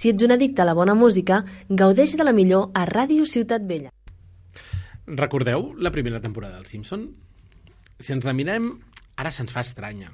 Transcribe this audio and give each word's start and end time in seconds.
Si 0.00 0.08
ets 0.08 0.24
un 0.24 0.32
addicte 0.32 0.62
a 0.62 0.64
la 0.64 0.72
bona 0.72 0.94
música, 0.96 1.42
gaudeix 1.68 2.14
de 2.16 2.24
la 2.24 2.32
millor 2.32 2.70
a 2.72 2.86
Ràdio 2.88 3.26
Ciutat 3.28 3.66
Vella. 3.68 3.90
Recordeu 5.04 5.74
la 5.76 5.92
primera 5.92 6.22
temporada 6.24 6.56
del 6.56 6.64
Simpson? 6.64 7.02
Si 8.00 8.14
ens 8.14 8.24
la 8.24 8.32
mirem, 8.32 8.70
ara 9.20 9.28
se'ns 9.28 9.52
fa 9.52 9.60
estranya. 9.60 10.08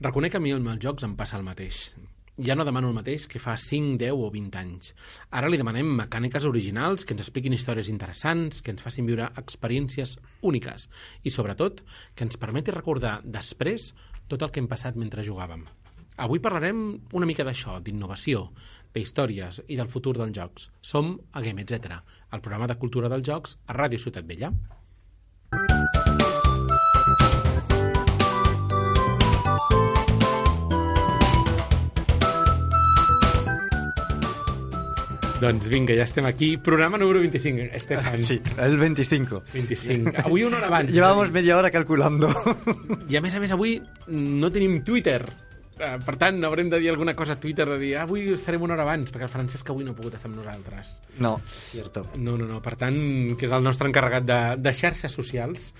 Reconec 0.00 0.32
que 0.32 0.40
a 0.40 0.44
mi 0.46 0.54
amb 0.56 0.72
els 0.72 0.80
jocs 0.86 1.04
em 1.04 1.18
passa 1.20 1.36
el 1.36 1.44
mateix. 1.44 1.82
Ja 2.48 2.56
no 2.56 2.64
demano 2.64 2.88
el 2.88 2.96
mateix 2.96 3.28
que 3.28 3.44
fa 3.44 3.58
5, 3.60 3.98
10 4.00 4.16
o 4.16 4.32
20 4.32 4.60
anys. 4.62 4.94
Ara 5.28 5.52
li 5.52 5.60
demanem 5.60 5.92
mecàniques 6.00 6.48
originals 6.48 7.04
que 7.04 7.12
ens 7.12 7.28
expliquin 7.28 7.52
històries 7.52 7.92
interessants, 7.92 8.64
que 8.64 8.72
ens 8.72 8.80
facin 8.88 9.04
viure 9.04 9.28
experiències 9.36 10.16
úniques 10.40 10.88
i, 11.20 11.28
sobretot, 11.28 11.84
que 12.16 12.24
ens 12.24 12.40
permeti 12.40 12.72
recordar 12.72 13.18
després 13.20 13.92
tot 14.32 14.40
el 14.40 14.48
que 14.48 14.64
hem 14.64 14.72
passat 14.72 14.96
mentre 14.96 15.28
jugàvem. 15.28 15.68
Avui 16.16 16.38
parlarem 16.38 16.80
una 17.18 17.26
mica 17.26 17.42
d'això, 17.42 17.80
d'innovació, 17.82 18.44
d'històries 18.94 19.60
i 19.68 19.76
del 19.80 19.90
futur 19.90 20.16
dels 20.18 20.34
jocs. 20.36 20.70
Som 20.80 21.18
a 21.32 21.42
Game 21.44 21.66
Etc., 21.66 22.00
el 22.32 22.40
programa 22.40 22.70
de 22.70 22.78
cultura 22.78 23.10
dels 23.12 23.26
jocs 23.26 23.58
a 23.66 23.76
Ràdio 23.76 24.00
Ciutat 24.00 24.26
Vella. 24.26 24.54
Doncs 35.44 35.66
vinga, 35.68 35.92
ja 35.92 36.06
estem 36.06 36.24
aquí. 36.24 36.54
Programa 36.56 36.96
número 36.96 37.20
25, 37.20 37.66
Estefan. 37.76 38.22
Sí, 38.24 38.40
el 38.56 38.78
25. 38.78 39.42
25. 39.52 40.12
Avui 40.24 40.44
una 40.44 40.56
hora 40.56 40.70
abans. 40.70 40.92
Llevamos 40.94 41.30
media 41.32 41.58
hora 41.58 41.70
calculando. 41.70 42.30
I 43.10 43.18
a 43.18 43.20
més 43.20 43.34
a 43.34 43.42
més 43.42 43.52
avui 43.52 43.76
no 44.08 44.48
tenim 44.54 44.78
Twitter. 44.86 45.20
Eh, 45.78 45.98
Per 46.06 46.14
tant, 46.20 46.38
haurem 46.46 46.68
de 46.70 46.78
dir 46.78 46.90
alguna 46.92 47.16
cosa 47.18 47.34
a 47.34 47.40
Twitter, 47.40 47.66
de 47.68 47.78
dir 47.80 47.96
ah, 47.98 48.04
avui 48.06 48.28
estarem 48.32 48.62
una 48.62 48.76
hora 48.76 48.84
abans, 48.86 49.10
perquè 49.10 49.26
el 49.26 49.32
Francesc 49.32 49.70
avui 49.72 49.84
no 49.86 49.90
ha 49.94 49.98
pogut 49.98 50.14
estar 50.14 50.30
amb 50.30 50.38
nosaltres. 50.38 51.00
No, 51.18 51.40
cierto. 51.72 52.06
No, 52.16 52.36
no, 52.38 52.46
no. 52.46 52.60
Per 52.62 52.76
tant, 52.78 52.98
que 53.38 53.48
és 53.48 53.54
el 53.54 53.64
nostre 53.66 53.88
encarregat 53.90 54.26
de, 54.28 54.38
de 54.62 54.72
xarxes 54.74 55.12
socials, 55.18 55.72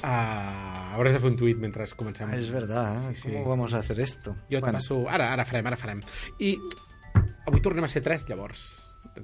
uh, 0.00 0.94
hauràs 0.96 1.18
de 1.18 1.20
fer 1.20 1.30
un 1.32 1.36
tuit 1.40 1.60
mentre 1.60 1.86
comencem. 1.96 2.32
Es 2.38 2.48
verdad, 2.50 2.96
¿eh? 3.10 3.14
Sí, 3.16 3.28
sí. 3.28 3.32
¿Cómo 3.34 3.50
vamos 3.50 3.74
a 3.74 3.78
hacer 3.84 4.00
esto? 4.00 4.34
Jo 4.50 4.58
et 4.58 4.64
Bueno, 4.64 4.78
passo... 4.78 5.02
Ara, 5.08 5.32
ara 5.34 5.44
farem, 5.44 5.66
ara 5.68 5.76
farem. 5.76 6.00
I 6.40 6.56
avui 7.44 7.60
tornem 7.60 7.84
a 7.84 7.88
ser 7.92 8.00
tres, 8.02 8.24
llavors. 8.28 8.64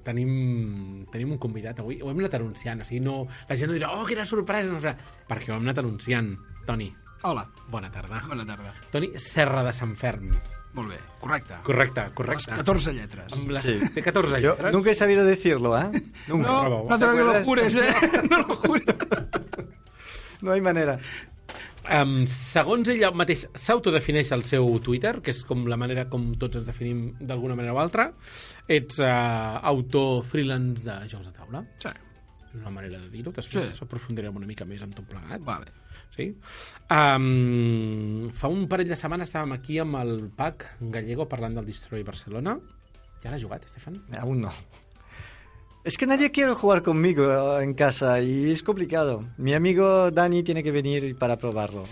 Tenim, 0.05 1.07
tenim 1.11 1.33
un 1.33 1.39
convidat 1.41 1.81
avui. 1.81 1.97
Ho 2.05 2.11
hem 2.13 2.21
anat 2.21 2.37
anunciant, 2.37 2.85
o 2.85 2.85
sigui, 2.85 3.01
no... 3.01 3.23
La 3.49 3.57
gent 3.57 3.73
no 3.73 3.79
dirà, 3.79 3.95
oh, 3.97 4.05
quina 4.07 4.27
sorpresa! 4.29 4.69
No, 4.71 4.81
sé, 4.85 4.93
perquè 5.29 5.51
ho 5.51 5.57
hem 5.57 5.65
anat 5.65 5.81
anunciant. 5.81 6.35
Toni, 6.69 6.91
Hola, 7.23 7.47
bona 7.69 7.91
tarda. 7.93 8.23
bona 8.29 8.47
tarda. 8.47 8.73
Toni 8.91 9.13
Serra 9.21 9.63
de 9.67 9.73
Sant 9.77 9.97
Ferm. 9.99 10.31
Molt 10.73 10.89
bé, 10.93 10.99
correcte. 11.21 11.55
Correcte, 11.67 12.01
Les 12.07 12.13
correcte. 12.15 12.53
14 12.55 12.93
lletres. 12.95 13.33
Amb 13.35 13.51
la... 13.51 13.61
Sí. 13.61 13.75
Té 13.95 14.03
14 14.07 14.41
Yo 14.41 14.53
lletres. 14.55 14.73
nunca 14.73 14.91
he 14.91 14.95
sabido 14.95 15.25
decirlo, 15.25 15.77
¿eh? 15.79 15.91
Nunca. 16.29 16.47
No, 16.49 16.85
no 16.89 16.99
te 16.99 17.07
¿Te 17.07 17.25
lo 17.25 17.45
jures, 17.45 17.75
eh? 17.75 17.95
No 18.31 18.39
lo 18.39 18.57
jures. 18.57 18.97
No 20.41 20.53
hay 20.53 20.61
manera. 20.61 20.99
Um, 21.91 22.23
segons 22.29 22.87
ella 22.93 23.11
mateix 23.11 23.47
s'autodefineix 23.57 24.31
el 24.37 24.45
seu 24.45 24.69
Twitter, 24.85 25.17
que 25.25 25.33
és 25.35 25.41
com 25.49 25.65
la 25.67 25.77
manera 25.81 26.07
com 26.13 26.31
tots 26.39 26.61
ens 26.61 26.69
definim 26.69 27.17
d'alguna 27.19 27.57
manera 27.59 27.75
o 27.75 27.81
altra, 27.83 28.11
ets 28.69 29.01
uh, 29.03 29.59
autor 29.73 30.23
freelance 30.29 30.85
de 30.87 30.97
jocs 31.11 31.27
de 31.27 31.35
taula. 31.35 31.65
Sí, 31.83 31.91
És 32.51 32.55
una 32.61 32.71
manera 32.71 32.99
de 33.01 33.09
dir-ho. 33.11 33.33
Després 33.35 33.65
Sí. 33.67 33.77
sí. 33.79 33.85
aprofundirem 33.85 34.37
una 34.37 34.47
mica 34.47 34.65
més 34.65 34.81
amb 34.87 34.95
tot 34.95 35.09
plegat. 35.11 35.43
vale. 35.43 35.67
Sí? 36.11 36.35
Um, 36.91 38.31
fa 38.35 38.49
un 38.51 38.67
parell 38.69 38.89
de 38.91 38.97
setmanes 38.99 39.29
estàvem 39.31 39.53
aquí 39.55 39.79
amb 39.83 39.97
el 40.01 40.17
Pac 40.37 40.67
Gallego 40.81 41.29
parlant 41.31 41.55
del 41.59 41.67
Destroy 41.69 42.03
Barcelona. 42.07 42.57
Ja 43.23 43.31
l'has 43.33 43.43
jugat, 43.45 43.65
Estefan? 43.69 43.99
Aún 44.21 44.41
no. 44.47 44.53
Es 45.85 45.97
que 45.97 46.07
nadie 46.07 46.31
quiere 46.31 46.53
jugar 46.55 46.83
conmigo 46.83 47.59
en 47.61 47.73
casa 47.75 48.21
y 48.21 48.51
es 48.51 48.63
complicado. 48.63 49.25
Mi 49.39 49.55
amigo 49.55 50.11
Dani 50.11 50.43
tiene 50.43 50.63
que 50.63 50.73
venir 50.73 51.17
para 51.17 51.37
probarlo. 51.39 51.85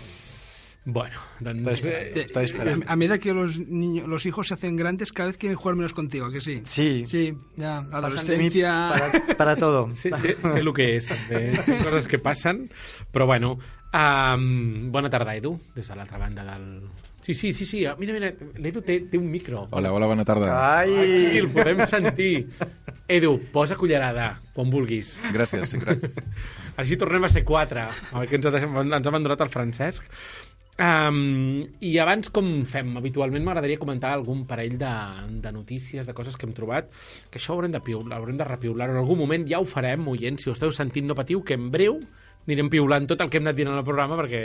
Bueno, 0.85 1.19
doncs... 1.39 1.61
Pues, 1.63 1.85
eh, 1.85 2.11
Te- 2.13 2.21
Estoy 2.21 2.45
esperando. 2.45 2.85
A 2.87 2.95
medida 2.95 3.19
que 3.19 3.33
los 3.33 3.59
niños, 3.59 4.07
los 4.07 4.25
hijos 4.25 4.47
se 4.47 4.53
hacen 4.55 4.75
grandes, 4.75 5.11
cada 5.11 5.27
vez 5.27 5.37
quieren 5.37 5.57
jugar 5.57 5.75
menos 5.75 5.93
contigo, 5.93 6.25
¿a 6.27 6.31
que 6.31 6.41
sí? 6.41 6.61
Sí. 6.65 7.03
Sí, 7.07 7.33
ya, 7.57 7.81
Pasan 7.89 7.89
mí 7.91 7.95
adolescencia... 7.97 8.89
para, 8.91 9.37
para 9.37 9.55
todo. 9.55 9.93
Sí, 9.93 10.09
sí, 10.15 10.29
sé 10.41 10.59
el 10.59 10.73
que 10.73 10.87
és, 10.97 11.05
també. 11.09 11.41
Són 11.67 11.83
coses 11.83 12.07
que 12.09 12.17
passen, 12.23 12.63
però 13.13 13.27
bueno. 13.29 13.57
Um, 13.89 14.91
bona 14.93 15.09
tarda, 15.09 15.33
Edu, 15.33 15.55
des 15.73 15.87
de 15.87 15.95
l'altra 15.97 16.19
banda 16.21 16.43
del... 16.45 16.83
Sí, 17.21 17.33
sí, 17.33 17.53
sí, 17.53 17.65
sí. 17.65 17.79
Mira, 17.97 18.13
mira, 18.13 18.29
l'Edu 18.61 18.83
té, 18.85 18.99
té 19.09 19.17
un 19.17 19.25
micro. 19.29 19.65
Hola, 19.75 19.91
hola, 19.91 20.07
bona 20.07 20.23
tarda. 20.25 20.51
Ai! 20.79 20.93
Aquí 20.93 21.41
el 21.41 21.49
podem 21.51 21.81
sentir. 21.89 22.47
Edu, 23.09 23.33
posa 23.51 23.75
cullerada, 23.75 24.35
quan 24.53 24.69
vulguis. 24.71 25.17
Gràcies, 25.33 25.73
crac. 25.81 26.05
Així 26.79 26.95
tornem 27.01 27.25
a 27.25 27.31
ser 27.33 27.43
quatre, 27.43 27.89
el 28.15 28.29
que 28.29 28.37
ens 28.39 28.47
ha, 28.47 28.53
deixat, 28.55 28.77
ens 28.85 28.95
ha 28.95 29.11
abandonat 29.11 29.41
el 29.43 29.51
Francesc. 29.51 30.05
Um, 30.79 31.65
I 31.83 31.97
abans, 31.99 32.29
com 32.31 32.47
fem 32.69 32.93
habitualment, 33.01 33.43
m'agradaria 33.43 33.81
comentar 33.81 34.13
algun 34.15 34.45
parell 34.47 34.77
de, 34.79 34.93
de 35.43 35.51
notícies, 35.51 36.07
de 36.07 36.15
coses 36.15 36.37
que 36.39 36.47
hem 36.47 36.53
trobat, 36.55 36.87
que 37.33 37.41
això 37.41 37.57
haurem 37.57 37.73
de, 37.73 37.81
piular, 37.83 38.15
haurem 38.15 38.39
de 38.39 38.47
repiular 38.47 38.87
en 38.93 39.01
algun 39.01 39.19
moment, 39.19 39.43
ja 39.49 39.59
ho 39.59 39.67
farem, 39.67 40.07
oients, 40.07 40.45
si 40.45 40.47
ho 40.47 40.55
esteu 40.55 40.71
sentint 40.71 41.09
no 41.09 41.19
patiu, 41.19 41.43
que 41.43 41.59
en 41.59 41.67
breu 41.73 41.99
anirem 42.49 42.69
piulant 42.73 43.07
tot 43.09 43.21
el 43.23 43.29
que 43.31 43.39
hem 43.39 43.47
anat 43.47 43.57
dient 43.61 43.71
en 43.71 43.77
el 43.79 43.85
programa 43.87 44.17
perquè 44.19 44.43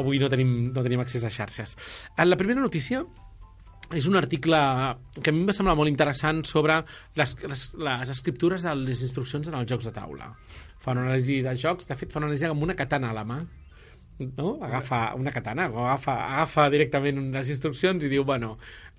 avui 0.00 0.18
no 0.22 0.28
tenim, 0.32 0.56
no 0.72 0.82
tenim 0.84 1.04
accés 1.04 1.24
a 1.24 1.30
xarxes. 1.30 1.76
Eh, 2.16 2.24
La 2.26 2.36
primera 2.40 2.60
notícia 2.60 3.04
és 3.94 4.06
un 4.10 4.16
article 4.18 4.58
que 5.22 5.30
a 5.30 5.32
mi 5.34 5.44
em 5.44 5.46
va 5.46 5.54
semblar 5.54 5.76
molt 5.78 5.88
interessant 5.92 6.40
sobre 6.48 6.80
les, 7.14 7.36
les, 7.46 7.66
les 7.78 8.10
escriptures 8.10 8.64
de 8.66 8.72
les 8.80 9.02
instruccions 9.06 9.46
en 9.46 9.54
els 9.60 9.68
jocs 9.70 9.86
de 9.86 9.92
taula. 9.94 10.32
Fa 10.82 10.90
una 10.96 11.04
anàlisi 11.06 11.38
de 11.44 11.52
jocs, 11.60 11.86
de 11.86 11.94
fet 11.94 12.10
fa 12.10 12.18
una 12.18 12.26
anàlisi 12.32 12.48
amb 12.50 12.66
una 12.66 12.74
katana 12.74 13.12
a 13.12 13.14
la 13.14 13.22
mà, 13.28 13.38
no? 14.40 14.56
agafa 14.64 15.14
una 15.14 15.30
katana, 15.30 15.68
o 15.70 15.84
agafa, 15.86 16.16
agafa 16.32 16.66
directament 16.72 17.18
unes 17.20 17.48
instruccions 17.52 18.02
i 18.02 18.10
diu, 18.10 18.24
bueno, 18.26 18.56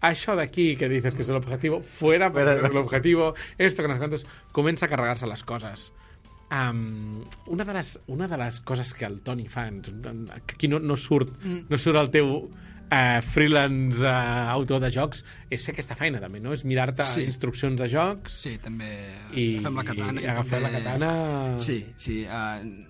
això 0.08 0.36
d'aquí 0.40 0.75
que 0.80 0.88
dices 0.92 1.16
que 1.16 1.24
és 1.25 1.30
l'objectiu, 1.36 1.81
fuera, 1.81 2.31
Fuera. 2.31 2.56
l'objectiu, 2.69 3.34
esto 3.58 3.81
que 3.81 3.88
no 3.90 3.96
sé 3.96 4.00
quantos, 4.06 4.28
comença 4.54 4.86
a 4.86 4.90
carregar-se 4.90 5.28
les 5.28 5.44
coses. 5.44 5.90
Um, 6.47 7.25
una, 7.52 7.66
de 7.68 7.74
les, 7.75 8.00
una 8.08 8.28
de 8.31 8.38
les 8.40 8.62
coses 8.63 8.94
que 8.96 9.03
el 9.06 9.19
Toni 9.22 9.50
fa, 9.52 9.66
que 9.69 10.53
aquí 10.56 10.68
no, 10.72 10.80
no, 10.80 10.96
surt, 10.96 11.34
no 11.44 11.78
surt 11.78 12.00
el 12.00 12.08
teu 12.13 12.30
uh, 12.47 13.19
freelance 13.34 14.00
uh, 14.00 14.47
autor 14.53 14.80
de 14.86 14.91
jocs, 14.96 15.25
és 15.52 15.66
fer 15.68 15.74
aquesta 15.75 15.97
feina 16.00 16.22
també, 16.24 16.40
no? 16.40 16.53
És 16.56 16.63
mirar-te 16.63 17.03
Sí. 17.03 17.25
instruccions 17.28 17.75
de 17.81 17.90
jocs 17.91 18.40
Sí, 18.46 18.56
també 18.63 18.94
i, 19.36 19.57
agafem 19.59 19.75
la 19.75 19.84
katana. 19.91 20.22
i 20.24 20.30
agafar 20.31 20.62
la 20.63 20.69
també- 20.72 20.84
katana... 20.86 21.59
Sí, 21.59 21.81
sí. 21.97 22.22
Uh, 22.24 22.86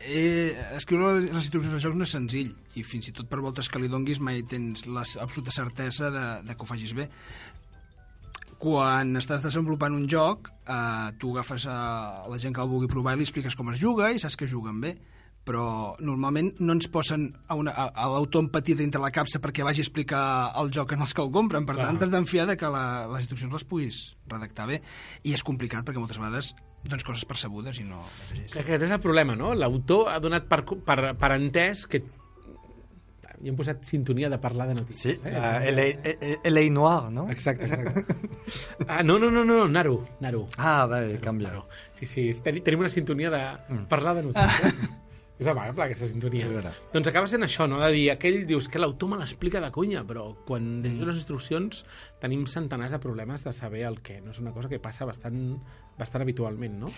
eh, 0.00 0.52
escriure 0.76 1.20
les 1.20 1.44
instruccions 1.44 1.74
de 1.76 1.80
jocs 1.80 1.96
no 1.96 2.04
és 2.06 2.12
senzill 2.14 2.52
i 2.78 2.84
fins 2.86 3.08
i 3.10 3.12
tot 3.16 3.28
per 3.28 3.40
voltes 3.44 3.68
que 3.68 3.80
li 3.82 3.88
donguis 3.90 4.20
mai 4.20 4.42
tens 4.48 4.86
la 4.88 5.02
absoluta 5.20 5.52
certesa 5.52 6.08
de, 6.14 6.26
de 6.46 6.54
que 6.56 6.64
ho 6.64 6.68
facis 6.68 6.92
bé 6.96 7.08
quan 8.60 9.16
estàs 9.16 9.44
desenvolupant 9.44 9.96
un 9.96 10.04
joc 10.10 10.50
eh, 10.68 11.08
tu 11.20 11.32
agafes 11.34 11.64
a 11.70 11.78
la 12.28 12.38
gent 12.38 12.54
que 12.54 12.62
el 12.62 12.68
vulgui 12.68 12.90
provar 12.92 13.16
i 13.16 13.22
li 13.22 13.28
expliques 13.28 13.56
com 13.56 13.72
es 13.72 13.80
juga 13.80 14.12
i 14.12 14.20
saps 14.20 14.36
que 14.36 14.50
juguen 14.50 14.82
bé 14.84 14.94
però 15.46 15.96
normalment 16.04 16.52
no 16.60 16.74
ens 16.76 16.88
posen 16.92 17.30
a, 17.48 17.56
una, 17.56 17.72
a, 17.72 17.88
a 17.88 18.08
l'autor 18.12 18.44
empatia 18.44 18.76
dintre 18.78 19.00
la 19.02 19.10
capsa 19.14 19.40
perquè 19.42 19.64
vagi 19.66 19.80
a 19.80 19.86
explicar 19.86 20.22
el 20.60 20.68
joc 20.74 20.92
en 20.94 21.04
els 21.06 21.14
que 21.16 21.24
el 21.24 21.32
compren. 21.32 21.64
Per 21.66 21.74
Clar. 21.78 21.86
tant, 21.88 22.00
t'has 22.02 22.12
d'enfiar 22.12 22.46
de 22.50 22.58
que 22.60 22.68
la, 22.70 22.84
les 23.10 23.24
instruccions 23.24 23.56
les 23.56 23.64
puguis 23.66 24.02
redactar 24.30 24.68
bé. 24.68 24.82
I 25.24 25.34
és 25.34 25.44
complicat 25.46 25.86
perquè 25.86 26.02
moltes 26.02 26.20
vegades 26.20 26.52
dones 26.84 27.04
coses 27.04 27.26
percebudes 27.28 27.80
i 27.80 27.84
no 27.84 28.04
Aquest 28.56 28.86
és 28.86 28.92
el 28.92 29.02
problema, 29.02 29.34
no? 29.36 29.52
L'autor 29.56 30.12
ha 30.12 30.20
donat 30.22 30.46
per, 30.48 30.62
per, 30.84 30.98
per 31.20 31.32
entès 31.36 31.86
que 31.88 32.04
i 33.42 33.48
hem 33.48 33.56
posat 33.56 33.82
sintonia 33.84 34.28
de 34.28 34.38
parlar 34.38 34.68
de 34.68 34.74
Sí, 34.74 34.80
notícies. 34.82 35.22
la 35.24 35.64
L.A. 35.66 36.70
Noir, 36.70 37.10
¿no? 37.10 37.30
Exacte, 37.30 37.64
exacte. 37.64 38.04
ah, 38.88 39.02
no, 39.02 39.18
no, 39.18 39.30
no, 39.30 39.44
no, 39.44 39.66
Naru, 39.68 40.04
Naru. 40.20 40.46
Ah, 40.58 40.86
vale, 40.86 41.18
cambia. 41.20 41.48
Naru. 41.48 41.64
Sí, 41.94 42.06
sí, 42.06 42.30
ten- 42.42 42.62
tenim 42.62 42.80
una 42.80 42.88
sintonia 42.90 43.30
de 43.30 43.74
Mm. 43.74 43.86
parlar 43.88 44.16
de 44.16 44.22
notícies. 44.24 44.74
és 45.40 45.46
amable, 45.46 45.82
aquesta 45.82 46.04
sintonia. 46.04 46.46
Doncs 46.92 47.08
acaba 47.08 47.26
sent 47.26 47.40
això, 47.42 47.66
no? 47.66 47.78
De 47.80 47.90
dir, 47.92 48.10
aquell 48.12 48.42
dius 48.46 48.68
que 48.68 48.78
l'autor 48.78 49.08
me 49.08 49.16
l'explica 49.16 49.58
de 49.58 49.70
conya, 49.72 50.02
però 50.04 50.34
quan 50.44 50.82
llegim 50.82 51.06
les 51.08 51.16
instruccions 51.16 51.86
tenim 52.20 52.44
centenars 52.46 52.92
de 52.92 52.98
problemes 53.00 53.42
de 53.44 53.52
saber 53.56 53.86
el 53.88 54.02
què. 54.02 54.20
No 54.20 54.32
és 54.32 54.38
una 54.40 54.52
cosa 54.52 54.68
que 54.68 54.78
passa 54.78 55.06
bastant, 55.08 55.56
bastant 55.96 56.20
habitualment, 56.26 56.76
no? 56.78 56.90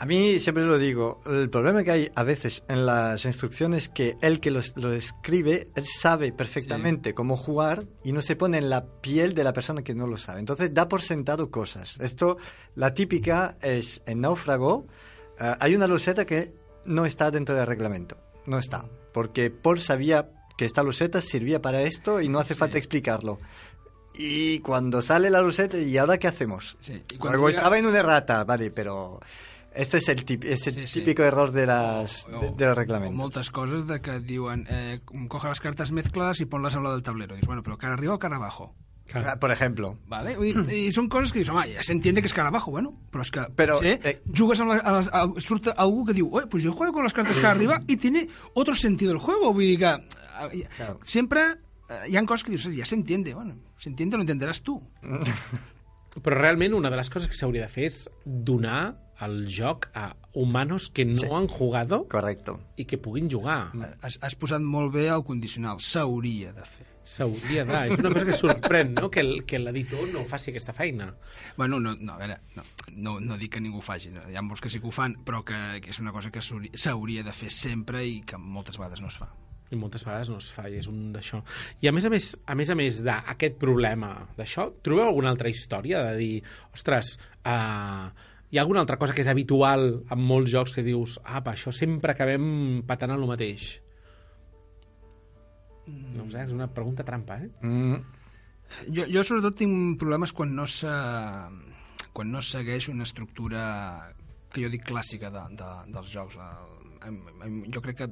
A 0.00 0.06
mí 0.06 0.38
siempre 0.38 0.64
lo 0.64 0.78
digo, 0.78 1.20
el 1.26 1.50
problema 1.50 1.82
que 1.82 1.90
hay 1.90 2.10
a 2.14 2.22
veces 2.22 2.62
en 2.68 2.86
las 2.86 3.24
instrucciones 3.24 3.84
es 3.84 3.88
que 3.88 4.16
el 4.22 4.38
que 4.38 4.52
los- 4.52 4.72
lo, 4.76 4.92
escribe, 4.92 5.66
él 5.74 5.86
sabe 5.86 6.30
perfectamente 6.32 7.14
cómo 7.14 7.36
jugar 7.36 7.84
y 8.04 8.12
no 8.12 8.22
se 8.22 8.36
pone 8.36 8.58
en 8.58 8.70
la 8.70 8.86
piel 8.86 9.34
de 9.34 9.42
la 9.42 9.52
persona 9.52 9.82
que 9.82 9.96
no 9.96 10.06
lo 10.06 10.16
sabe. 10.16 10.38
Entonces 10.38 10.72
da 10.72 10.88
por 10.88 11.02
sentado 11.02 11.50
cosas. 11.50 11.98
Esto, 12.00 12.38
la 12.76 12.94
típica 12.94 13.56
es 13.60 14.00
en 14.06 14.20
Náufrago, 14.20 14.86
eh, 15.40 15.54
hay 15.58 15.74
una 15.74 15.88
loseta 15.88 16.24
que 16.24 16.52
no 16.84 17.04
está 17.04 17.32
dentro 17.32 17.56
del 17.56 17.66
reglamento. 17.66 18.16
No 18.46 18.58
está. 18.58 18.84
Porque 19.12 19.50
Paul 19.50 19.80
sabía 19.80 20.30
que 20.56 20.64
esta 20.64 20.84
loseta 20.84 21.20
servía 21.20 21.60
para 21.60 21.82
esto 21.82 22.20
y 22.20 22.28
no 22.28 22.38
hace 22.38 22.54
falta 22.54 22.78
explicarlo. 22.78 23.38
y 24.20 24.58
cuando 24.60 25.00
sale 25.00 25.30
la 25.30 25.40
ruleta, 25.40 25.78
¿y 25.78 25.96
ahora 25.96 26.18
qué 26.18 26.26
hacemos? 26.26 26.76
Sí, 26.80 27.04
y 27.12 27.18
cuando 27.18 27.38
llega- 27.46 27.50
estaba 27.60 27.78
en 27.78 27.86
una 27.86 28.00
errata, 28.00 28.42
vale, 28.42 28.72
pero 28.72 29.20
este 29.78 29.98
es 29.98 30.08
el, 30.10 30.24
tip- 30.26 30.44
es 30.44 30.66
el 30.66 30.74
Sí, 30.74 30.86
sí. 30.86 31.00
típico 31.00 31.22
error 31.22 31.52
de 31.52 31.64
las, 31.66 32.26
O- 32.26 32.40
de, 32.40 32.50
de 32.50 32.66
los 32.66 32.72
o 32.76 32.80
reglamentos. 32.80 33.16
moltes 33.16 33.50
coses 33.50 33.86
de 33.86 34.00
que 34.02 34.18
diuen 34.20 34.66
eh, 34.68 35.00
coge 35.28 35.48
les 35.48 35.60
cartes, 35.60 35.92
mezclas 35.92 36.40
i 36.42 36.46
pon-les 36.50 36.74
a 36.76 36.80
la 36.82 36.90
del 36.92 37.02
tablero. 37.06 37.34
Dius, 37.36 37.46
bueno, 37.46 37.62
però 37.62 37.78
cara 37.78 37.94
arriba 37.94 38.14
o 38.14 38.18
cara 38.18 38.36
abajo? 38.36 38.74
Clar. 39.08 39.24
Ah, 39.26 39.36
Por 39.40 39.50
ejemplo. 39.50 39.96
Vale? 40.06 40.34
I, 40.36 40.50
I 40.88 40.92
són 40.92 41.06
coses 41.08 41.32
que 41.32 41.38
dius, 41.40 41.48
home, 41.48 41.62
ja 41.72 41.80
s'entiende 41.86 42.20
que 42.20 42.28
és 42.28 42.34
cara 42.36 42.50
abajo, 42.52 42.70
bueno, 42.74 42.90
però 43.08 43.22
és 43.24 43.30
que 43.32 43.46
Però, 43.56 43.78
sé, 43.80 43.94
eh, 44.04 44.18
jugues 44.36 44.60
a 44.60 44.66
les, 44.68 45.08
a, 45.08 45.22
surt 45.40 45.70
algú 45.74 46.04
que 46.04 46.12
diu, 46.18 46.28
oye, 46.28 46.44
pues 46.46 46.62
yo 46.66 46.74
juego 46.76 46.92
con 46.92 47.04
las 47.08 47.14
cartas 47.16 47.36
cara 47.40 47.52
arriba 47.56 47.80
y 47.86 47.96
tiene 47.96 48.28
otro 48.52 48.74
sentido 48.74 49.12
el 49.12 49.18
juego, 49.18 49.54
vull 49.54 49.64
dir 49.64 49.78
que 49.78 49.94
eh, 49.94 50.68
Claro. 50.76 50.98
sempre 51.04 51.40
eh, 51.88 52.10
hi 52.12 52.16
ha 52.18 52.24
coses 52.28 52.44
que 52.44 52.52
dius, 52.52 52.68
ja 52.76 52.84
s'entiende, 52.84 53.32
bueno, 53.32 53.56
s'entiende, 53.78 54.18
lo 54.18 54.26
entenderàs 54.28 54.60
tu. 54.60 54.76
Però 56.22 56.34
realment 56.36 56.74
una 56.74 56.90
de 56.90 56.96
les 56.98 57.08
coses 57.08 57.28
que 57.30 57.36
s'hauria 57.38 57.64
de 57.64 57.72
fer 57.72 57.84
és 57.88 57.98
donar 58.26 58.96
el 59.24 59.46
joc 59.50 59.88
a 59.94 60.14
humanos 60.34 60.90
que 60.94 61.04
no 61.04 61.20
Sí. 61.20 61.26
han 61.32 61.48
jugado 61.48 62.06
Correcto. 62.08 62.60
i 62.76 62.84
que 62.84 62.98
puguin 62.98 63.28
jugar. 63.30 63.72
Has, 64.02 64.18
has 64.22 64.34
posat 64.36 64.60
molt 64.62 64.92
bé 64.94 65.08
el 65.08 65.24
condicional, 65.24 65.80
s'hauria 65.80 66.52
de 66.52 66.64
fer. 66.64 66.86
S'hauria 67.08 67.64
de... 67.64 67.72
És 67.88 67.98
una 68.02 68.10
cosa 68.12 68.26
que 68.28 68.34
sorprèn, 68.36 68.92
no?, 68.94 69.08
que 69.10 69.20
el- 69.24 69.44
que 69.48 69.58
l'editor 69.58 70.06
no 70.12 70.26
faci 70.28 70.50
aquesta 70.50 70.74
feina. 70.76 71.14
Bueno, 71.56 71.80
no, 71.80 71.94
no, 71.96 72.12
a 72.12 72.18
veure, 72.18 72.36
no, 72.54 72.62
no, 72.92 73.14
no 73.20 73.38
dic 73.40 73.54
que 73.54 73.60
ningú 73.64 73.78
ho 73.78 73.82
faci, 73.82 74.10
no? 74.12 74.20
hi 74.28 74.36
ha 74.36 74.42
molts 74.44 74.60
que 74.60 74.68
sí 74.68 74.78
que 74.78 74.86
ho 74.86 74.92
fan, 74.92 75.16
però 75.24 75.40
que, 75.42 75.80
que 75.80 75.88
és 75.90 76.00
una 76.04 76.12
cosa 76.12 76.30
que 76.30 76.40
s'hauria- 76.44 77.24
de 77.24 77.32
fer 77.32 77.50
sempre 77.50 78.04
i 78.04 78.20
que 78.22 78.36
moltes 78.36 78.76
vegades 78.78 79.00
no 79.00 79.08
es 79.08 79.16
fa. 79.16 79.30
i 79.70 79.76
moltes 79.76 80.00
vegades 80.04 80.30
no 80.30 80.38
es 80.38 80.46
fa, 80.52 80.62
i 80.70 80.76
és 80.78 80.86
un 80.88 81.10
d'això. 81.12 81.42
I 81.82 81.88
a 81.88 81.92
més 81.92 82.04
a 82.04 82.08
més, 82.08 82.30
a 82.46 82.54
més 82.54 82.70
a 82.70 82.74
més 82.74 83.02
d'aquest 83.04 83.58
problema 83.60 84.14
d'això, 84.36 84.70
trobeu 84.82 85.04
alguna 85.08 85.28
altra 85.28 85.50
història 85.50 86.00
de 86.06 86.14
dir, 86.16 86.42
ostres, 86.72 87.18
uh, 87.44 88.08
hi 88.50 88.58
ha 88.58 88.62
alguna 88.62 88.80
altra 88.84 88.98
cosa 89.00 89.14
que 89.14 89.24
és 89.24 89.30
habitual 89.30 90.04
en 90.08 90.22
molts 90.24 90.52
jocs 90.52 90.76
que 90.76 90.84
dius, 90.86 91.18
apa, 91.24 91.52
això 91.52 91.72
sempre 91.74 92.14
acabem 92.14 92.82
patant 92.88 93.12
el 93.14 93.26
mateix? 93.28 93.74
No 95.88 96.28
sé, 96.28 96.44
és 96.44 96.52
una 96.52 96.68
pregunta 96.68 97.04
trampa, 97.04 97.38
eh? 97.40 97.50
Mm, 97.64 98.00
Jo, 98.92 99.06
jo 99.08 99.24
sobretot 99.24 99.58
tinc 99.62 99.98
problemes 100.00 100.32
quan 100.36 100.54
no 100.56 100.66
se, 100.68 100.92
quan 102.12 102.32
no 102.32 102.42
segueix 102.44 102.88
una 102.92 103.06
estructura 103.08 103.62
que 104.52 104.64
jo 104.64 104.70
dic 104.72 104.84
clàssica 104.88 105.30
de, 105.32 105.44
de, 105.60 105.70
dels 105.94 106.12
jocs. 106.12 106.38
Jo 107.72 107.82
crec 107.84 108.02
que 108.02 108.10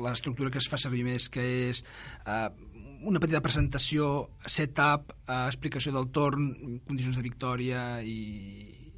l'estructura 0.00 0.50
que 0.52 0.60
es 0.60 0.68
fa 0.70 0.78
servir 0.80 1.04
més 1.06 1.28
que 1.32 1.44
és 1.70 1.82
eh, 2.24 2.48
una 3.06 3.20
petita 3.22 3.42
presentació, 3.44 4.30
setup, 4.46 5.14
eh, 5.26 5.46
explicació 5.46 5.94
del 5.96 6.10
torn, 6.14 6.50
condicions 6.88 7.18
de 7.18 7.26
victòria 7.26 7.84
i, 8.02 8.18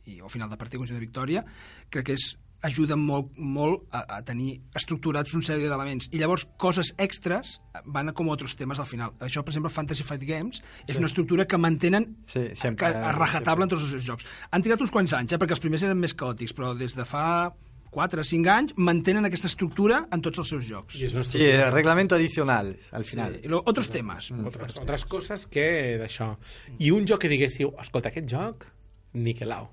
i 0.06 0.20
o 0.20 0.28
final 0.28 0.50
de 0.50 0.56
partida, 0.56 0.78
condicions 0.78 1.00
de 1.00 1.06
victòria, 1.06 1.44
crec 1.90 2.06
que 2.10 2.16
és 2.18 2.32
ajuda 2.62 2.94
molt, 2.94 3.32
molt 3.42 3.88
a, 3.90 4.04
a 4.18 4.20
tenir 4.22 4.60
estructurats 4.78 5.34
un 5.34 5.42
sèrie 5.42 5.66
d'elements. 5.66 6.06
I 6.14 6.20
llavors, 6.20 6.44
coses 6.62 6.92
extres 7.02 7.56
van 7.90 8.12
a 8.12 8.14
com 8.14 8.30
altres 8.30 8.54
temes 8.54 8.78
al 8.78 8.86
final. 8.86 9.16
Això, 9.18 9.42
per 9.42 9.50
exemple, 9.50 9.72
Fantasy 9.74 10.04
Fight 10.06 10.22
Games 10.28 10.62
és 10.86 11.00
una 11.00 11.08
estructura 11.10 11.46
que 11.50 11.58
mantenen 11.58 12.12
Sí, 12.30 12.44
sempre, 12.54 12.86
a 12.86 13.10
rajatabla 13.16 13.66
en 13.66 13.70
sempre. 13.70 13.76
tots 13.76 13.82
els 13.82 13.90
seus 13.96 14.06
jocs. 14.06 14.28
Han 14.52 14.62
trigat 14.62 14.80
uns 14.86 14.94
quants 14.94 15.12
anys, 15.18 15.32
eh, 15.34 15.40
perquè 15.42 15.56
els 15.58 15.64
primers 15.64 15.82
eren 15.82 15.98
més 15.98 16.14
caòtics, 16.14 16.54
però 16.54 16.70
des 16.78 16.94
de 16.94 17.04
fa 17.04 17.50
4 17.92 18.22
o 18.22 18.24
5 18.24 18.48
anys 18.54 18.72
mantenen 18.78 19.26
aquesta 19.26 19.50
estructura 19.50 20.06
en 20.14 20.22
tots 20.22 20.38
els 20.38 20.48
seus 20.54 20.64
jocs. 20.64 21.02
I 21.02 21.10
és 21.10 21.18
una 21.18 21.26
Sí, 21.26 21.42
el 21.42 21.72
reglamento 21.74 22.14
adicional, 22.14 22.76
al 22.92 23.04
final. 23.04 23.34
Sí, 23.40 23.44
i 23.44 23.48
lo, 23.52 23.58
otros 23.66 23.90
temes. 23.90 24.30
Altres, 24.38 24.78
altres 24.78 25.04
coses 25.04 25.48
que 25.50 25.98
d'això. 26.00 26.36
I 26.78 26.94
un 26.94 27.04
joc 27.10 27.26
que 27.26 27.28
diguéssiu, 27.28 27.74
escolta, 27.82 28.08
aquest 28.14 28.30
joc, 28.30 28.68
Niquelau. 29.12 29.66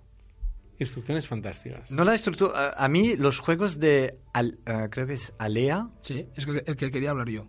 Instrucciones 0.79 1.27
fantàstiques. 1.27 1.91
No 1.91 2.03
la 2.05 2.15
estructura. 2.15 2.69
A, 2.71 2.87
mí, 2.87 3.15
los 3.17 3.39
juegos 3.39 3.79
de. 3.79 4.17
Al- 4.33 4.57
eh, 4.65 4.87
creo 4.89 5.07
que 5.07 5.13
es 5.15 5.33
Alea. 5.37 5.89
Sí, 6.01 6.25
és 6.35 6.47
el 6.65 6.75
que, 6.77 6.89
quería 6.91 7.11
hablar 7.11 7.27
yo. 7.29 7.47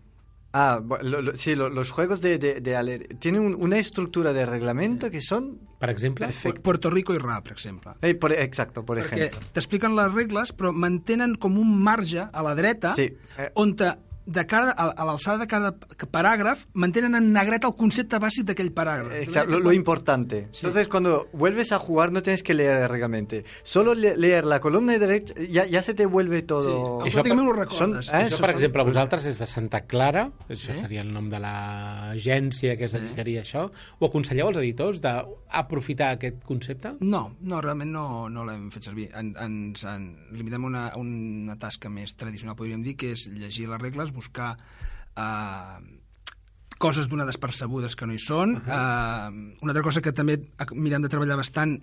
Ah, 0.53 0.81
lo- 1.03 1.23
lo- 1.23 1.37
sí, 1.37 1.55
lo- 1.55 1.69
los 1.71 1.93
juegos 1.93 2.21
de, 2.21 2.37
de, 2.39 2.61
de 2.61 2.75
Alea. 2.77 2.99
Tienen 3.21 3.43
un- 3.43 3.55
una 3.55 3.79
estructura 3.79 4.33
de 4.33 4.45
reglamento 4.47 5.09
que 5.09 5.21
son. 5.21 5.61
Per 5.79 5.89
exemple, 5.91 6.27
Pu- 6.27 6.61
Puerto 6.61 6.91
Rico 6.91 7.15
i 7.15 7.19
Ra, 7.19 7.41
per 7.41 7.53
exemple. 7.53 7.93
Eh, 8.03 8.17
por- 8.17 8.33
exacto, 8.33 8.85
por 8.85 8.99
Perquè 8.99 9.29
ejemplo. 9.31 9.41
t'expliquen 9.53 9.95
les 9.95 10.13
regles, 10.13 10.53
però 10.53 10.73
mantenen 10.73 11.37
com 11.37 11.57
un 11.57 11.79
marge 11.83 12.19
a 12.33 12.43
la 12.43 12.57
dreta 12.57 12.95
Sí, 12.97 13.15
eh. 13.39 13.51
on 13.55 13.77
te, 13.77 13.95
de 14.31 14.45
cada, 14.47 14.71
a, 14.73 14.91
a 14.95 15.05
l'alçada 15.09 15.43
de 15.43 15.47
cada 15.51 15.73
paràgraf 16.11 16.67
mantenen 16.79 17.17
en 17.19 17.33
negret 17.35 17.65
el 17.67 17.75
concepte 17.75 18.19
bàsic 18.23 18.47
d'aquell 18.47 18.71
paràgraf. 18.73 19.13
Exacto, 19.25 19.51
lo, 19.51 19.59
lo 19.59 19.73
importante. 19.73 20.47
Sí. 20.53 20.67
Entonces, 20.67 20.87
cuando 20.89 21.27
vuelves 21.33 21.73
a 21.73 21.79
jugar, 21.79 22.13
no 22.13 22.23
tienes 22.23 22.43
que 22.43 22.55
leer 22.55 22.83
el 22.85 22.89
reglamento. 22.89 23.37
Solo 23.63 23.95
le- 23.95 24.17
leer 24.17 24.45
la 24.45 24.61
columna 24.61 24.93
de 24.93 24.99
derecha, 25.01 25.35
ya, 25.51 25.67
ya 25.67 25.83
se 25.83 25.95
te 25.95 26.07
vuelve 26.07 26.43
todo. 26.43 27.03
Sí, 27.05 27.11
Això 27.11 27.21
pràcticament 27.25 27.49
ho 27.49 27.51
Son, 27.51 27.59
recordes. 27.95 28.09
eh, 28.09 28.13
Això, 28.31 28.41
per 28.41 28.51
exemple, 28.51 28.83
vosaltres 28.85 29.25
des 29.25 29.39
de 29.39 29.47
Santa 29.47 29.81
Clara, 29.87 30.31
això 30.49 30.75
seria 30.81 31.03
el 31.03 31.13
nom 31.13 31.29
de 31.29 31.39
l'agència 31.41 32.77
que 32.77 32.85
es 32.85 32.91
Sí. 32.93 32.99
dedicaria 32.99 33.41
a 33.41 33.45
això, 33.45 33.71
ho 33.99 34.07
aconselleu 34.07 34.49
als 34.49 34.59
editors 34.59 35.01
d'aprofitar 35.01 36.13
aquest 36.17 36.43
concepte? 36.45 36.95
No, 37.01 37.37
no, 37.41 37.61
realment 37.61 37.91
no, 37.93 38.29
no 38.29 38.45
l'hem 38.45 38.71
fet 38.71 38.85
servir. 38.85 39.09
En, 39.15 39.35
ens 39.41 39.85
en 39.85 40.17
limitem 40.33 40.65
a 40.65 40.67
una, 40.71 40.85
una 40.97 41.57
tasca 41.59 41.89
més 41.91 42.15
tradicional, 42.17 42.57
podríem 42.57 42.83
dir, 42.83 42.97
que 42.97 43.13
és 43.13 43.27
llegir 43.29 43.69
les 43.69 43.81
regles, 43.81 44.13
buscar 44.21 44.53
eh, 45.17 45.81
coses 46.81 47.11
donades 47.13 47.37
percebudes 47.37 47.97
que 47.97 48.09
no 48.09 48.17
hi 48.17 48.23
són. 48.23 48.57
Uh 48.57 48.63
-huh. 48.65 48.71
eh, 48.73 49.57
una 49.61 49.73
altra 49.73 49.85
cosa 49.85 50.01
que 50.01 50.13
també 50.13 50.41
mirem 50.73 51.03
de 51.03 51.09
treballar 51.09 51.37
bastant 51.37 51.81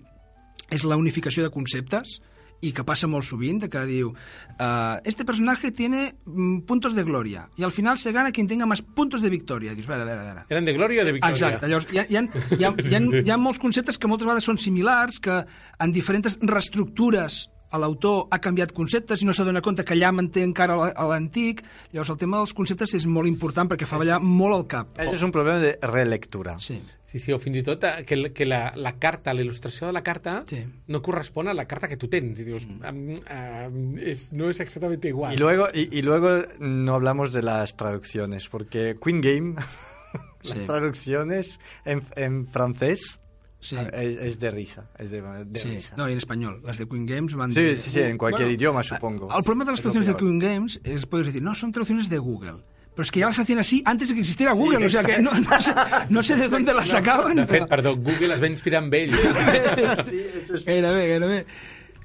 és 0.70 0.84
la 0.84 0.96
unificació 0.96 1.44
de 1.44 1.50
conceptes 1.50 2.20
i 2.60 2.72
que 2.74 2.82
passa 2.82 3.06
molt 3.06 3.24
sovint, 3.26 3.60
de 3.62 3.68
que 3.70 3.84
diu 3.86 4.10
eh, 4.58 4.96
este 5.04 5.24
personaje 5.24 5.70
tiene 5.70 6.14
mm, 6.24 6.66
puntos 6.66 6.94
de 6.94 7.04
gloria 7.04 7.48
y 7.56 7.62
al 7.62 7.72
final 7.72 7.98
se 7.98 8.12
gana 8.12 8.32
quien 8.32 8.48
tenga 8.48 8.66
más 8.66 8.82
puntos 8.82 9.22
de 9.22 9.30
victoria. 9.30 9.74
Dius, 9.74 9.86
a 9.86 9.90
veure, 9.90 10.02
a 10.02 10.06
veure, 10.06 10.20
a 10.20 10.24
veure. 10.24 10.44
Eren 10.48 10.64
de 10.64 10.74
Glòria 10.74 11.02
o 11.02 11.04
de 11.06 11.12
Victòria? 11.12 11.34
Exacte, 11.34 11.68
llavors 11.68 11.86
hi 11.92 11.98
ha, 11.98 12.06
hi, 12.08 12.16
ha, 12.16 12.22
hi, 12.58 12.64
ha, 12.64 12.74
hi, 12.74 12.94
ha, 12.94 13.22
hi 13.22 13.30
ha 13.30 13.38
molts 13.38 13.62
conceptes 13.62 13.98
que 13.98 14.10
moltes 14.10 14.26
vegades 14.26 14.44
són 14.50 14.58
similars, 14.58 15.20
que 15.22 15.44
en 15.78 15.94
diferents 15.94 16.38
reestructures 16.42 17.46
l'autor 17.76 18.28
ha 18.32 18.38
canviat 18.40 18.72
conceptes 18.72 19.20
i 19.20 19.26
no 19.28 19.34
s'adona 19.36 19.60
compte 19.60 19.84
que 19.84 19.92
allà 19.92 20.08
manté 20.14 20.40
encara 20.42 20.76
l'antic. 21.08 21.60
Llavors 21.92 22.14
el 22.14 22.16
tema 22.16 22.38
dels 22.40 22.54
conceptes 22.56 22.94
és 22.96 23.04
molt 23.04 23.28
important 23.28 23.68
perquè 23.68 23.84
fa 23.84 23.98
ballar 24.00 24.22
molt 24.24 24.56
el 24.56 24.66
cap. 24.66 24.94
Eso 24.98 25.16
es 25.16 25.22
un 25.22 25.32
problema 25.32 25.58
de 25.60 25.76
relectura. 25.82 26.56
Sí. 26.60 26.80
Sí, 27.08 27.18
sí, 27.18 27.32
o 27.32 27.38
fins 27.40 27.56
i 27.56 27.62
tot 27.64 27.80
eh, 27.88 28.04
que, 28.04 28.16
la- 28.16 28.28
que 28.36 28.44
la, 28.44 28.72
la 28.76 28.90
carta, 29.00 29.32
la 29.32 29.40
il·lustració 29.40 29.86
de 29.88 29.94
la 29.96 30.02
carta 30.04 30.42
Sí. 30.46 30.58
no 30.88 31.00
correspon 31.00 31.48
a 31.48 31.54
la 31.54 31.64
carta 31.64 31.88
que 31.88 31.96
tu 31.96 32.06
tens. 32.06 32.36
I 32.38 32.44
dius, 32.44 32.66
mm. 32.68 33.14
uh, 33.24 33.96
és, 34.04 34.26
no 34.36 34.50
és 34.52 34.60
exactament 34.60 35.04
igual. 35.08 35.32
Y 35.32 35.38
luego, 35.38 35.68
y, 35.72 35.88
y 35.90 36.02
luego 36.02 36.42
no 36.60 36.94
hablamos 36.94 37.32
de 37.32 37.42
las 37.42 37.74
traducciones, 37.76 38.48
porque 38.50 38.96
Queen 39.02 39.22
Game, 39.22 39.54
las 40.42 40.58
Sí. 40.58 40.66
traducciones 40.66 41.58
en, 41.86 42.02
en 42.14 42.46
francés 42.46 43.18
Sí. 43.60 43.76
es, 43.92 44.16
es 44.18 44.38
de 44.38 44.50
risa. 44.50 44.88
Es 44.98 45.10
de, 45.10 45.20
de 45.20 45.58
Sí, 45.58 45.68
risa. 45.70 45.94
no, 45.96 46.08
y 46.08 46.12
en 46.12 46.18
español. 46.18 46.60
Las 46.64 46.78
de 46.78 46.88
Queen 46.88 47.06
Games 47.06 47.34
van 47.34 47.52
Sí, 47.52 47.60
de- 47.60 47.76
sí, 47.76 47.90
sí, 47.90 48.00
en 48.00 48.16
cualquier 48.16 48.50
idioma, 48.50 48.82
supongo. 48.82 49.26
El 49.36 49.42
problema 49.42 49.64
de 49.64 49.72
las 49.72 49.80
traducciones 49.82 50.06
de. 50.08 50.16
Queen 50.16 50.38
Games 50.38 50.80
es, 50.84 51.06
puedes 51.06 51.26
decir, 51.26 51.42
no, 51.42 51.54
son 51.54 51.72
traducciones 51.72 52.08
de 52.08 52.18
Google. 52.18 52.62
Pero 52.94 53.04
es 53.04 53.10
que 53.12 53.20
ya 53.20 53.26
las 53.26 53.38
hacían 53.38 53.60
así 53.60 53.80
antes 53.84 54.08
de 54.08 54.14
que 54.14 54.20
existiera 54.20 54.52
Google, 54.52 54.84
o 54.86 54.88
sea 54.88 55.04
que 55.04 55.20
no, 55.20 55.30
no, 55.32 55.60
sé, 55.60 55.72
no 56.08 56.22
sé 56.22 56.34
de 56.36 56.48
dónde 56.48 56.74
las 56.74 56.88
sacaban. 56.88 57.36
De 57.36 57.46
fet, 57.46 57.62
però- 57.62 57.68
perdó, 57.68 57.96
Google 57.96 58.34
es 58.34 58.42
va 58.42 58.46
inspirar 58.48 58.82
en 58.84 58.94
ell. 58.94 59.10
Sí, 60.08 60.20
eso 60.42 60.54
es- 60.54 60.64
Gairebé, 60.64 61.08
gairebé. 61.08 61.46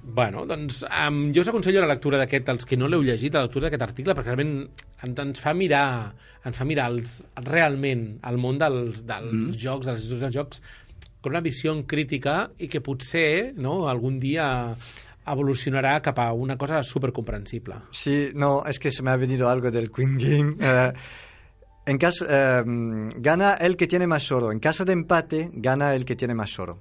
Bueno, 0.05 0.45
doncs 0.45 0.83
um, 0.83 1.31
jo 1.33 1.41
us 1.41 1.47
aconsello 1.47 1.79
la 1.79 1.87
lectura 1.87 2.17
d'aquest, 2.19 2.49
els 2.51 2.65
que 2.67 2.75
no 2.75 2.89
l'heu 2.91 3.01
llegit, 3.07 3.33
la 3.33 3.45
lectura 3.45 3.69
d'aquest 3.69 3.85
article, 3.85 4.13
perquè 4.17 4.33
realment 4.35 4.67
ens, 5.01 5.19
ens 5.23 5.39
fa 5.39 5.53
mirar, 5.55 6.11
ens 6.43 6.59
fa 6.59 6.65
mirar 6.67 6.89
els, 6.91 7.21
realment 7.39 8.19
el 8.27 8.37
món 8.37 8.59
dels, 8.59 8.99
dels 9.07 9.31
mm. 9.31 9.55
jocs, 9.63 9.87
dels 9.87 10.01
instituts 10.03 10.25
dels 10.25 10.35
jocs, 10.35 10.61
con 11.23 11.31
una 11.31 11.41
visió 11.41 11.71
crítica 11.87 12.51
i 12.59 12.67
que 12.67 12.81
potser 12.83 13.53
no, 13.55 13.87
algun 13.87 14.19
dia 14.19 14.75
evolucionarà 15.25 16.01
cap 16.03 16.19
a 16.19 16.33
una 16.35 16.57
cosa 16.59 16.81
supercomprensible. 16.83 17.77
Sí, 17.95 18.31
no, 18.35 18.65
es 18.67 18.77
que 18.77 18.91
se 18.91 19.01
me 19.01 19.11
ha 19.11 19.15
venido 19.15 19.47
algo 19.49 19.71
del 19.71 19.89
Queen 19.89 20.17
Game. 20.19 20.55
Eh, 20.63 20.93
en 21.85 21.97
caso, 21.97 22.25
eh, 22.29 22.63
gana 23.17 23.55
el 23.55 23.75
que 23.75 23.87
tiene 23.87 24.07
más 24.07 24.31
oro. 24.31 24.51
En 24.53 24.59
caso 24.59 24.85
de 24.85 24.93
empate, 24.93 25.49
gana 25.53 25.93
el 25.95 26.05
que 26.05 26.15
tiene 26.15 26.33
más 26.33 26.57
oro. 26.59 26.79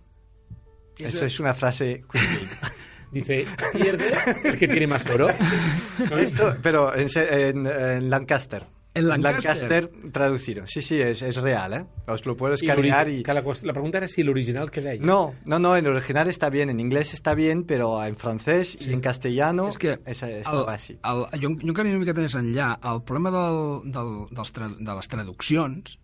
Eso 0.99 1.25
es 1.25 1.41
una 1.41 1.55
frase 1.55 2.05
Queen 2.11 2.25
Game. 2.25 2.73
Dice, 3.13 3.45
pierde 3.73 4.13
el 4.45 4.59
que 4.59 4.69
tiene 4.69 4.87
más 4.87 5.05
oro. 5.07 5.29
Esto, 6.19 6.57
pero 6.63 6.95
en, 6.97 7.09
en- 7.17 7.67
en 7.67 8.11
Lancaster. 8.11 8.65
En 8.95 9.09
Lancaster. 9.09 9.91
traducido. 10.13 10.67
Sí, 10.67 10.83
sí, 10.83 11.01
es, 11.01 11.23
es 11.23 11.37
real, 11.37 11.73
¿eh? 11.73 11.85
Os 12.07 12.27
lo 12.27 12.37
puedo 12.37 12.53
I 12.53 12.57
escanear 12.57 13.07
l'ori- 13.09 13.21
y... 13.21 13.23
la, 13.25 13.43
la 13.43 13.73
pregunta 13.73 13.97
era 13.99 14.07
si 14.09 14.23
l'original 14.23 14.71
que 14.71 14.83
deia. 14.83 15.01
No, 15.01 15.35
no, 15.47 15.59
no, 15.59 15.77
en 15.79 15.87
original 15.87 16.29
está 16.29 16.51
bien, 16.51 16.69
en 16.69 16.79
inglés 16.79 17.15
está 17.15 17.35
bien, 17.35 17.65
pero 17.65 18.05
en 18.05 18.17
francés 18.17 18.77
y 18.81 18.93
en 18.93 19.01
castellano 19.01 19.69
És 19.69 19.79
que 19.79 19.99
esa- 20.05 20.29
el, 20.29 20.37
estaba 20.39 20.75
así. 20.75 20.93
el, 21.03 21.25
jo, 21.41 21.49
jo 21.63 21.69
encara 21.73 21.89
una 21.89 21.99
miqueta 21.99 22.21
més 22.21 22.35
enllà. 22.37 22.75
El 22.85 23.01
problema 23.03 23.31
del, 23.33 23.91
del, 23.93 24.13
dels 24.31 24.53
tra, 24.53 24.69
de 24.69 24.95
les 25.01 25.09
traduccions 25.09 25.99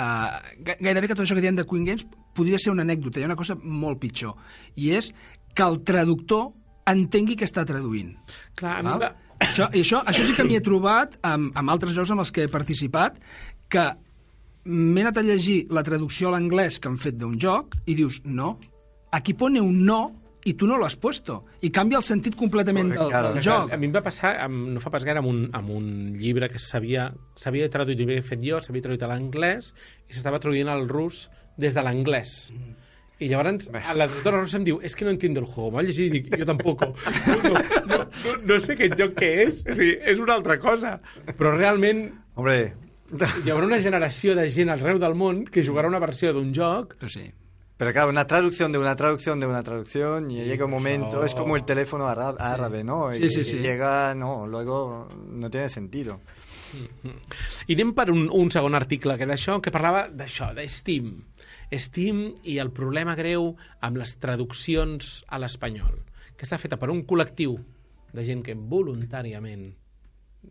Uh, 0.00 0.32
gairebé 0.80 1.08
que 1.10 1.14
tot 1.18 1.26
això 1.26 1.34
que 1.36 1.42
diem 1.44 1.56
de 1.58 1.64
Queen 1.68 1.84
Games 1.84 2.06
podria 2.32 2.56
ser 2.62 2.70
una 2.72 2.86
anècdota, 2.86 3.20
hi 3.20 3.24
ha 3.24 3.28
una 3.28 3.36
cosa 3.36 3.56
molt 3.60 3.98
pitjor, 4.00 4.32
i 4.80 4.94
és 4.96 5.10
que 5.52 5.66
el 5.66 5.82
traductor 5.84 6.54
entengui 6.88 7.36
que 7.36 7.44
està 7.44 7.66
traduint. 7.68 8.14
Clar, 8.56 8.78
a 8.78 8.82
mi? 8.86 9.10
Això, 9.40 9.66
i 9.72 9.80
això, 9.80 10.02
això 10.06 10.24
sí 10.26 10.34
que 10.36 10.44
m'hi 10.44 10.58
he 10.58 10.64
trobat 10.64 11.16
amb, 11.26 11.54
amb 11.56 11.72
altres 11.72 11.96
jocs 11.96 12.12
amb 12.12 12.24
els 12.24 12.32
que 12.34 12.44
he 12.44 12.52
participat, 12.52 13.16
que 13.72 13.86
m'he 14.68 15.04
anat 15.04 15.20
a 15.20 15.24
llegir 15.24 15.62
la 15.72 15.82
traducció 15.86 16.28
a 16.28 16.34
l'anglès 16.34 16.78
que 16.78 16.90
han 16.90 16.98
fet 17.00 17.16
d'un 17.18 17.38
joc 17.40 17.78
i 17.88 17.96
dius, 17.96 18.20
no, 18.24 18.58
aquí 19.16 19.34
pone 19.34 19.62
un 19.64 19.84
no 19.86 20.00
i 20.44 20.54
tu 20.56 20.66
no 20.68 20.78
l'has 20.80 20.96
puesto. 20.96 21.42
I 21.64 21.70
canvia 21.72 21.98
el 22.00 22.04
sentit 22.06 22.36
completament 22.38 22.92
del, 22.94 23.10
del 23.12 23.40
joc. 23.44 23.72
A 23.72 23.78
mi 23.80 23.90
em 23.90 23.96
va 23.96 24.04
passar, 24.04 24.34
amb, 24.44 24.70
no 24.74 24.80
fa 24.80 24.92
pas 24.92 25.04
gaire, 25.04 25.20
amb 25.20 25.28
un, 25.28 25.42
amb 25.56 25.72
un 25.76 25.88
llibre 26.20 26.48
que 26.52 26.60
s'havia 26.62 27.10
traduït, 27.72 28.00
l'havia 28.00 28.24
fet 28.24 28.44
jo, 28.44 28.60
s'havia 28.64 28.86
traduït 28.86 29.04
a 29.04 29.10
l'anglès 29.12 29.74
i 30.08 30.16
s'estava 30.16 30.40
traduint 30.40 30.72
al 30.72 30.86
rus 30.88 31.26
des 31.60 31.76
de 31.76 31.84
l'anglès. 31.84 32.52
I 33.20 33.28
llavors 33.28 33.68
a 33.72 33.92
la 33.94 34.06
traductora 34.08 34.40
russa 34.40 34.56
em 34.56 34.64
diu 34.64 34.78
és 34.82 34.94
que 34.96 35.04
no 35.04 35.10
entiendo 35.12 35.40
el 35.40 35.46
juego. 35.46 35.70
M'ho 35.74 35.82
llegit 35.84 36.06
i 36.08 36.10
dic, 36.20 36.30
jo 36.40 36.46
tampoc. 36.48 36.86
No, 36.86 37.36
no, 37.44 37.64
no, 37.90 37.98
no, 38.48 38.60
sé 38.64 38.72
aquest 38.78 38.96
joc 38.98 39.12
què 39.20 39.28
és. 39.46 39.58
O 39.68 39.74
sigui, 39.76 39.98
és 40.08 40.18
una 40.22 40.34
altra 40.38 40.56
cosa. 40.58 40.96
Però 41.36 41.52
realment 41.56 42.06
Hombre, 42.40 42.72
hi 43.44 43.50
haurà 43.52 43.66
una 43.66 43.80
generació 43.82 44.34
de 44.38 44.48
gent 44.54 44.70
arreu 44.72 44.96
del 45.02 45.14
món 45.18 45.44
que 45.44 45.64
jugarà 45.66 45.88
una 45.92 45.98
versió 46.00 46.32
d'un 46.32 46.54
joc 46.56 46.94
Però 46.96 47.08
sí. 47.12 47.26
pero 47.76 47.92
claro, 47.92 48.08
una 48.10 48.26
traducción 48.26 48.72
de 48.72 48.78
una 48.78 48.94
traducción 48.96 49.40
de 49.40 49.46
una 49.46 49.62
traducción 49.62 50.30
y 50.30 50.44
llega 50.44 50.64
un 50.66 50.70
momento, 50.70 51.16
eso- 51.18 51.26
es 51.26 51.34
como 51.34 51.56
el 51.56 51.64
teléfono 51.64 52.06
ára- 52.06 52.36
árabe, 52.38 52.84
¿no? 52.84 53.12
Sí, 53.12 53.24
Y- 53.24 53.30
sí, 53.30 53.40
y 53.40 53.44
sí. 53.44 53.58
Llega, 53.58 54.14
no, 54.14 54.46
luego 54.46 55.08
no 55.28 55.50
tiene 55.50 55.68
sentido. 55.70 56.20
I 57.66 57.74
anem 57.74 57.90
per 57.96 58.10
un, 58.12 58.28
un 58.30 58.50
segon 58.54 58.76
article 58.78 59.16
que 59.18 59.26
d'això, 59.26 59.56
que 59.60 59.72
parlava 59.74 60.04
d'això, 60.08 60.52
de 60.54 60.68
Steam. 60.70 61.08
Steam 61.78 62.22
i 62.42 62.56
el 62.58 62.72
problema 62.74 63.14
greu 63.18 63.52
amb 63.80 64.00
les 64.00 64.16
traduccions 64.22 65.20
a 65.28 65.38
l'espanyol, 65.38 66.00
que 66.36 66.46
està 66.48 66.58
feta 66.58 66.78
per 66.80 66.90
un 66.90 67.04
col·lectiu 67.06 67.58
de 68.10 68.24
gent 68.26 68.42
que 68.46 68.56
voluntàriament 68.56 69.68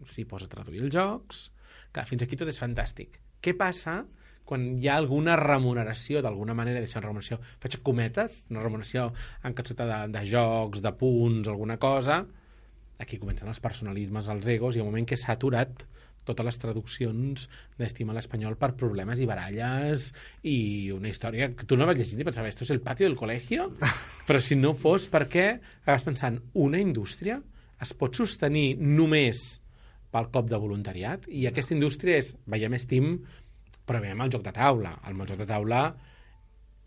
s'hi 0.07 0.25
posa 0.29 0.47
a 0.47 0.53
traduir 0.53 0.85
els 0.85 0.93
jocs. 0.93 1.49
Clar, 1.91 2.05
fins 2.07 2.23
aquí 2.23 2.37
tot 2.39 2.49
és 2.51 2.61
fantàstic. 2.61 3.19
Què 3.41 3.55
passa 3.57 4.03
quan 4.49 4.65
hi 4.81 4.87
ha 4.89 4.95
alguna 4.97 5.35
remuneració, 5.37 6.23
d'alguna 6.25 6.55
manera, 6.57 6.81
deixa 6.81 7.01
remuneració, 7.03 7.37
faig 7.61 7.77
cometes, 7.85 8.45
una 8.49 8.63
remuneració 8.63 9.11
en 9.45 9.53
cansota 9.57 9.85
de, 9.85 9.99
de 10.15 10.23
jocs, 10.25 10.81
de 10.81 10.93
punts, 10.97 11.49
alguna 11.51 11.77
cosa, 11.81 12.23
aquí 12.99 13.19
comencen 13.21 13.51
els 13.51 13.61
personalismes, 13.61 14.29
els 14.33 14.49
egos, 14.49 14.75
i 14.75 14.81
al 14.81 14.89
moment 14.89 15.05
que 15.05 15.19
s'ha 15.19 15.35
aturat 15.37 15.85
totes 16.27 16.45
les 16.45 16.59
traduccions 16.61 17.45
d'estima 17.79 18.15
l'espanyol 18.15 18.57
per 18.59 18.73
problemes 18.79 19.21
i 19.21 19.27
baralles 19.29 20.09
i 20.47 20.91
una 20.95 21.09
història 21.11 21.51
que 21.55 21.67
tu 21.69 21.77
no 21.77 21.87
vas 21.89 21.97
llegint 21.97 22.21
i 22.21 22.27
pensaves, 22.27 22.53
esto 22.53 22.67
es 22.67 22.73
el 22.75 22.83
patio 22.85 23.07
del 23.07 23.17
colegio? 23.17 23.71
Però 24.27 24.41
si 24.43 24.57
no 24.59 24.75
fos 24.77 25.07
perquè 25.09 25.47
acabes 25.81 26.05
pensant, 26.05 26.39
una 26.53 26.81
indústria 26.81 27.39
es 27.81 27.95
pot 27.95 28.15
sostenir 28.19 28.75
només 28.79 29.59
pel 30.11 30.29
cop 30.33 30.49
de 30.49 30.57
voluntariat 30.59 31.25
i 31.29 31.45
aquesta 31.47 31.75
indústria 31.75 32.17
és, 32.19 32.33
veiem 32.49 32.75
Steam 32.81 33.19
però 33.89 34.01
veiem 34.03 34.21
el 34.21 34.31
joc 34.33 34.43
de 34.45 34.53
taula 34.53 34.95
el 35.07 35.17
joc 35.25 35.37
de 35.41 35.47
taula 35.49 35.83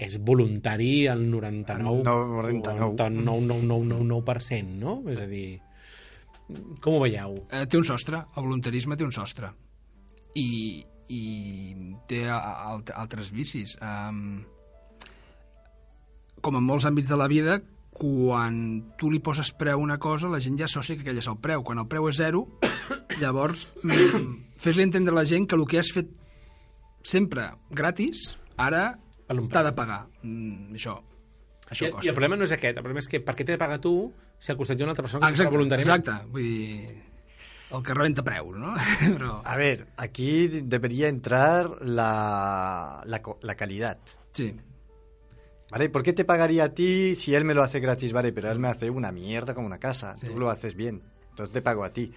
és 0.02 0.16
voluntari 0.18 1.06
al 1.10 1.22
99 1.30 2.00
El 2.00 2.04
99. 2.32 2.88
99,999%, 2.98 4.78
no? 4.80 4.96
És 5.12 5.20
a 5.22 5.28
dir, 5.30 5.60
com 6.80 6.96
ho 6.96 7.02
veieu? 7.02 7.34
Eh, 7.50 7.64
té 7.66 7.78
un 7.78 7.84
sostre, 7.86 8.22
el 8.36 8.42
voluntarisme 8.46 8.96
té 8.96 9.04
un 9.04 9.12
sostre. 9.14 9.52
I, 10.38 10.84
i 11.12 11.22
té 12.08 12.24
alt- 12.30 12.92
altres 12.96 13.30
vicis. 13.34 13.76
Um, 13.84 14.42
com 16.42 16.56
en 16.58 16.64
molts 16.66 16.86
àmbits 16.88 17.10
de 17.10 17.18
la 17.20 17.28
vida, 17.30 17.60
quan 17.92 18.56
tu 18.98 19.10
li 19.12 19.20
poses 19.20 19.52
preu 19.52 19.76
a 19.78 19.82
una 19.82 19.98
cosa, 20.00 20.30
la 20.32 20.40
gent 20.40 20.56
ja 20.58 20.64
associa 20.64 20.96
que 20.96 21.04
aquell 21.04 21.20
és 21.20 21.28
el 21.30 21.36
preu. 21.44 21.62
Quan 21.62 21.78
el 21.82 21.86
preu 21.90 22.08
és 22.08 22.16
zero, 22.18 22.46
llavors 23.22 23.68
mm, 23.84 24.56
fes-li 24.62 24.86
entendre 24.86 25.12
a 25.14 25.20
la 25.20 25.26
gent 25.28 25.46
que 25.46 25.58
el 25.58 25.66
que 25.68 25.78
has 25.82 25.92
fet 25.94 26.08
sempre 27.04 27.50
gratis, 27.70 28.32
ara 28.56 28.94
t'ha 29.28 29.62
de 29.68 29.72
pagar. 29.76 30.06
Mm, 30.24 30.74
això, 30.78 30.96
això 31.72 31.86
I, 31.86 31.88
I 31.88 31.92
costa. 31.96 32.10
el 32.10 32.14
problema 32.14 32.36
no 32.36 32.44
és 32.48 32.52
aquest, 32.56 32.76
el 32.76 32.82
problema 32.84 33.00
és 33.02 33.08
que 33.08 33.20
per 33.20 33.34
què 33.34 33.44
t'he 33.46 33.56
de 33.56 33.60
pagar 33.60 33.80
tu 33.80 33.94
si 34.38 34.52
al 34.52 34.58
costat 34.60 34.78
hi 34.78 34.82
ha 34.82 34.86
una 34.86 34.92
altra 34.96 35.04
persona 35.08 35.26
que 35.26 35.32
exacte, 35.32 35.50
fa 35.50 35.56
voluntàriament? 35.58 36.04
exacte. 36.04 36.30
Vull 36.32 36.42
dir, 36.42 37.02
el 37.72 37.82
que 37.82 37.94
rebenta 37.96 38.22
preus, 38.22 38.56
no? 38.60 38.74
Però, 39.16 39.40
A 39.44 39.56
ver, 39.56 39.86
aquí 39.96 40.48
debería 40.48 41.08
entrar 41.08 41.70
la, 41.82 43.00
la, 43.06 43.22
la 43.40 43.54
calidad. 43.54 43.98
sí. 44.32 44.54
¿Vale? 45.70 45.88
¿Por 45.88 46.02
qué 46.02 46.12
te 46.12 46.26
pagaría 46.26 46.64
a 46.64 46.68
ti 46.74 47.14
si 47.14 47.34
él 47.34 47.46
me 47.46 47.54
lo 47.54 47.62
hace 47.62 47.80
gratis? 47.80 48.12
Vale, 48.12 48.30
pero 48.30 48.50
él 48.52 48.58
me 48.58 48.68
hace 48.68 48.90
una 48.90 49.10
mierda 49.10 49.54
como 49.54 49.66
una 49.66 49.78
casa. 49.78 50.16
Sí. 50.20 50.26
Tú 50.26 50.38
lo 50.38 50.50
haces 50.50 50.74
bien. 50.74 51.00
Entonces 51.30 51.50
te 51.50 51.62
pago 51.62 51.82
a 51.82 51.90
ti. 51.90 52.12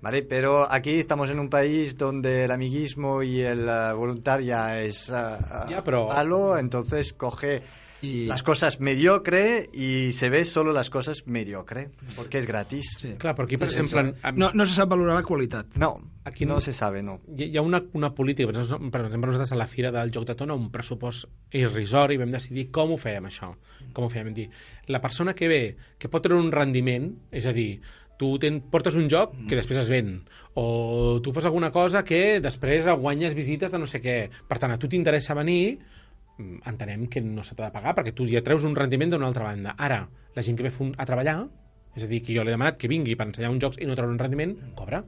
¿Vale? 0.00 0.22
Pero 0.22 0.70
aquí 0.70 1.00
estamos 1.00 1.28
en 1.30 1.40
un 1.40 1.48
país 1.50 1.96
donde 1.98 2.44
el 2.44 2.52
amiguismo 2.52 3.24
y 3.24 3.40
el 3.40 3.68
eh, 3.68 3.92
voluntaria 3.94 4.80
es 4.82 5.08
eh, 5.10 5.36
Ya, 5.68 5.82
pero- 5.82 6.06
malo, 6.10 6.56
entonces 6.56 7.12
coge 7.12 7.62
Y- 8.02 8.26
las 8.26 8.42
cosas 8.42 8.80
mediocre 8.80 9.68
y 9.72 10.10
se 10.12 10.28
ve 10.28 10.44
solo 10.44 10.72
las 10.72 10.90
cosas 10.90 11.26
mediocre, 11.26 11.90
porque 12.16 12.38
es 12.38 12.46
gratis. 12.46 12.96
sí. 12.98 13.14
Clar, 13.16 13.34
però 13.36 13.44
aquí, 13.44 13.56
per 13.56 13.70
Sí, 13.70 13.78
exemple... 13.78 14.14
No, 14.34 14.50
no 14.52 14.66
se 14.66 14.74
sap 14.74 14.88
valorar 14.90 15.14
la 15.14 15.22
qualitat. 15.22 15.76
No, 15.76 16.00
Aquí 16.24 16.44
no, 16.44 16.54
no- 16.54 16.60
se 16.60 16.72
sabe, 16.72 17.02
no. 17.02 17.20
hi 17.36 17.56
ha 17.56 17.62
una, 17.62 17.82
una 17.94 18.12
política, 18.14 18.46
per 18.52 18.60
exemple, 18.60 19.26
nosaltres 19.30 19.52
a 19.52 19.56
la 19.56 19.66
Fira 19.66 19.90
del 19.92 20.10
Joc 20.12 20.26
de 20.26 20.34
Tona, 20.34 20.54
un 20.54 20.70
pressupost 20.70 21.26
irrisori, 21.52 22.16
vam 22.16 22.30
decidir 22.30 22.70
com 22.70 22.92
ho 22.92 22.98
fèiem, 22.98 23.26
això. 23.30 23.54
Com 23.92 24.04
ho 24.06 24.10
fèiem? 24.10 24.26
Vam 24.30 24.34
dir, 24.34 24.48
la 24.88 25.00
persona 25.00 25.34
que 25.34 25.48
ve, 25.48 25.62
que 25.98 26.08
pot 26.08 26.22
treure 26.22 26.42
un 26.42 26.52
rendiment, 26.52 27.08
és 27.30 27.46
a 27.46 27.52
dir, 27.52 27.80
tu 28.18 28.36
ten, 28.38 28.60
portes 28.70 28.94
un 28.94 29.08
joc 29.10 29.32
que 29.48 29.56
després 29.58 29.78
es 29.80 29.88
ven, 29.90 30.20
o 30.54 31.18
tu 31.24 31.32
fas 31.32 31.44
alguna 31.48 31.72
cosa 31.72 32.04
que 32.04 32.38
després 32.40 32.86
guanyes 32.86 33.34
visites 33.34 33.72
de 33.72 33.78
no 33.78 33.86
sé 33.86 34.00
què. 34.02 34.28
Per 34.48 34.58
tant, 34.62 34.70
a 34.70 34.78
tu 34.78 34.86
t'interessa 34.88 35.34
venir, 35.34 35.78
entenem 36.38 37.06
que 37.08 37.20
no 37.20 37.44
se 37.44 37.54
t'ha 37.54 37.68
de 37.68 37.74
pagar 37.74 37.94
perquè 37.96 38.14
tu 38.16 38.26
ja 38.30 38.42
treus 38.44 38.64
un 38.64 38.76
rendiment 38.76 39.12
d'una 39.12 39.28
altra 39.28 39.44
banda. 39.44 39.74
Ara, 39.78 40.06
la 40.34 40.42
gent 40.42 40.56
que 40.58 40.64
ve 40.68 40.72
a 40.96 41.06
treballar, 41.06 41.48
és 41.94 42.04
a 42.04 42.08
dir, 42.08 42.22
que 42.24 42.34
jo 42.34 42.44
l'he 42.44 42.54
demanat 42.54 42.78
que 42.80 42.88
vingui 42.88 43.16
per 43.16 43.28
ensenyar 43.28 43.50
uns 43.52 43.62
jocs 43.62 43.78
i 43.78 43.86
no 43.86 43.94
treure 43.98 44.12
un 44.12 44.18
rendiment, 44.18 44.56
cobra 44.74 45.04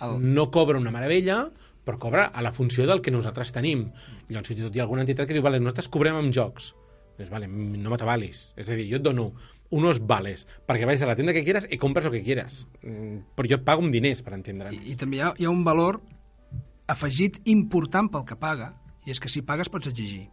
El, 0.00 0.18
no 0.20 0.50
cobra 0.50 0.78
una 0.78 0.90
meravella, 0.92 1.50
però 1.84 1.98
cobra 1.98 2.26
a 2.26 2.42
la 2.42 2.52
funció 2.52 2.86
del 2.86 3.00
que 3.00 3.12
nosaltres 3.14 3.52
tenim. 3.52 3.86
I 4.28 4.34
llavors, 4.34 4.48
fins 4.48 4.60
i 4.60 4.64
tot 4.66 4.76
hi 4.76 4.80
ha 4.80 4.84
alguna 4.84 5.04
entitat 5.06 5.28
que 5.28 5.36
diu, 5.36 5.44
vale, 5.44 5.60
nosaltres 5.60 5.88
cobrem 5.92 6.16
amb 6.18 6.34
jocs. 6.34 6.72
Dius, 7.16 7.30
vale, 7.30 7.46
mm, 7.48 7.82
no 7.82 7.92
m'atavalis. 7.92 8.52
És 8.56 8.68
a 8.68 8.76
dir, 8.76 8.88
jo 8.90 8.98
et 8.98 9.04
dono 9.04 9.30
unos 9.70 9.98
vales 9.98 10.44
perquè 10.66 10.86
vagis 10.86 11.02
a 11.02 11.08
la 11.08 11.16
tienda 11.18 11.32
que 11.34 11.42
quieras 11.42 11.66
i 11.70 11.78
compres 11.78 12.06
el 12.06 12.12
que 12.12 12.22
quieras. 12.22 12.66
Mm, 12.82 13.34
Però 13.36 13.48
jo 13.48 13.56
et 13.56 13.64
pago 13.64 13.82
amb 13.82 13.92
diners, 13.92 14.22
per 14.22 14.34
entendre'ns. 14.34 14.76
i, 14.76 14.92
I 14.92 14.96
també 14.96 15.18
hi 15.18 15.20
ha, 15.20 15.32
hi 15.38 15.46
ha 15.46 15.50
un 15.50 15.64
valor 15.64 16.00
afegit 16.86 17.40
important 17.44 18.10
pel 18.10 18.24
que 18.26 18.36
paga, 18.38 18.74
i 19.06 19.10
és 19.14 19.20
que 19.22 19.30
si 19.30 19.42
pagues 19.42 19.70
pots 19.70 19.88
exigir. 19.90 20.28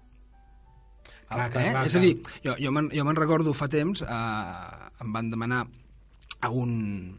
Clar, 1.34 1.48
Eh? 1.48 1.52
clar, 1.52 1.72
clar, 1.72 1.86
és 1.88 1.96
a 1.96 2.02
dir, 2.04 2.14
jo, 2.44 2.56
jo 2.60 2.72
me'n 2.72 2.90
me'n 2.94 3.20
recordo 3.20 3.54
fa 3.54 3.68
temps, 3.72 4.02
eh, 4.02 5.04
em 5.04 5.14
van 5.14 5.30
demanar 5.30 5.66
a 6.42 6.50
un, 6.50 7.16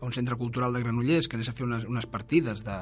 a 0.00 0.04
un 0.04 0.12
centre 0.12 0.36
cultural 0.36 0.72
de 0.72 0.82
Granollers 0.84 1.28
que 1.28 1.36
anés 1.36 1.48
a 1.48 1.56
fer 1.56 1.66
unes, 1.66 1.84
unes 1.88 2.06
partides 2.06 2.62
de, 2.64 2.78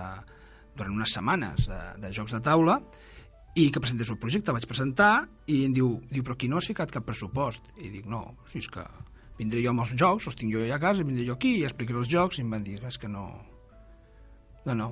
durant 0.77 0.95
unes 0.95 1.13
setmanes 1.15 1.69
de, 1.71 1.81
de 2.03 2.13
jocs 2.13 2.35
de 2.35 2.41
taula 2.41 2.81
i 3.55 3.71
que 3.71 3.81
presentés 3.81 4.11
el 4.11 4.19
projecte. 4.19 4.53
Vaig 4.53 4.67
presentar 4.67 5.29
i 5.47 5.65
em 5.69 5.75
diu, 5.75 6.01
diu 6.11 6.25
però 6.27 6.35
aquí 6.35 6.49
no 6.51 6.59
has 6.59 6.67
ficat 6.67 6.91
cap 6.91 7.07
pressupost. 7.07 7.63
I 7.79 7.89
dic, 7.93 8.07
no, 8.11 8.25
si 8.51 8.59
és 8.59 8.67
que 8.69 8.83
vindré 9.39 9.63
jo 9.63 9.71
amb 9.71 9.85
els 9.85 9.95
jocs, 9.95 10.27
els 10.27 10.39
tinc 10.39 10.53
jo 10.55 10.65
ja 10.67 10.75
a 10.77 10.83
casa, 10.83 11.07
vindré 11.07 11.27
jo 11.27 11.37
aquí 11.39 11.61
i 11.61 11.67
explicaré 11.67 12.01
els 12.03 12.11
jocs, 12.11 12.39
i 12.39 12.43
em 12.47 12.51
van 12.51 12.67
dir, 12.67 12.81
és 12.87 12.99
que 12.99 13.11
no... 13.11 13.29
No, 14.65 14.75
no, 14.75 14.87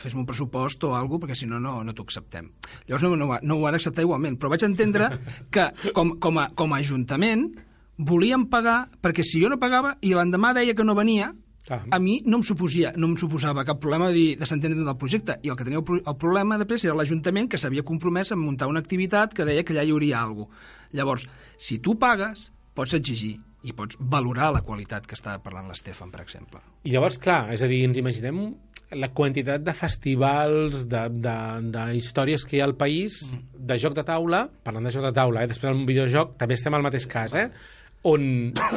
fes-me 0.00 0.22
un 0.22 0.26
pressupost 0.28 0.84
o 0.88 0.94
alguna 0.96 1.26
perquè 1.26 1.36
si 1.36 1.46
no, 1.48 1.58
no, 1.60 1.82
no 1.84 1.92
t'ho 1.92 2.06
acceptem. 2.06 2.48
Llavors 2.88 3.04
no, 3.04 3.16
no, 3.16 3.26
no 3.36 3.58
ho 3.58 3.64
van 3.66 3.76
acceptar 3.76 4.06
igualment, 4.06 4.38
però 4.40 4.50
vaig 4.54 4.64
entendre 4.64 5.10
que 5.52 5.66
com, 5.96 6.14
com, 6.22 6.40
a, 6.40 6.48
com 6.56 6.72
a 6.72 6.78
ajuntament 6.80 7.50
volien 7.98 8.46
pagar, 8.48 8.86
perquè 9.02 9.26
si 9.26 9.42
jo 9.42 9.50
no 9.52 9.58
pagava 9.60 9.96
i 10.00 10.14
l'endemà 10.16 10.54
deia 10.56 10.74
que 10.74 10.86
no 10.86 10.96
venia, 10.96 11.32
Clar. 11.68 11.82
a 11.92 11.98
mi 12.00 12.22
no 12.24 12.38
em, 12.38 12.44
suposia, 12.46 12.94
no 12.96 13.10
em 13.10 13.16
suposava 13.20 13.66
cap 13.68 13.80
problema 13.82 14.08
de, 14.14 14.30
de 14.40 14.46
s'entendre 14.48 14.86
del 14.86 14.96
projecte. 14.96 15.36
I 15.44 15.52
el 15.52 15.58
que 15.58 15.66
tenia 15.66 15.82
el, 15.82 16.00
el 16.00 16.16
problema 16.16 16.56
després 16.56 16.86
era 16.86 16.96
l'Ajuntament 16.96 17.50
que 17.52 17.60
s'havia 17.60 17.84
compromès 17.84 18.32
a 18.32 18.38
muntar 18.40 18.70
una 18.70 18.80
activitat 18.80 19.36
que 19.36 19.44
deia 19.44 19.66
que 19.66 19.76
allà 19.76 19.84
hi 19.84 19.92
hauria 19.92 20.22
alguna 20.22 20.48
cosa. 20.48 20.74
Llavors, 20.96 21.26
si 21.60 21.76
tu 21.84 21.98
pagues, 22.00 22.46
pots 22.72 22.94
exigir 22.96 23.34
i 23.66 23.74
pots 23.76 23.98
valorar 24.00 24.52
la 24.54 24.62
qualitat 24.64 25.04
que 25.04 25.16
està 25.18 25.34
parlant 25.42 25.68
l'Estefan, 25.68 26.12
per 26.14 26.22
exemple. 26.22 26.62
I 26.86 26.94
llavors, 26.94 27.18
clar, 27.20 27.50
és 27.52 27.60
a 27.60 27.68
dir, 27.68 27.82
ens 27.84 27.98
imaginem 28.00 28.38
la 28.90 29.10
quantitat 29.12 29.60
de 29.64 29.74
festivals, 29.76 30.86
de, 30.88 31.02
de, 31.20 31.34
de 31.74 31.82
històries 31.98 32.44
que 32.48 32.56
hi 32.56 32.62
ha 32.62 32.68
al 32.68 32.76
país, 32.80 33.20
de 33.52 33.76
joc 33.80 33.96
de 33.96 34.04
taula, 34.06 34.46
parlant 34.64 34.88
de 34.88 34.92
joc 34.94 35.04
de 35.04 35.12
taula, 35.16 35.42
eh? 35.44 35.50
després 35.50 35.74
del 35.74 35.84
videojoc, 35.88 36.38
també 36.40 36.56
estem 36.56 36.76
al 36.76 36.86
mateix 36.86 37.04
cas, 37.10 37.34
eh? 37.36 37.50
on 38.08 38.24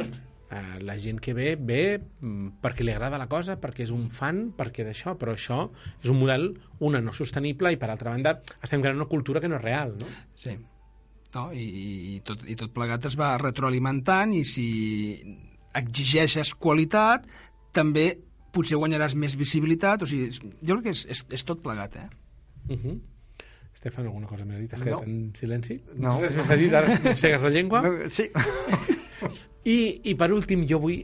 eh, 0.52 0.80
la 0.84 0.98
gent 1.00 1.22
que 1.24 1.36
ve, 1.38 1.54
ve 1.56 1.84
mm, 2.00 2.58
perquè 2.64 2.84
li 2.84 2.92
agrada 2.92 3.22
la 3.22 3.30
cosa, 3.32 3.56
perquè 3.62 3.86
és 3.86 3.94
un 3.96 4.10
fan, 4.16 4.50
perquè 4.58 4.84
d'això, 4.88 5.16
però 5.20 5.38
això 5.38 5.62
és 6.02 6.12
un 6.12 6.20
model, 6.20 6.50
una, 6.84 7.00
no 7.04 7.16
sostenible, 7.16 7.72
i 7.72 7.80
per 7.80 7.92
altra 7.94 8.12
banda, 8.12 8.36
estem 8.60 8.84
creant 8.84 9.00
una 9.00 9.10
cultura 9.12 9.40
que 9.40 9.52
no 9.52 9.62
és 9.62 9.64
real, 9.64 9.96
no? 10.02 10.12
Sí. 10.36 10.58
No? 11.32 11.46
I, 11.56 11.64
i, 11.64 12.20
tot, 12.28 12.44
I 12.44 12.58
tot 12.60 12.74
plegat 12.76 13.08
es 13.08 13.16
va 13.16 13.38
retroalimentant 13.40 14.36
i 14.36 14.44
si 14.44 14.68
exigeixes 15.80 16.52
qualitat, 16.60 17.24
també 17.72 18.10
potser 18.52 18.78
guanyaràs 18.80 19.16
més 19.16 19.38
visibilitat. 19.40 20.04
O 20.04 20.10
sigui, 20.10 20.30
jo 20.32 20.76
crec 20.78 20.84
que 20.90 20.96
és, 20.96 21.06
és, 21.16 21.26
és 21.40 21.46
tot 21.48 21.62
plegat, 21.64 21.96
eh? 21.96 22.10
Uh 22.70 22.78
-huh. 22.78 23.00
Estefan, 23.74 24.06
alguna 24.06 24.28
cosa 24.28 24.46
més 24.46 24.58
a 24.58 24.60
dir? 24.60 24.68
T'has 24.70 24.82
No. 24.82 24.86
quedat 24.86 25.08
en 25.08 25.34
silenci? 25.40 25.82
No. 25.96 26.20
Res 26.22 26.36
més 26.36 26.50
a 26.50 26.56
dir? 26.56 26.76
Ara 26.76 27.00
mossegues 27.04 27.42
la 27.42 27.50
llengua? 27.50 27.82
No, 27.82 28.10
sí. 28.10 28.30
I, 29.64 30.02
I 30.10 30.16
per 30.18 30.32
últim, 30.34 30.64
jo 30.70 30.80
vull 30.82 31.04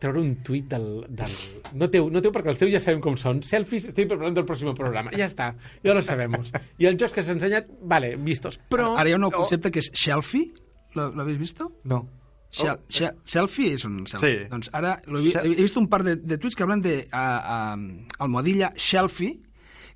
treure 0.00 0.20
un 0.20 0.36
tuit 0.44 0.64
del... 0.70 1.04
del... 1.08 1.32
No, 1.74 1.90
teu, 1.92 2.08
no 2.08 2.22
teu, 2.24 2.32
perquè 2.32 2.48
els 2.48 2.58
teus 2.58 2.72
ja 2.72 2.80
sabem 2.80 3.02
com 3.04 3.16
són. 3.20 3.42
Selfies, 3.44 3.84
estoy 3.90 4.06
preparando 4.06 4.40
el 4.40 4.46
próximo 4.46 4.72
programa. 4.74 5.10
Ja 5.12 5.26
està, 5.28 5.50
ja 5.84 5.94
lo 5.94 6.00
sabemos. 6.02 6.50
I 6.78 6.86
els 6.86 6.96
jocs 7.00 7.12
que 7.12 7.22
s'ha 7.22 7.32
ensenyat, 7.36 7.68
vale, 7.82 8.16
vistos. 8.16 8.58
Però... 8.72 8.94
Ara 8.96 9.10
hi 9.10 9.12
ha 9.12 9.16
un 9.20 9.26
nou 9.26 9.30
concepte 9.30 9.70
que 9.70 9.80
és 9.84 9.90
selfie. 9.92 10.52
¿Lo, 10.94 11.10
¿Lo 11.12 11.20
habéis 11.22 11.38
visto? 11.38 11.72
No. 11.84 12.08
Shel- 12.50 12.78
Oh. 12.78 12.84
shel- 12.88 13.16
selfie 13.24 13.74
és 13.74 13.84
un 13.84 14.06
selfie. 14.06 14.44
Sí. 14.44 14.48
Doncs 14.48 14.70
ara 14.72 15.00
he, 15.06 15.32
he 15.52 15.62
visto 15.62 15.78
un 15.80 15.88
par 15.88 16.02
de, 16.02 16.16
de 16.16 16.38
tweets 16.38 16.56
que 16.56 16.62
hablan 16.62 16.80
de 16.80 17.06
a, 17.12 17.72
a, 17.72 17.76
almohadilla 18.18 18.72
selfie, 18.76 19.40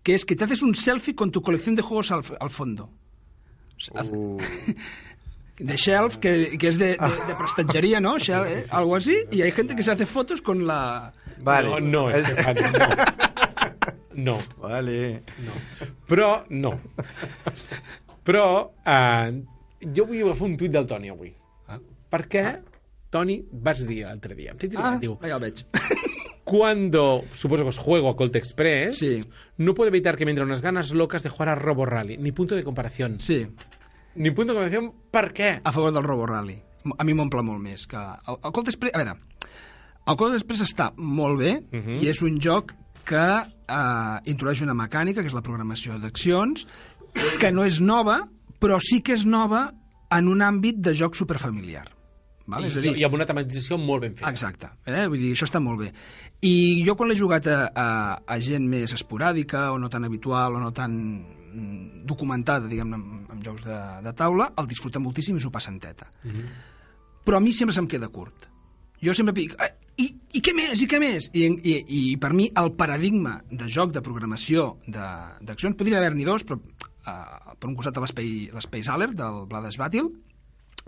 que 0.02 0.14
es 0.14 0.24
que 0.26 0.36
te 0.36 0.44
haces 0.44 0.60
un 0.62 0.74
selfie 0.74 1.14
con 1.14 1.30
tu 1.30 1.40
colección 1.40 1.74
de 1.76 1.82
juegos 1.82 2.10
al, 2.12 2.22
al 2.40 2.50
fondo. 2.50 2.90
Uh, 4.10 4.38
De 5.58 5.76
shelf, 5.76 6.16
que, 6.16 6.56
que 6.58 6.68
es 6.68 6.78
de, 6.78 6.96
de, 6.96 7.26
de 7.28 7.34
prestatgería, 7.38 8.00
¿no? 8.00 8.16
Shel- 8.18 8.46
eh, 8.46 8.64
Algo 8.70 8.96
así. 8.96 9.16
Y 9.30 9.42
hay 9.42 9.52
gente 9.52 9.74
que 9.76 9.82
se 9.82 9.90
hace 9.92 10.06
fotos 10.06 10.42
con 10.42 10.66
la... 10.66 11.12
vale. 11.38 11.68
No, 11.68 11.78
no, 11.80 12.10
El- 12.10 12.22
Estefan, 12.22 12.56
no. 14.14 14.34
No, 14.34 14.38
Vale. 14.58 15.22
no. 15.38 15.52
Però, 16.06 16.44
no. 16.50 16.78
Però, 18.24 18.72
eh, 18.84 19.42
jo 19.96 20.04
vull 20.06 20.20
agafar 20.22 20.46
un 20.50 20.56
tuit 20.60 20.70
del 20.74 20.84
Toni 20.86 21.08
avui. 21.10 21.32
Ah. 22.12 22.18
Perquè, 22.18 22.60
Toni, 23.10 23.42
vas 23.52 23.80
dir 23.86 24.04
l'altre 24.04 24.34
dia, 24.34 24.52
em 24.52 24.76
Ah, 24.76 24.98
diu, 25.00 25.18
ja 25.20 25.34
el 25.36 25.40
veig. 25.40 25.64
cuando, 26.44 27.24
suponso 27.32 27.64
que 27.64 27.68
os 27.70 27.78
juego 27.78 28.08
a 28.10 28.16
Colt 28.16 28.36
Express, 28.36 28.98
Sí. 28.98 29.24
no 29.58 29.74
puedo 29.74 29.88
evitar 29.88 30.16
que 30.16 30.24
me 30.24 30.32
entren 30.32 30.46
unas 30.48 30.60
ganas 30.60 30.90
locas 30.92 31.22
de 31.22 31.28
jugar 31.30 31.48
a 31.50 31.54
Robo 31.54 31.86
Rally. 31.86 32.16
Ni 32.18 32.32
punto 32.32 32.54
de 32.54 32.64
comparación. 32.64 33.20
Sí, 33.20 33.46
Ni 34.14 34.30
punto 34.30 34.52
de 34.52 34.58
comparación, 34.60 34.92
per 35.10 35.32
què? 35.32 35.60
a 35.64 35.72
favor 35.72 35.92
del 35.92 36.02
Robo 36.02 36.26
Rally. 36.26 36.62
A 36.98 37.04
mi 37.04 37.14
m'omple 37.14 37.42
molt 37.42 37.60
més 37.62 37.86
que... 37.86 37.96
El, 37.96 38.36
el 38.42 38.52
Colt 38.52 38.68
Express... 38.68 38.94
A 38.94 38.98
veure, 38.98 39.14
el 40.06 40.16
Colt 40.16 40.34
Express 40.34 40.62
està 40.66 40.92
molt 40.96 41.38
bé 41.38 41.62
Mhm. 41.72 42.02
i 42.02 42.08
és 42.08 42.20
un 42.22 42.40
joc 42.40 42.74
que 43.06 43.16
eh, 43.16 44.18
introdueix 44.26 44.60
una 44.62 44.74
mecànica, 44.74 45.22
que 45.22 45.28
és 45.28 45.34
la 45.34 45.42
programació 45.42 45.96
d'accions, 45.98 46.66
que 47.40 47.52
no 47.52 47.64
és 47.64 47.80
nova, 47.80 48.28
però 48.60 48.78
sí 48.80 49.00
que 49.00 49.12
és 49.14 49.24
nova 49.24 49.72
en 50.10 50.28
un 50.28 50.42
àmbit 50.42 50.76
de 50.76 50.92
joc 50.92 51.14
superfamiliar. 51.14 51.86
Val? 52.46 52.64
I, 52.64 52.70
és 52.72 52.78
a 52.78 52.82
dir, 52.84 52.94
I 52.98 53.04
amb 53.06 53.16
una 53.18 53.26
tematització 53.28 53.78
molt 53.80 54.04
ben 54.04 54.16
feta. 54.18 54.30
Exacte, 54.30 54.70
eh? 54.86 55.04
vull 55.10 55.20
dir, 55.20 55.32
això 55.36 55.46
està 55.48 55.60
molt 55.62 55.84
bé. 55.84 55.92
I 56.48 56.54
jo 56.86 56.96
quan 56.98 57.10
l'he 57.10 57.18
jugat 57.18 57.46
a, 57.50 57.58
a, 57.70 57.86
a 58.26 58.38
gent 58.42 58.66
més 58.68 58.94
esporàdica, 58.96 59.68
o 59.74 59.78
no 59.82 59.90
tan 59.92 60.08
habitual, 60.08 60.58
o 60.58 60.62
no 60.62 60.72
tan 60.74 60.96
mm, 61.22 62.02
documentada, 62.08 62.70
diguem 62.70 62.96
en, 62.98 63.04
en 63.32 63.44
jocs 63.44 63.66
de, 63.68 63.78
de 64.06 64.14
taula, 64.18 64.50
el 64.58 64.70
disfruta 64.70 65.02
moltíssim 65.02 65.38
i 65.38 65.44
s'ho 65.44 65.52
passa 65.54 65.70
en 65.74 65.78
teta. 65.82 66.10
Mhm. 66.24 66.50
Però 67.22 67.38
a 67.38 67.44
mi 67.44 67.52
sempre 67.54 67.74
se'm 67.76 67.86
queda 67.86 68.10
curt. 68.10 68.48
Jo 69.02 69.14
sempre 69.14 69.34
dic, 69.34 69.54
eh, 69.62 69.70
i, 70.02 70.08
i 70.38 70.40
què 70.42 70.54
més, 70.56 70.80
i 70.82 70.88
què 70.90 70.98
més? 71.02 71.28
I, 71.36 71.46
i, 71.46 71.74
I 71.82 72.02
per 72.22 72.32
mi 72.34 72.48
el 72.58 72.72
paradigma 72.78 73.36
de 73.50 73.68
joc 73.70 73.92
de 73.94 74.02
programació 74.02 74.76
d'accions, 74.88 75.76
podria 75.78 76.00
haver-n'hi 76.00 76.26
dos, 76.26 76.46
però 76.48 76.58
eh, 76.58 77.54
per 77.58 77.70
un 77.70 77.76
costat 77.78 77.98
l'espai 78.02 78.86
Alert 78.94 79.18
del 79.18 79.44
Blades 79.50 79.78
Battle, 79.78 80.10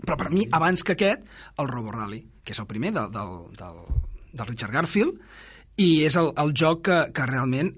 però 0.01 0.17
per 0.19 0.29
mi, 0.33 0.45
abans 0.51 0.83
que 0.83 0.95
aquest, 0.95 1.25
el 1.61 1.71
Robo 1.71 1.93
Rally, 1.95 2.21
que 2.43 2.53
és 2.53 2.61
el 2.61 2.69
primer 2.69 2.93
del, 2.95 3.09
del, 3.13 3.33
del, 3.57 3.81
del 4.33 4.47
Richard 4.49 4.73
Garfield, 4.75 5.19
i 5.81 6.05
és 6.07 6.15
el, 6.19 6.31
el 6.39 6.53
joc 6.55 6.85
que, 6.87 6.99
que 7.15 7.27
realment 7.27 7.73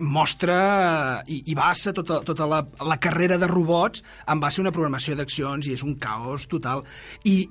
mostra 0.00 1.22
i, 1.28 1.42
i 1.52 1.54
basa 1.54 1.92
tota, 1.92 2.22
tota 2.24 2.46
la, 2.48 2.62
la 2.88 2.96
carrera 3.02 3.36
de 3.38 3.48
robots 3.50 4.02
en 4.26 4.40
base 4.40 4.60
a 4.60 4.64
una 4.64 4.72
programació 4.72 5.16
d'accions 5.18 5.68
i 5.68 5.74
és 5.76 5.84
un 5.84 5.98
caos 6.00 6.46
total. 6.48 6.86
I 7.28 7.44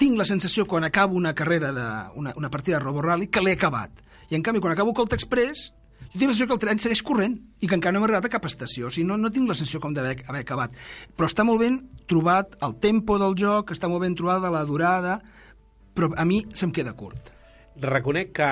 tinc 0.00 0.16
la 0.18 0.26
sensació, 0.26 0.64
quan 0.66 0.84
acabo 0.88 1.18
una 1.18 1.34
carrera, 1.34 1.72
de, 1.72 1.86
una, 2.18 2.32
una 2.36 2.50
partida 2.50 2.78
de 2.78 2.84
Robo 2.84 3.04
Rally, 3.04 3.28
que 3.28 3.42
l'he 3.44 3.54
acabat. 3.58 4.02
I 4.30 4.38
en 4.38 4.42
canvi, 4.42 4.62
quan 4.64 4.72
acabo 4.72 4.94
Colt 4.96 5.12
Express, 5.12 5.70
jo 6.12 6.18
tinc 6.18 6.28
la 6.28 6.32
sensació 6.32 6.46
que 6.50 6.56
el 6.56 6.62
tren 6.64 6.78
segueix 6.82 7.02
corrent 7.02 7.36
i 7.60 7.68
que 7.68 7.74
encara 7.78 7.92
no 7.94 8.00
hem 8.00 8.08
arribat 8.08 8.26
a 8.26 8.32
cap 8.32 8.44
estació. 8.48 8.86
O 8.88 8.90
sigui, 8.90 9.06
no, 9.08 9.16
no 9.16 9.30
tinc 9.30 9.48
la 9.48 9.54
sensació 9.54 9.80
com 9.80 9.94
d'haver 9.94 10.22
haver 10.28 10.42
acabat. 10.42 10.72
Però 11.16 11.28
està 11.30 11.44
molt 11.44 11.60
ben 11.60 11.78
trobat 12.10 12.56
el 12.62 12.76
tempo 12.80 13.18
del 13.22 13.34
joc, 13.38 13.70
està 13.72 13.88
molt 13.88 14.02
ben 14.02 14.14
trobada 14.18 14.50
la 14.50 14.64
durada, 14.68 15.20
però 15.94 16.10
a 16.16 16.24
mi 16.24 16.42
se'm 16.52 16.72
queda 16.72 16.94
curt. 16.96 17.30
Reconec 17.80 18.32
que 18.36 18.50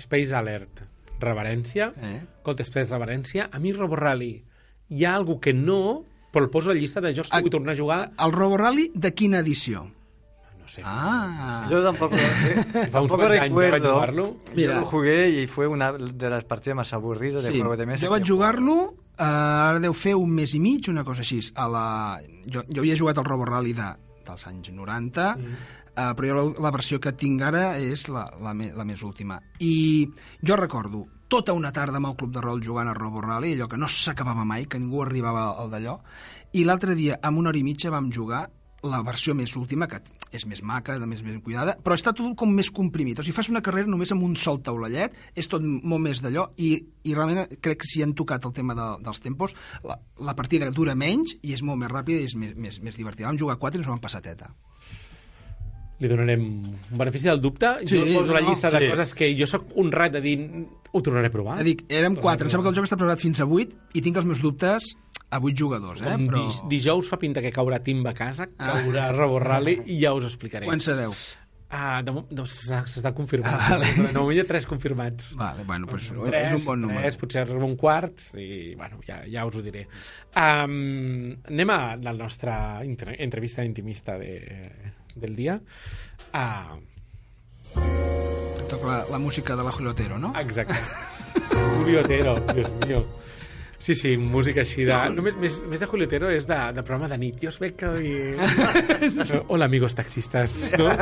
Space 0.00 0.34
Alert, 0.34 0.82
reverència, 1.20 1.92
Eh? 2.02 2.20
Colt 2.42 2.60
Express, 2.60 2.90
reverència, 2.92 3.48
a 3.50 3.58
mi 3.58 3.72
Robo 3.72 3.96
Rally 3.96 4.44
hi 4.88 5.04
ha 5.04 5.14
algú 5.16 5.40
que 5.40 5.52
no, 5.52 6.04
però 6.32 6.44
el 6.44 6.50
poso 6.50 6.70
a 6.70 6.74
la 6.74 6.80
llista 6.80 7.00
de 7.00 7.14
jocs 7.14 7.30
que 7.30 7.36
Ah, 7.36 7.40
vull 7.40 7.50
tornar 7.50 7.72
a 7.72 7.76
jugar, 7.76 8.12
El 8.18 8.32
Robo 8.32 8.56
Rally 8.58 8.90
de 8.94 9.12
quina 9.14 9.38
edició? 9.40 9.90
No 10.66 10.72
sé, 10.72 10.82
Ah, 10.84 11.68
Yo 11.70 11.82
tampoco, 11.82 12.16
eh, 12.18 12.88
tampoco 12.90 13.28
recuerdo. 13.28 13.94
jugar-lo. 13.94 14.36
Mira. 14.54 14.74
Yo 14.74 14.80
lo 14.80 14.86
jugué 14.86 15.30
y 15.30 15.46
fue 15.46 15.66
una 15.68 15.92
de 15.92 16.30
las 16.30 16.44
partidas 16.44 16.76
más 16.76 16.92
aburridas 16.92 17.44
de 17.44 17.52
sí. 17.52 17.58
juego 17.60 17.76
de 17.76 17.86
mesa. 17.86 18.06
Jo 18.06 18.10
vaig 18.10 18.26
jugar-lo, 18.26 18.94
eh, 19.16 19.22
ara 19.22 19.78
deu 19.78 19.94
fer 19.94 20.16
un 20.18 20.34
mes 20.34 20.54
i 20.54 20.60
mig, 20.60 20.88
una 20.90 21.04
cosa 21.04 21.22
així. 21.22 21.38
A 21.54 21.68
la... 21.70 21.86
jo, 22.50 22.64
jo 22.66 22.82
havia 22.82 22.98
jugat 22.98 23.18
al 23.22 23.28
Robo 23.28 23.46
Rally 23.46 23.76
de, 23.78 23.92
dels 24.26 24.46
anys 24.50 24.72
90, 24.74 25.28
mm. 25.36 25.54
eh, 25.94 26.08
però 26.18 26.32
jo 26.32 26.34
la, 26.40 26.46
la 26.66 26.74
versió 26.74 26.98
que 26.98 27.14
tinc 27.14 27.46
ara 27.46 27.78
és 27.78 28.08
la, 28.10 28.26
la, 28.42 28.52
me, 28.52 28.72
la 28.74 28.84
més 28.88 29.06
última. 29.06 29.38
I 29.62 30.02
jo 30.42 30.58
recordo 30.58 31.06
tota 31.28 31.54
una 31.54 31.70
tarda 31.70 32.02
amb 32.02 32.10
el 32.10 32.18
club 32.18 32.34
de 32.34 32.42
rol 32.42 32.62
jugant 32.62 32.90
a 32.90 32.94
Robo 32.98 33.22
Rally, 33.22 33.54
allò 33.54 33.70
que 33.70 33.78
no 33.78 33.86
s'acabava 33.86 34.44
mai, 34.44 34.66
que 34.66 34.82
ningú 34.82 35.06
arribava 35.06 35.52
al 35.62 35.70
d'allò, 35.70 36.00
i 36.58 36.66
l'altre 36.66 36.98
dia, 36.98 37.20
amb 37.22 37.38
una 37.38 37.54
hora 37.54 37.58
i 37.62 37.66
mitja, 37.66 37.90
vam 37.94 38.10
jugar 38.10 38.48
la 38.86 39.02
versió 39.02 39.34
més 39.34 39.54
última, 39.58 39.88
que 39.90 39.98
és 40.34 40.46
més 40.48 40.62
maca, 40.66 40.96
de 40.98 41.06
més 41.08 41.22
ben 41.24 41.40
cuidada, 41.44 41.76
però 41.82 41.96
està 41.96 42.12
tot 42.16 42.34
com 42.38 42.52
més 42.52 42.70
comprimit. 42.74 43.20
O 43.20 43.24
sigui, 43.24 43.36
fas 43.36 43.50
una 43.52 43.62
carrera 43.64 43.90
només 43.90 44.12
amb 44.14 44.24
un 44.26 44.36
sol 44.40 44.60
taulallet, 44.64 45.14
és 45.38 45.50
tot 45.50 45.64
molt 45.64 46.02
més 46.02 46.22
d'allò, 46.24 46.48
i, 46.56 46.74
i 47.06 47.14
realment 47.14 47.58
crec 47.62 47.82
que 47.82 47.90
si 47.90 48.02
han 48.04 48.16
tocat 48.18 48.46
el 48.48 48.54
tema 48.56 48.76
de, 48.78 48.88
dels 49.06 49.22
tempos, 49.22 49.56
la, 49.86 49.98
la 50.26 50.36
partida 50.38 50.70
dura 50.74 50.96
menys 50.98 51.38
i 51.42 51.54
és 51.56 51.62
molt 51.66 51.80
més 51.82 51.92
ràpida 51.92 52.22
i 52.22 52.30
és 52.30 52.36
més, 52.38 52.56
més, 52.56 52.80
més 52.82 52.98
divertida. 52.98 53.28
Vam 53.30 53.40
jugar 53.40 53.60
quatre 53.62 53.80
i 53.80 53.84
ens 53.84 53.90
ho 53.90 53.94
vam 53.94 54.02
passar 54.02 54.24
teta. 54.24 54.52
Li 55.96 56.10
donarem 56.10 56.42
un 56.44 56.98
benefici 57.00 57.30
del 57.30 57.40
dubte. 57.40 57.70
Sí, 57.88 57.96
jo 57.96 58.20
poso 58.20 58.34
la 58.36 58.42
no, 58.44 58.50
llista 58.50 58.68
de 58.74 58.82
sí. 58.82 58.88
coses 58.92 59.14
que 59.16 59.30
jo 59.38 59.46
sóc 59.48 59.70
un 59.80 59.88
rat 59.94 60.12
de 60.12 60.20
dir 60.20 60.36
ho 60.92 61.00
tornaré 61.04 61.30
a 61.30 61.32
provar. 61.32 61.56
Dic, 61.64 61.86
érem 61.88 62.18
quatre, 62.20 62.44
em 62.44 62.52
sembla 62.52 62.66
que 62.66 62.74
el 62.74 62.78
joc 62.82 62.88
està 62.88 62.98
preparat 63.00 63.22
fins 63.22 63.40
a 63.40 63.46
8 63.48 63.96
i 63.96 64.02
tinc 64.04 64.20
els 64.20 64.28
meus 64.28 64.42
dubtes 64.44 64.90
a 65.30 65.40
8 65.42 65.54
jugadors, 65.58 66.00
eh? 66.02 66.14
Però... 66.26 66.44
dij 66.44 66.60
dijous 66.70 67.08
fa 67.10 67.16
pinta 67.18 67.42
que 67.42 67.50
caurà 67.52 67.80
Timba 67.82 68.10
a 68.10 68.14
casa, 68.14 68.46
Ah. 68.58 68.76
caurà 68.76 69.10
Robo 69.12 69.38
Rally 69.42 69.82
i 69.86 69.98
ja 70.02 70.12
us 70.14 70.24
explicaré. 70.28 70.66
Quan 70.66 70.80
sereu? 70.80 71.12
Ah, 71.68 71.98
de, 72.00 72.12
de, 72.30 72.44
s'està 72.46 73.10
confirmant. 73.12 73.50
Ah, 73.58 73.72
vale. 73.74 73.88
De 73.96 74.12
moment 74.14 74.36
hi 74.36 74.40
ha 74.40 74.46
tres 74.46 74.68
confirmats. 74.70 75.32
Vale, 75.34 75.64
bueno, 75.66 75.88
pues, 75.90 76.12
Tres, 76.14 76.52
és 76.52 76.60
un 76.60 76.64
bon 76.64 76.80
número. 76.80 77.00
Tres, 77.02 77.16
potser 77.18 77.42
un 77.50 77.74
quart 77.76 78.22
i, 78.38 78.74
bueno, 78.78 79.00
ja, 79.04 79.24
ja 79.26 79.42
us 79.48 79.56
ho 79.58 79.62
diré. 79.66 79.82
Um, 80.38 81.34
anem 81.50 81.72
a 81.74 81.80
la 81.98 82.12
nostra 82.14 82.84
entre, 82.86 83.16
entrevista 83.18 83.64
intimista 83.66 84.14
de, 84.16 84.70
del 85.16 85.34
dia. 85.34 85.58
Ah, 86.32 86.76
Toca 88.68 88.86
la, 88.86 89.04
la 89.10 89.18
música 89.18 89.54
de 89.56 89.62
la 89.62 89.70
Julotero, 89.72 90.18
no? 90.18 90.32
exacte. 90.38 90.74
Julio 91.76 92.00
Otero, 92.00 92.40
Dios 92.54 92.70
mío. 92.86 93.06
Sí, 93.78 93.94
sí, 93.94 94.16
música 94.16 94.62
així 94.64 94.86
de... 94.88 94.96
Només, 95.14 95.36
més, 95.40 95.58
més 95.68 95.82
de 95.82 95.88
Julio 95.90 96.08
Otero 96.08 96.30
és 96.32 96.46
de, 96.48 96.58
de 96.76 96.84
programa 96.86 97.10
de 97.12 97.18
nit. 97.20 97.38
Jo 97.42 97.52
us 97.52 97.60
veig 97.60 97.76
que... 97.76 97.92
I... 98.00 98.14
Hola, 99.52 99.68
amigos 99.68 99.96
taxistes. 99.98 100.56
No? 100.78 100.90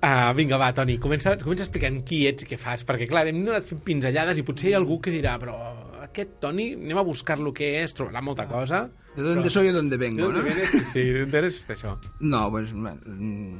Ah, 0.00 0.32
vinga, 0.32 0.56
va, 0.56 0.70
Toni, 0.72 0.94
comença, 0.96 1.34
comença 1.42 1.66
explicant 1.66 1.98
qui 2.08 2.22
ets 2.24 2.46
i 2.46 2.48
què 2.48 2.56
fas, 2.56 2.86
perquè, 2.88 3.04
clar, 3.08 3.26
hem 3.28 3.42
anat 3.42 3.66
fent 3.68 3.82
pinzellades 3.84 4.38
i 4.40 4.44
potser 4.48 4.70
hi 4.70 4.72
ha 4.72 4.78
algú 4.80 4.96
que 5.04 5.12
dirà, 5.12 5.34
però 5.42 5.58
aquest 6.06 6.38
Toni, 6.40 6.70
anem 6.78 7.00
a 7.02 7.04
buscar 7.04 7.36
lo 7.36 7.52
que 7.52 7.68
és, 7.82 7.92
trobarà 7.92 8.22
molta 8.24 8.46
cosa. 8.48 8.86
De 9.12 9.26
dónde 9.26 9.50
soy 9.50 9.68
y 9.68 9.72
dónde 9.72 9.98
vengo, 10.00 10.28
¿De 10.28 10.38
no? 10.38 10.42
vienes? 10.42 10.72
Sí, 10.94 11.04
d'on 11.12 11.36
eres? 11.42 11.60
Això. 11.68 11.98
No, 12.20 12.46
pues, 12.50 12.72
mm, 12.72 13.52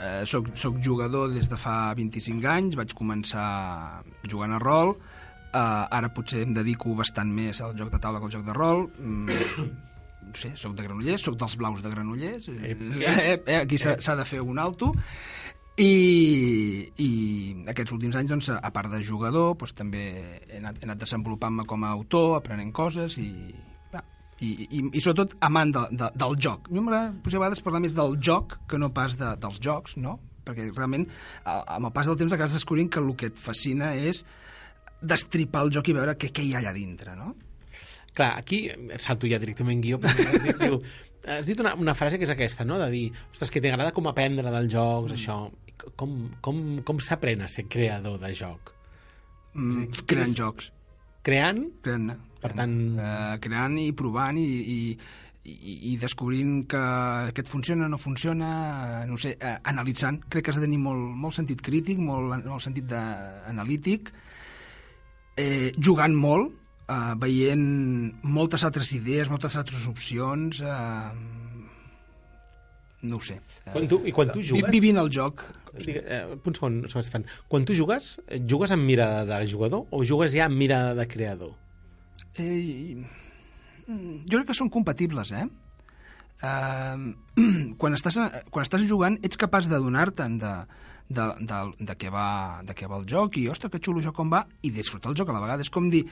eh, 0.00 0.22
soc, 0.24 0.48
soc 0.56 0.80
jugador 0.80 1.34
des 1.34 1.50
de 1.52 1.60
fa 1.60 1.92
25 1.98 2.48
anys, 2.48 2.78
vaig 2.80 2.96
començar 2.96 4.00
jugant 4.24 4.56
a 4.56 4.62
rol, 4.62 4.96
eh, 5.52 5.96
ara 5.98 6.10
potser 6.14 6.42
em 6.46 6.52
dedico 6.56 6.94
bastant 6.98 7.30
més 7.32 7.60
al 7.60 7.76
joc 7.78 7.90
de 7.92 7.98
taula 8.02 8.18
que 8.20 8.26
al 8.30 8.34
joc 8.38 8.44
de 8.46 8.52
rol, 8.56 8.86
mm, 8.98 9.28
no 10.26 10.34
sé, 10.34 10.52
soc 10.58 10.74
de 10.74 10.82
Granollers, 10.86 11.22
soc 11.22 11.36
dels 11.38 11.56
blaus 11.56 11.82
de 11.84 11.90
Granollers, 11.92 12.48
eh, 12.48 12.72
Eh, 12.72 12.76
eh, 13.06 13.42
eh, 13.46 13.60
aquí 13.62 13.78
s'ha 13.78 14.16
de 14.18 14.24
fer 14.26 14.40
un 14.42 14.58
alto, 14.58 14.92
i, 15.76 16.88
i 17.04 17.08
aquests 17.68 17.92
últims 17.92 18.16
anys, 18.16 18.30
doncs, 18.32 18.48
a 18.56 18.70
part 18.72 18.88
de 18.92 19.02
jugador, 19.04 19.54
doncs, 19.60 19.74
també 19.76 20.04
he 20.48 20.60
anat, 20.60 20.78
he 20.80 20.86
anat 20.88 21.00
desenvolupant-me 21.02 21.66
com 21.68 21.84
a 21.84 21.90
autor, 21.92 22.36
aprenent 22.38 22.72
coses 22.76 23.18
i, 23.20 23.28
i, 24.40 24.48
i, 24.70 24.80
i 24.96 25.00
sobretot 25.04 25.36
amant 25.44 25.72
de, 25.76 25.82
de, 25.96 26.08
del 26.16 26.38
joc. 26.40 26.70
A 26.70 26.74
mi 26.74 26.80
m'agrada 26.84 27.12
potser 27.24 27.38
a 27.38 27.44
vegades 27.44 27.62
parlar 27.64 27.82
més 27.84 27.94
del 27.96 28.16
joc 28.24 28.58
que 28.68 28.80
no 28.80 28.90
pas 28.96 29.16
de, 29.20 29.34
dels 29.40 29.60
jocs, 29.64 29.96
no? 30.00 30.18
Perquè 30.46 30.68
realment, 30.76 31.06
a- 31.44 31.62
amb 31.76 31.88
el 31.90 31.94
pas 31.96 32.08
del 32.08 32.16
temps, 32.20 32.32
acabes 32.36 32.56
descobrint 32.56 32.90
que 32.92 33.00
el 33.02 33.12
que 33.18 33.30
et 33.32 33.36
fascina 33.40 33.94
és 33.96 34.24
destripar 35.02 35.64
el 35.66 35.72
joc 35.74 35.88
i 35.88 35.96
veure 35.96 36.14
què, 36.16 36.30
què 36.32 36.44
hi 36.46 36.54
ha 36.54 36.60
allà 36.62 36.72
dintre, 36.74 37.14
no? 37.16 37.34
Clar, 38.16 38.30
aquí 38.40 38.70
salto 39.02 39.28
ja 39.28 39.38
directament 39.38 39.82
guió, 39.84 39.98
perquè 40.00 40.54
diu, 40.62 40.78
has 41.28 41.46
dit 41.50 41.58
una, 41.60 41.74
una 41.76 41.94
frase 41.94 42.16
que 42.18 42.24
és 42.24 42.32
aquesta, 42.32 42.64
no?, 42.64 42.78
de 42.80 42.88
dir, 42.90 43.10
ostres, 43.32 43.50
que 43.52 43.60
t'agrada 43.60 43.92
com 43.92 44.06
aprendre 44.08 44.50
dels 44.54 44.72
jocs, 44.72 45.12
Mm. 45.12 45.18
això. 45.18 45.38
Com, 46.00 46.14
com, 46.40 46.62
com 46.82 46.98
s'aprèn 47.04 47.42
a 47.44 47.48
ser 47.52 47.66
creador 47.68 48.16
de 48.18 48.30
joc? 48.34 48.72
Mm, 49.54 49.90
creant 50.08 50.32
jocs. 50.34 50.70
Creant, 51.22 51.60
Creant, 51.82 52.14
Per 52.40 52.52
tant- 52.54 52.98
eh, 52.98 53.38
creant 53.42 53.76
i 53.82 53.90
provant 53.92 54.36
i, 54.38 54.44
i, 54.46 54.98
i, 55.44 55.74
i 55.92 55.96
descobrint 56.00 56.64
que 56.70 56.80
aquest 57.32 57.48
funciona, 57.52 57.88
no 57.88 57.98
funciona, 57.98 59.02
eh, 59.02 59.06
no 59.10 59.16
sé, 59.18 59.36
eh, 59.40 59.56
analitzant. 59.64 60.20
Crec 60.30 60.44
que 60.44 60.50
has 60.54 60.56
de 60.60 60.64
tenir 60.66 60.78
molt, 60.78 61.12
molt 61.16 61.34
sentit 61.34 61.60
crític, 61.60 61.98
molt, 61.98 62.44
molt 62.46 62.62
sentit 62.64 62.86
de, 62.88 63.02
analític, 63.52 64.12
eh, 65.36 65.72
jugant 65.78 66.14
molt, 66.16 66.52
eh, 66.88 67.14
veient 67.20 67.66
moltes 68.24 68.64
altres 68.64 68.92
idees, 68.96 69.30
moltes 69.30 69.56
altres 69.56 69.86
opcions, 69.90 70.60
eh, 70.62 71.10
no 73.02 73.16
ho 73.16 73.20
sé. 73.22 73.36
Eh, 73.66 73.72
quan 73.74 73.86
tu, 73.90 74.00
i 74.08 74.12
quan 74.14 74.30
tu 74.32 74.42
jugues... 74.42 74.70
Vivint 74.72 74.98
el 75.02 75.10
joc. 75.12 75.44
Digue- 75.76 76.02
Eh, 76.08 76.24
un 76.32 76.54
segon, 76.56 76.78
Estefan. 76.88 77.26
Quan 77.52 77.64
tu 77.68 77.74
jugues, 77.76 78.14
eh, 78.28 78.40
jugues 78.48 78.72
amb 78.72 78.82
mirada 78.88 79.24
de 79.28 79.46
jugador 79.50 79.84
o 79.90 80.02
jugues 80.08 80.32
ja 80.32 80.46
amb 80.48 80.56
mirada 80.56 80.94
de 80.96 81.06
creador? 81.06 81.52
Eh, 82.38 82.96
mm, 83.86 84.24
jo 84.24 84.38
crec 84.38 84.46
que 84.48 84.54
són 84.56 84.70
compatibles, 84.72 85.32
eh? 85.36 85.44
Uh, 86.44 87.12
quan, 87.80 87.94
estàs, 87.96 88.16
quan 88.52 88.64
estàs 88.66 88.82
jugant 88.88 89.14
ets 89.24 89.38
capaç 89.40 89.68
d'adonar-te'n 89.70 90.34
de, 90.40 90.50
de, 91.08 91.30
de, 91.40 91.62
de, 91.78 91.96
què 91.96 92.10
va, 92.12 92.60
de 92.66 92.74
què 92.74 92.88
va 92.90 92.98
el 93.00 93.06
joc 93.08 93.36
i, 93.38 93.48
ostres, 93.48 93.70
que 93.72 93.78
xulo 93.82 94.00
això 94.02 94.12
com 94.12 94.30
va, 94.32 94.44
i 94.62 94.70
disfrutar 94.74 95.10
el 95.12 95.16
joc 95.18 95.28
a 95.30 95.36
la 95.36 95.40
vegada. 95.44 95.62
És 95.62 95.70
com 95.70 95.90
dir, 95.90 96.04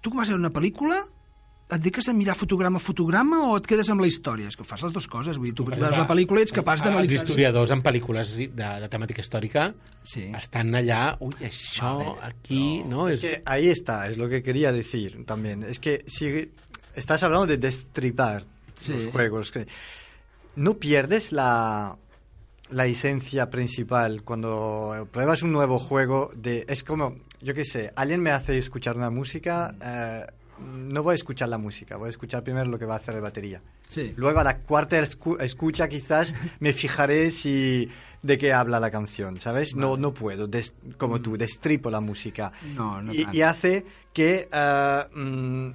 tu 0.00 0.10
que 0.10 0.16
vas 0.20 0.30
a 0.30 0.34
una 0.38 0.50
pel·lícula, 0.54 1.02
et 1.70 1.76
dediques 1.78 2.08
a 2.10 2.12
mirar 2.12 2.34
fotograma 2.34 2.80
a 2.80 2.82
fotograma 2.82 3.44
o 3.46 3.56
et 3.60 3.66
quedes 3.70 3.86
amb 3.92 4.00
la 4.02 4.08
història? 4.10 4.48
És 4.50 4.56
que 4.58 4.64
fas 4.66 4.82
les 4.82 4.90
dues 4.92 5.06
coses. 5.06 5.36
Vull 5.38 5.52
dir, 5.52 5.54
tu 5.54 5.62
veus 5.68 5.78
la 5.78 6.06
pel·lícula 6.08 6.40
i 6.42 6.48
ets 6.48 6.54
capaç 6.56 6.80
Els 6.80 6.88
d'analitzar... 6.88 7.20
historiadors 7.28 7.70
en 7.70 7.82
pel·lícules 7.84 8.32
de, 8.40 8.48
de 8.82 8.88
temàtica 8.90 9.22
històrica 9.22 9.68
Sí. 10.02 10.24
estan 10.34 10.74
allà, 10.74 11.14
ui, 11.22 11.30
això 11.46 12.16
aquí, 12.26 12.82
no? 12.88 13.06
Es 13.08 13.20
que 13.22 13.42
ahí 13.46 13.68
está, 13.68 14.08
es 14.08 14.18
lo 14.18 14.28
que 14.28 14.42
quería 14.42 14.72
decir 14.72 15.24
también. 15.26 15.62
Es 15.62 15.78
que 15.78 16.02
si 16.08 16.50
estás 16.96 17.22
hablando 17.22 17.46
de 17.46 17.58
destripar 17.58 18.42
Sí. 18.80 18.92
los 18.94 19.06
juegos, 19.12 19.52
que 19.52 19.66
no 20.56 20.74
pierdes 20.74 21.30
la, 21.30 21.94
la 22.70 22.86
esencia 22.86 23.50
principal 23.50 24.22
cuando 24.22 25.08
pruebas 25.10 25.42
un 25.42 25.52
nuevo 25.52 25.78
juego. 25.78 26.30
De, 26.34 26.64
es 26.68 26.82
como, 26.84 27.16
yo 27.40 27.54
qué 27.54 27.64
sé, 27.64 27.92
alguien 27.96 28.20
me 28.22 28.30
hace 28.30 28.58
escuchar 28.58 28.96
una 28.96 29.10
música, 29.10 29.74
eh, 29.82 30.26
no 30.60 31.02
voy 31.02 31.12
a 31.12 31.14
escuchar 31.14 31.48
la 31.48 31.58
música, 31.58 31.96
voy 31.96 32.08
a 32.08 32.10
escuchar 32.10 32.42
primero 32.44 32.68
lo 32.70 32.78
que 32.78 32.84
va 32.84 32.94
a 32.94 32.98
hacer 32.98 33.14
la 33.14 33.20
batería. 33.20 33.62
Sí. 33.88 34.12
Luego 34.16 34.40
a 34.40 34.44
la 34.44 34.58
cuarta 34.58 35.00
escu- 35.00 35.40
escucha 35.40 35.88
quizás 35.88 36.34
me 36.60 36.72
fijaré 36.72 37.30
si 37.32 37.88
de 38.22 38.38
qué 38.38 38.52
habla 38.52 38.78
la 38.78 38.90
canción, 38.90 39.40
¿sabes? 39.40 39.74
No, 39.74 39.96
no 39.96 40.12
puedo, 40.14 40.46
des- 40.46 40.74
como 40.98 41.20
tú, 41.20 41.36
destripo 41.36 41.90
la 41.90 42.00
música. 42.00 42.52
No, 42.76 43.02
no 43.02 43.12
y, 43.12 43.26
y 43.32 43.42
hace 43.42 43.84
que 44.12 44.48
eh, 44.52 45.04
mm, 45.12 45.70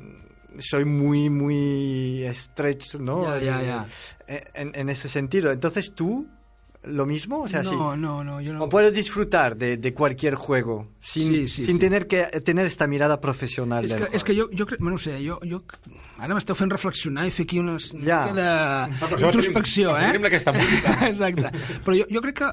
soy 0.60 0.86
muy, 0.86 1.30
muy 1.30 2.24
estrecho, 2.24 3.00
¿no? 3.00 3.38
Ya. 3.40 3.88
Eh, 4.28 4.44
En, 4.54 4.72
en 4.76 4.90
ese 4.90 5.10
sentido. 5.10 5.52
Entonces 5.52 5.92
tú, 5.94 6.28
lo 6.88 7.06
mismo, 7.06 7.42
o 7.44 7.48
sea, 7.48 7.62
no, 7.64 7.70
sí. 7.70 7.76
no, 7.78 8.24
no, 8.24 8.42
yo 8.42 8.54
no... 8.54 8.64
O 8.64 8.70
puedes 8.70 8.94
disfrutar 8.94 9.56
de, 9.58 9.78
de 9.78 9.94
cualquier 9.94 10.36
juego 10.36 10.88
sin, 11.00 11.32
Sí, 11.32 11.48
sí, 11.48 11.66
sin 11.66 11.76
sí. 11.76 11.80
tener 11.80 12.08
que 12.08 12.26
tener 12.44 12.66
esta 12.66 12.88
mirada 12.88 13.20
profesional. 13.22 13.86
És 13.86 13.92
del 13.92 14.00
que, 14.10 14.16
és 14.16 14.24
juego. 14.24 14.50
que 14.50 14.56
jo, 14.56 14.58
jo 14.60 14.66
crec, 14.66 14.80
bueno, 14.80 14.96
no 14.96 14.98
sé, 14.98 15.18
jo, 15.28 15.40
jo 15.44 15.62
ara 16.18 16.34
m'esteu 16.34 16.56
fent 16.56 16.72
reflexionar 16.72 17.26
i 17.28 17.32
fer 17.36 17.44
aquí 17.46 17.60
unes, 17.60 17.90
una 17.94 18.06
Ja. 18.06 18.20
mica 18.32 19.00
per 19.00 19.10
de 19.10 19.16
això 19.18 19.26
introspecció, 19.32 19.90
tenim- 19.96 20.04
eh? 20.04 20.12
tenim 20.14 20.26
aquesta 20.30 20.54
música. 20.54 20.94
Exacte. 21.12 21.52
Però 21.86 21.98
jo, 22.00 22.06
jo 22.10 22.22
crec 22.24 22.38
que 22.44 22.52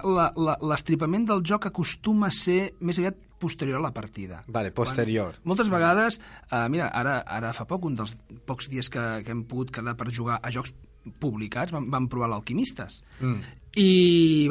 l'estripament 0.67 1.27
del 1.29 1.43
joc 1.47 1.67
acostuma 1.71 2.29
a 2.29 2.35
ser 2.35 2.73
més 2.81 2.99
aviat 2.99 3.17
posterior 3.43 3.81
a 3.81 3.83
la 3.83 3.93
partida. 3.95 4.43
Vale, 4.47 4.71
posterior. 4.71 5.35
Quan, 5.41 5.49
moltes 5.51 5.69
vegades, 5.73 6.21
eh, 6.51 6.67
mira, 6.71 6.89
ara, 6.95 7.21
ara 7.27 7.53
fa 7.57 7.65
poc, 7.67 7.85
un 7.91 7.97
dels 7.99 8.15
pocs 8.47 8.69
dies 8.71 8.89
que, 8.91 9.23
que 9.27 9.33
hem 9.35 9.45
pogut 9.51 9.73
quedar 9.75 9.97
per 9.99 10.13
jugar 10.15 10.39
a 10.43 10.51
jocs 10.55 10.73
publicats, 11.21 11.73
vam, 11.75 11.89
vam 11.91 12.09
provar 12.11 12.31
l'Alquimistes. 12.33 13.03
Mm. 13.21 13.59
I 13.83 13.91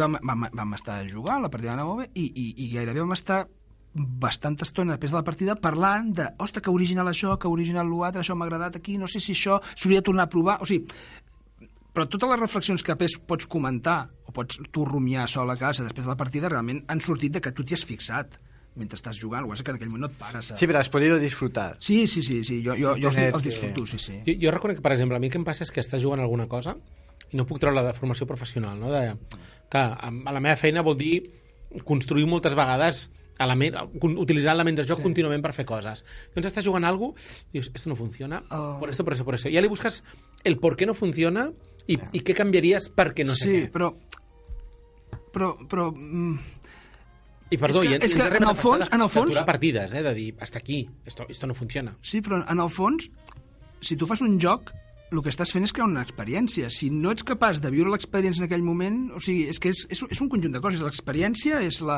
vam, 0.01 0.17
vam, 0.25 0.45
vam 0.57 0.77
estar 0.77 1.01
jugant, 1.09 1.43
la 1.43 1.51
partida 1.53 1.75
bé, 1.77 2.09
i, 2.15 2.25
i, 2.25 2.45
i 2.65 2.69
gairebé 2.73 3.03
vam 3.03 3.13
estar 3.13 3.45
bastanta 3.93 4.63
estona 4.63 4.95
després 4.95 5.11
de 5.11 5.19
la 5.19 5.27
partida 5.27 5.55
parlant 5.59 6.13
de, 6.15 6.27
ostres, 6.39 6.63
que 6.63 6.71
original 6.71 7.09
això, 7.11 7.35
que 7.37 7.51
original 7.51 7.89
l'altre, 7.91 8.21
això 8.21 8.35
m'ha 8.35 8.47
agradat 8.47 8.77
aquí, 8.79 8.97
no 8.97 9.07
sé 9.07 9.19
si 9.19 9.35
això 9.35 9.59
s'hauria 9.75 9.99
de 9.99 10.07
tornar 10.07 10.29
a 10.29 10.31
provar, 10.31 10.57
o 10.63 10.67
sigui, 10.69 10.87
però 11.91 12.07
totes 12.07 12.29
les 12.31 12.39
reflexions 12.39 12.83
que 12.83 12.93
després 12.95 13.17
pots 13.27 13.47
comentar 13.51 14.05
o 14.25 14.31
pots 14.31 14.61
tu 14.71 14.85
rumiar 14.87 15.27
sol 15.27 15.51
a 15.51 15.57
casa 15.59 15.83
després 15.83 16.07
de 16.07 16.13
la 16.13 16.19
partida 16.19 16.49
realment 16.49 16.85
han 16.87 17.03
sortit 17.03 17.35
de 17.35 17.41
que 17.43 17.51
tu 17.51 17.65
t'hi 17.67 17.75
has 17.75 17.83
fixat 17.87 18.37
mentre 18.75 18.95
estàs 18.95 19.17
jugant, 19.19 19.43
o 19.43 19.53
és 19.53 19.61
que 19.61 19.71
en 19.73 19.75
aquell 19.75 19.89
moment 19.91 20.05
no 20.07 20.09
et 20.11 20.17
pares 20.17 20.51
a... 20.53 20.57
Sí, 20.57 20.65
pero 20.67 20.79
has 20.79 20.89
podido 20.89 21.17
disfrutar. 21.19 21.75
sí, 21.79 22.07
sí, 22.07 22.21
sí, 22.23 22.43
sí. 22.43 22.61
jo, 22.63 22.73
jo, 22.79 22.95
jo 22.95 23.09
els, 23.09 23.17
els 23.17 23.41
que- 23.43 23.49
disfruto, 23.49 23.85
sí, 23.85 23.97
sí. 23.99 24.21
Jo, 24.25 24.33
jo 24.45 24.51
reconec 24.51 24.77
que, 24.79 24.83
per 24.85 24.93
exemple, 24.93 25.17
a 25.17 25.19
mi 25.19 25.29
que 25.29 25.37
em 25.37 25.43
passa 25.43 25.63
és 25.63 25.71
que 25.71 25.81
estàs 25.83 26.01
jugant 26.01 26.21
alguna 26.23 26.47
cosa 26.47 26.77
i 27.31 27.37
no 27.37 27.45
puc 27.47 27.59
treure 27.59 27.83
de 27.83 27.93
formació 27.93 28.25
professional, 28.27 28.79
no? 28.79 28.91
De, 28.91 29.15
que 29.71 29.77
a 29.77 30.07
a 30.07 30.31
la 30.35 30.39
meva 30.43 30.55
feina 30.59 30.81
vol 30.83 30.95
dir 30.99 31.17
construir 31.87 32.25
moltes 32.27 32.55
vegades 32.55 33.09
element, 33.41 33.75
utilitzar 34.21 34.53
elements 34.53 34.77
de 34.81 34.85
joc 34.87 34.99
sí. 34.99 35.03
contínuament 35.03 35.41
per 35.41 35.51
fer 35.55 35.63
coses. 35.65 36.03
Llavors 36.35 36.47
estàs 36.51 36.65
jugant 36.67 36.83
a 36.85 36.89
alguna 36.91 37.15
cosa, 37.15 37.45
dius, 37.51 37.71
esto 37.73 37.89
no 37.89 37.95
funciona, 37.95 38.43
Oh. 38.51 38.77
por 38.79 38.89
esto, 38.91 39.03
por 39.03 39.13
eso, 39.13 39.25
por 39.25 39.35
eso. 39.35 39.49
I 39.49 39.55
ja 39.55 39.61
li 39.63 39.67
busques 39.71 40.03
el 40.43 40.59
por 40.59 40.75
qué 40.77 40.85
no 40.85 40.93
funciona 40.93 41.49
i, 41.87 41.97
i 42.13 42.21
què 42.21 42.35
canviaries 42.37 42.91
perquè 42.93 43.25
no 43.25 43.33
sé 43.35 43.47
sí, 43.49 43.55
què. 43.65 43.71
però... 43.73 43.93
Però, 45.31 45.55
però... 45.67 45.89
I 47.51 47.57
perdó, 47.59 47.81
és 47.83 47.89
que- 47.89 47.95
i 47.97 48.05
és 48.07 48.15
que 48.15 48.27
en 48.37 48.43
el 48.47 48.55
fons- 48.55 48.87
de- 48.89 48.95
en 48.95 49.01
el 49.01 49.09
fons- 49.09 49.45
partides, 49.45 49.91
eh? 49.93 50.01
de 50.03 50.13
dir, 50.15 50.35
hasta 50.39 50.57
aquí, 50.59 50.89
esto, 51.05 51.25
esto 51.29 51.47
no 51.47 51.53
funciona. 51.53 51.97
Sí, 52.01 52.21
però 52.21 52.43
en 52.49 52.59
el 52.59 52.69
fons, 52.69 53.09
si 53.81 53.97
tu 53.97 54.07
fas 54.07 54.21
un 54.21 54.39
joc, 54.39 54.71
el 55.11 55.19
que 55.21 55.27
estàs 55.27 55.51
fent 55.51 55.65
és 55.65 55.73
crear 55.73 55.89
una 55.89 56.01
experiència. 56.05 56.69
Si 56.71 56.89
no 56.89 57.11
ets 57.11 57.25
capaç 57.27 57.59
de 57.59 57.69
viure 57.69 57.91
l'experiència 57.91 58.39
en 58.39 58.45
aquell 58.47 58.63
moment, 58.63 59.11
o 59.11 59.19
sigui, 59.19 59.49
és 59.51 59.59
que 59.59 59.67
és, 59.73 59.81
és, 59.89 60.05
és 60.09 60.21
un 60.21 60.29
conjunt 60.31 60.53
de 60.53 60.61
coses. 60.63 60.79
L'experiència, 60.79 61.59
és 61.67 61.81
la, 61.81 61.97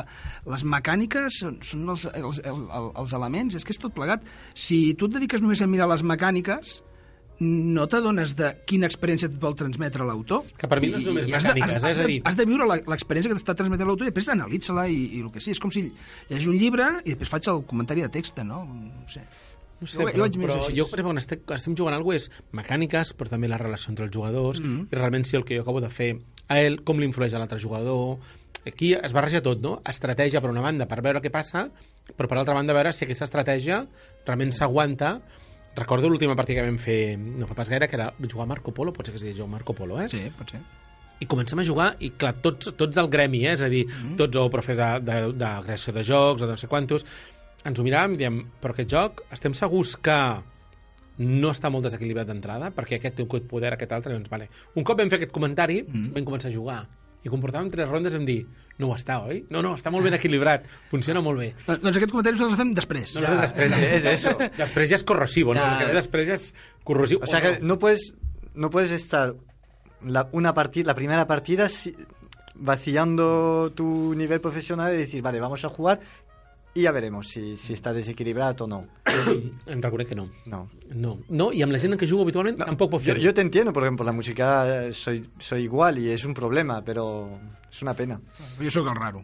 les 0.49 0.63
mecàniques, 0.65 1.37
són, 1.43 1.59
són 1.61 1.87
els, 1.93 2.07
els, 2.09 2.39
els, 2.43 2.63
els 2.97 3.13
elements, 3.13 3.53
és 3.53 3.63
que 3.63 3.69
és 3.75 3.77
tot 3.77 3.93
plegat. 3.93 4.25
Si 4.55 4.95
tu 4.95 5.05
et 5.05 5.11
dediques 5.19 5.41
només 5.45 5.61
a 5.61 5.67
mirar 5.67 5.87
les 5.93 6.01
mecàniques, 6.01 6.81
no 7.39 7.87
t'adones 7.87 8.35
de 8.35 8.51
quina 8.65 8.85
experiència 8.87 9.27
et 9.27 9.37
vol 9.39 9.55
transmetre 9.55 10.05
l'autor. 10.05 10.43
Que 10.57 10.67
per 10.67 10.79
mi 10.79 10.87
no 10.93 10.97
és 10.97 11.05
només 11.05 11.27
i 11.27 11.33
has 11.33 11.43
de- 11.43 11.49
mecàniques, 11.53 11.75
has, 11.75 11.83
eh? 11.83 11.87
has, 11.87 11.93
És 11.93 11.99
a 11.99 12.01
de, 12.01 12.07
dir- 12.07 12.21
has 12.25 12.35
de 12.37 12.45
viure 12.45 12.65
la- 12.67 12.81
l'experiència 12.87 13.29
que 13.31 13.35
t'està 13.39 13.55
transmetent 13.55 13.87
l'autor 13.87 14.07
i 14.07 14.11
després 14.11 14.29
analitza-la 14.29 14.87
i, 14.87 15.17
i 15.17 15.19
el 15.21 15.31
que 15.31 15.39
sí. 15.41 15.51
És 15.51 15.59
com 15.59 15.71
si 15.71 15.91
llegeix 16.29 16.47
un 16.47 16.57
llibre 16.57 16.85
i 17.03 17.09
després 17.15 17.29
faig 17.29 17.47
el 17.49 17.63
comentari 17.65 18.01
de 18.01 18.09
text, 18.09 18.37
no? 18.43 18.63
No 18.65 19.07
sé. 19.09 19.21
No 19.81 19.87
sé, 19.87 19.97
Jo- 19.97 20.05
jo 20.05 20.13
però, 20.13 20.37
més 20.37 20.49
però 20.53 20.69
jo, 20.77 20.85
per 20.87 20.99
exemple, 21.01 21.19
estem, 21.19 21.39
estem 21.55 21.75
jugant 21.75 21.95
alguna 21.95 22.15
cosa 22.19 22.29
és 22.31 22.53
mecàniques, 22.53 23.13
però 23.17 23.29
també 23.29 23.47
la 23.49 23.57
relació 23.57 23.89
entre 23.89 24.05
els 24.05 24.13
jugadors, 24.15 24.59
mm 24.61 24.63
-hmm. 24.65 24.87
i 24.91 24.95
realment 24.95 25.25
si 25.25 25.35
el 25.35 25.43
que 25.43 25.55
jo 25.57 25.61
acabo 25.63 25.81
de 25.81 25.89
fer 25.89 26.17
a 26.47 26.59
ell, 26.61 26.83
com 26.83 26.99
l'influeix 26.99 27.33
a 27.33 27.39
l'altre 27.39 27.59
jugador... 27.59 28.17
Aquí 28.65 28.93
es 28.93 29.11
barreja 29.11 29.41
tot, 29.41 29.59
no? 29.59 29.81
Estratègia 29.83 30.39
per 30.39 30.49
una 30.49 30.61
banda 30.61 30.85
per 30.85 31.01
veure 31.01 31.19
què 31.19 31.29
passa, 31.29 31.69
però 32.15 32.29
per 32.29 32.37
l'altra 32.37 32.53
banda 32.53 32.71
veure 32.73 32.93
si 32.93 33.03
aquesta 33.03 33.25
estratègia 33.25 33.85
realment 34.25 34.53
s'aguanta. 34.53 35.19
Recordo 35.75 36.09
l'última 36.09 36.35
partida 36.37 36.61
que 36.61 36.69
vam 36.69 36.77
fer 36.77 37.17
no 37.17 37.47
fa 37.49 37.55
pas 37.57 37.69
gaire, 37.69 37.87
que 37.89 37.97
era 37.97 38.13
jugar 38.21 38.45
a 38.45 38.51
Marco 38.51 38.73
Polo, 38.73 38.93
pot 38.93 39.05
ser 39.05 39.13
que 39.13 39.21
es 39.21 39.25
digui 39.25 39.41
a 39.41 39.49
Marco 39.49 39.73
Polo, 39.73 39.99
eh? 40.01 40.07
Sí, 40.09 40.27
pot 40.37 40.53
ser. 40.53 40.61
i 41.21 41.27
comencem 41.29 41.59
a 41.61 41.63
jugar 41.63 41.93
i 42.03 42.09
clar, 42.19 42.33
tots, 42.43 42.73
tots 42.75 42.97
del 42.97 43.07
gremi, 43.07 43.45
eh? 43.45 43.53
és 43.53 43.61
a 43.61 43.69
dir, 43.71 43.85
mm 43.85 43.91
-hmm. 43.91 44.15
tots 44.17 44.35
o 44.35 44.49
profes 44.49 44.77
de, 44.77 44.89
de, 44.99 45.31
de 45.31 45.51
creació 45.63 45.93
de 45.93 46.03
jocs 46.03 46.41
o 46.41 46.45
de 46.45 46.51
no 46.51 46.57
sé 46.57 46.67
quantos 46.67 47.05
ens 47.63 47.79
ho 47.79 47.83
miràvem 47.83 48.13
i 48.13 48.17
diem, 48.17 48.41
però 48.61 48.73
aquest 48.73 48.89
joc 48.91 49.23
estem 49.31 49.53
segurs 49.53 49.95
que 49.97 50.17
no 51.17 51.51
està 51.53 51.69
molt 51.69 51.85
desequilibrat 51.85 52.27
d'entrada 52.27 52.71
perquè 52.71 52.97
aquest 52.97 53.15
té 53.15 53.23
un 53.23 53.47
poder, 53.47 53.73
aquest 53.73 53.91
altre 53.91 54.13
doncs, 54.13 54.29
vale. 54.29 54.49
un 54.75 54.83
cop 54.83 54.97
vam 54.97 55.09
fer 55.09 55.21
aquest 55.21 55.31
comentari 55.31 55.83
mm. 55.83 56.13
vam 56.15 56.25
començar 56.25 56.49
a 56.49 56.53
jugar 56.53 56.87
i 57.23 57.29
comportàvem 57.31 57.69
tres 57.71 57.87
rondes 57.89 58.13
em 58.17 58.25
dir 58.27 58.41
no 58.79 58.89
ho 58.89 58.95
està, 58.97 59.19
oi? 59.23 59.43
No, 59.53 59.61
no, 59.61 59.75
està 59.77 59.91
molt 59.93 60.03
ben 60.03 60.13
equilibrat 60.17 60.65
funciona 60.89 61.21
molt 61.21 61.39
bé 61.39 61.51
Doncs 61.67 61.81
doncs 61.83 61.97
aquest 61.99 62.11
comentari 62.11 62.35
nosaltres 62.35 62.57
el 62.59 62.61
fem 62.65 62.73
després. 62.75 63.15
no, 63.15 63.21
no, 63.27 63.41
després, 63.41 63.71
es 63.99 64.05
eso. 64.05 64.33
després 64.63 64.89
ja 64.89 64.97
és 64.99 65.03
corrosivo 65.07 65.53
no? 65.53 65.61
Ja. 65.61 65.71
el 65.73 65.79
que 65.79 65.91
ve 65.91 65.97
després 65.99 66.27
ja 66.27 66.33
és 66.39 66.49
corrosiu 66.83 67.19
O 67.21 67.27
sea 67.27 67.41
que 67.41 67.59
no 67.61 67.77
puedes 67.79 68.13
no 68.55 68.69
puedes 68.69 68.91
estar 68.91 69.33
la, 70.05 70.27
una 70.33 70.53
partida, 70.53 70.87
la 70.91 70.95
primera 70.95 71.25
partida 71.27 71.69
si- 71.69 71.95
vaciando 72.55 73.71
tu 73.75 74.13
nivel 74.15 74.39
profesional 74.41 74.93
y 74.93 74.97
decir, 74.97 75.21
vale, 75.21 75.39
vamos 75.39 75.63
a 75.65 75.69
jugar 75.69 75.99
y 76.73 76.81
ya 76.83 76.91
veremos 76.91 77.27
si, 77.27 77.55
si 77.57 77.73
está 77.73 77.93
desequilibrado 77.93 78.65
o 78.65 78.67
no. 78.67 78.87
Em 79.67 79.81
reconec 79.81 80.09
que 80.09 80.15
no. 80.15 80.29
No. 80.45 80.69
No, 80.89 81.19
no, 81.29 81.51
i 81.53 81.61
amb 81.65 81.73
la 81.73 81.79
gent 81.79 81.97
que 81.99 82.07
jugo 82.09 82.25
habitualment 82.25 82.57
No, 82.59 82.65
tampoc 82.65 82.91
pot 82.95 83.03
yo, 83.03 83.13
fer 83.13 83.21
yo 83.21 83.33
te 83.33 83.41
entiendo, 83.41 83.73
por 83.73 83.83
ejemplo, 83.83 84.05
la 84.05 84.11
música 84.11 84.87
eh, 84.87 84.93
soy, 84.93 85.29
soy 85.39 85.63
igual 85.63 85.99
y 85.99 86.09
es 86.09 86.25
un 86.25 86.33
problema, 86.33 86.83
pero 86.83 87.39
es 87.69 87.81
una 87.81 87.95
pena. 87.95 88.19
Jo 88.59 88.71
sóc 88.71 88.87
el 88.87 88.95
raro. 88.95 89.23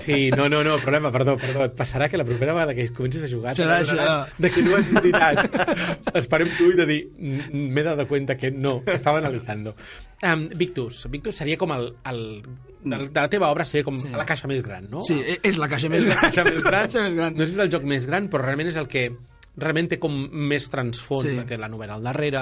Sí, 0.00 0.30
no, 0.30 0.48
no, 0.48 0.62
no, 0.64 0.78
problema, 0.78 1.10
perdó, 1.12 1.36
perdó. 1.38 1.64
Et 1.68 1.74
passarà 1.76 2.08
que 2.10 2.18
la 2.18 2.24
propera 2.26 2.52
vegada 2.54 2.74
que 2.74 2.86
comencis 2.92 3.24
a 3.24 3.28
jugar... 3.30 3.54
Serà 3.56 3.78
això. 3.82 4.06
De 4.38 4.50
que 4.50 4.62
no 4.64 4.76
has 4.76 4.90
editat. 5.00 5.44
Esperem 6.20 6.50
tu 6.58 6.70
i 6.72 6.76
de 6.78 6.86
dir, 6.88 7.00
"Mm, 7.18 7.62
m'he 7.74 7.82
dado 7.86 8.06
cuenta 8.08 8.36
que 8.36 8.50
no, 8.50 8.82
estava 8.86 9.18
analitzando. 9.18 9.74
Um, 10.22 10.48
Victus, 10.56 11.06
Victus 11.10 11.36
seria 11.36 11.56
com 11.58 11.72
el, 11.72 11.94
el 12.10 12.42
de, 12.82 12.96
de 13.08 13.20
la 13.20 13.28
teva 13.28 13.50
obra 13.50 13.64
seria 13.64 13.84
com 13.84 13.96
Sí. 13.98 14.08
la 14.08 14.24
caixa 14.26 14.48
més 14.48 14.62
gran, 14.62 14.88
no? 14.90 15.04
Sí, 15.04 15.14
e- 15.20 15.38
és 15.42 15.56
la 15.58 15.68
caixa 15.68 15.88
més 15.88 16.02
és 16.02 16.08
la 16.08 16.14
gran. 16.16 16.30
caixa 16.32 16.44
més 16.44 16.62
gran. 16.62 16.82
caixa 16.88 17.02
més 17.02 17.14
gran. 17.14 17.34
No 17.34 17.40
sé 17.46 17.52
si 17.52 17.58
és 17.60 17.64
el 17.66 17.70
joc 17.70 17.84
més 17.84 18.06
gran, 18.06 18.28
però 18.30 18.42
realment 18.44 18.68
és 18.68 18.76
el 18.76 18.88
que 18.88 19.10
realment 19.56 19.88
té 19.88 19.98
com 20.02 20.10
més 20.32 20.68
transfons, 20.70 21.28
Sí. 21.28 21.44
té 21.46 21.56
la 21.56 21.68
novel·la 21.70 21.94
al 22.00 22.02
darrere, 22.02 22.40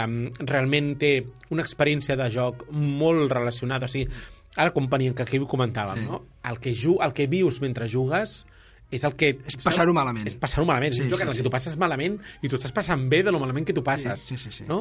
um, 0.00 0.30
realment 0.40 0.94
té 0.98 1.12
una 1.50 1.62
experiència 1.62 2.16
de 2.16 2.30
joc 2.30 2.64
molt 2.72 3.30
relacionada, 3.30 3.84
o 3.84 3.88
sigui, 3.88 4.08
ara 4.56 4.72
com 4.74 4.86
venien, 4.90 5.14
que 5.14 5.22
aquí 5.22 5.38
ho 5.38 5.46
comentàvem, 5.48 6.00
Sí. 6.02 6.06
no? 6.06 6.22
El 6.44 6.58
que, 6.60 6.72
ju 6.74 6.98
el 7.02 7.12
que 7.14 7.26
vius 7.26 7.60
mentre 7.60 7.88
jugues 7.88 8.46
és 8.90 9.04
el 9.04 9.14
que... 9.14 9.36
És 9.46 9.56
passar-ho 9.62 9.92
malament. 9.94 10.26
És 10.26 10.34
passar-ho 10.34 10.66
malament. 10.66 10.92
Sí, 10.92 11.02
és 11.02 11.04
un 11.06 11.10
joc 11.12 11.20
sí, 11.20 11.22
en 11.22 11.28
el 11.30 11.34
sí. 11.36 11.42
que 11.42 11.46
tu 11.46 11.52
passes 11.54 11.76
malament 11.78 12.16
i 12.42 12.48
tu 12.50 12.56
estàs 12.58 12.72
passant 12.74 13.04
bé 13.08 13.22
de 13.22 13.30
lo 13.30 13.38
malament 13.38 13.66
que 13.68 13.72
tu 13.76 13.84
passes. 13.86 14.24
Sí, 14.26 14.36
sí, 14.36 14.50
sí, 14.50 14.56
sí. 14.62 14.64
No? 14.66 14.80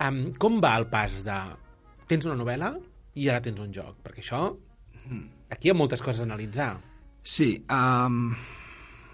Um, 0.00 0.32
com 0.40 0.60
va 0.64 0.76
el 0.80 0.86
pas 0.88 1.18
de... 1.26 1.36
Tens 2.08 2.24
una 2.26 2.38
novel·la 2.40 2.72
i 3.20 3.28
ara 3.28 3.42
tens 3.44 3.60
un 3.60 3.72
joc? 3.74 3.98
Perquè 4.02 4.24
això... 4.24 4.46
Hmm. 5.04 5.26
Aquí 5.50 5.68
hi 5.68 5.72
ha 5.72 5.74
moltes 5.76 6.00
coses 6.00 6.22
a 6.22 6.24
analitzar. 6.24 6.78
Sí, 7.22 7.50
um, 7.68 8.32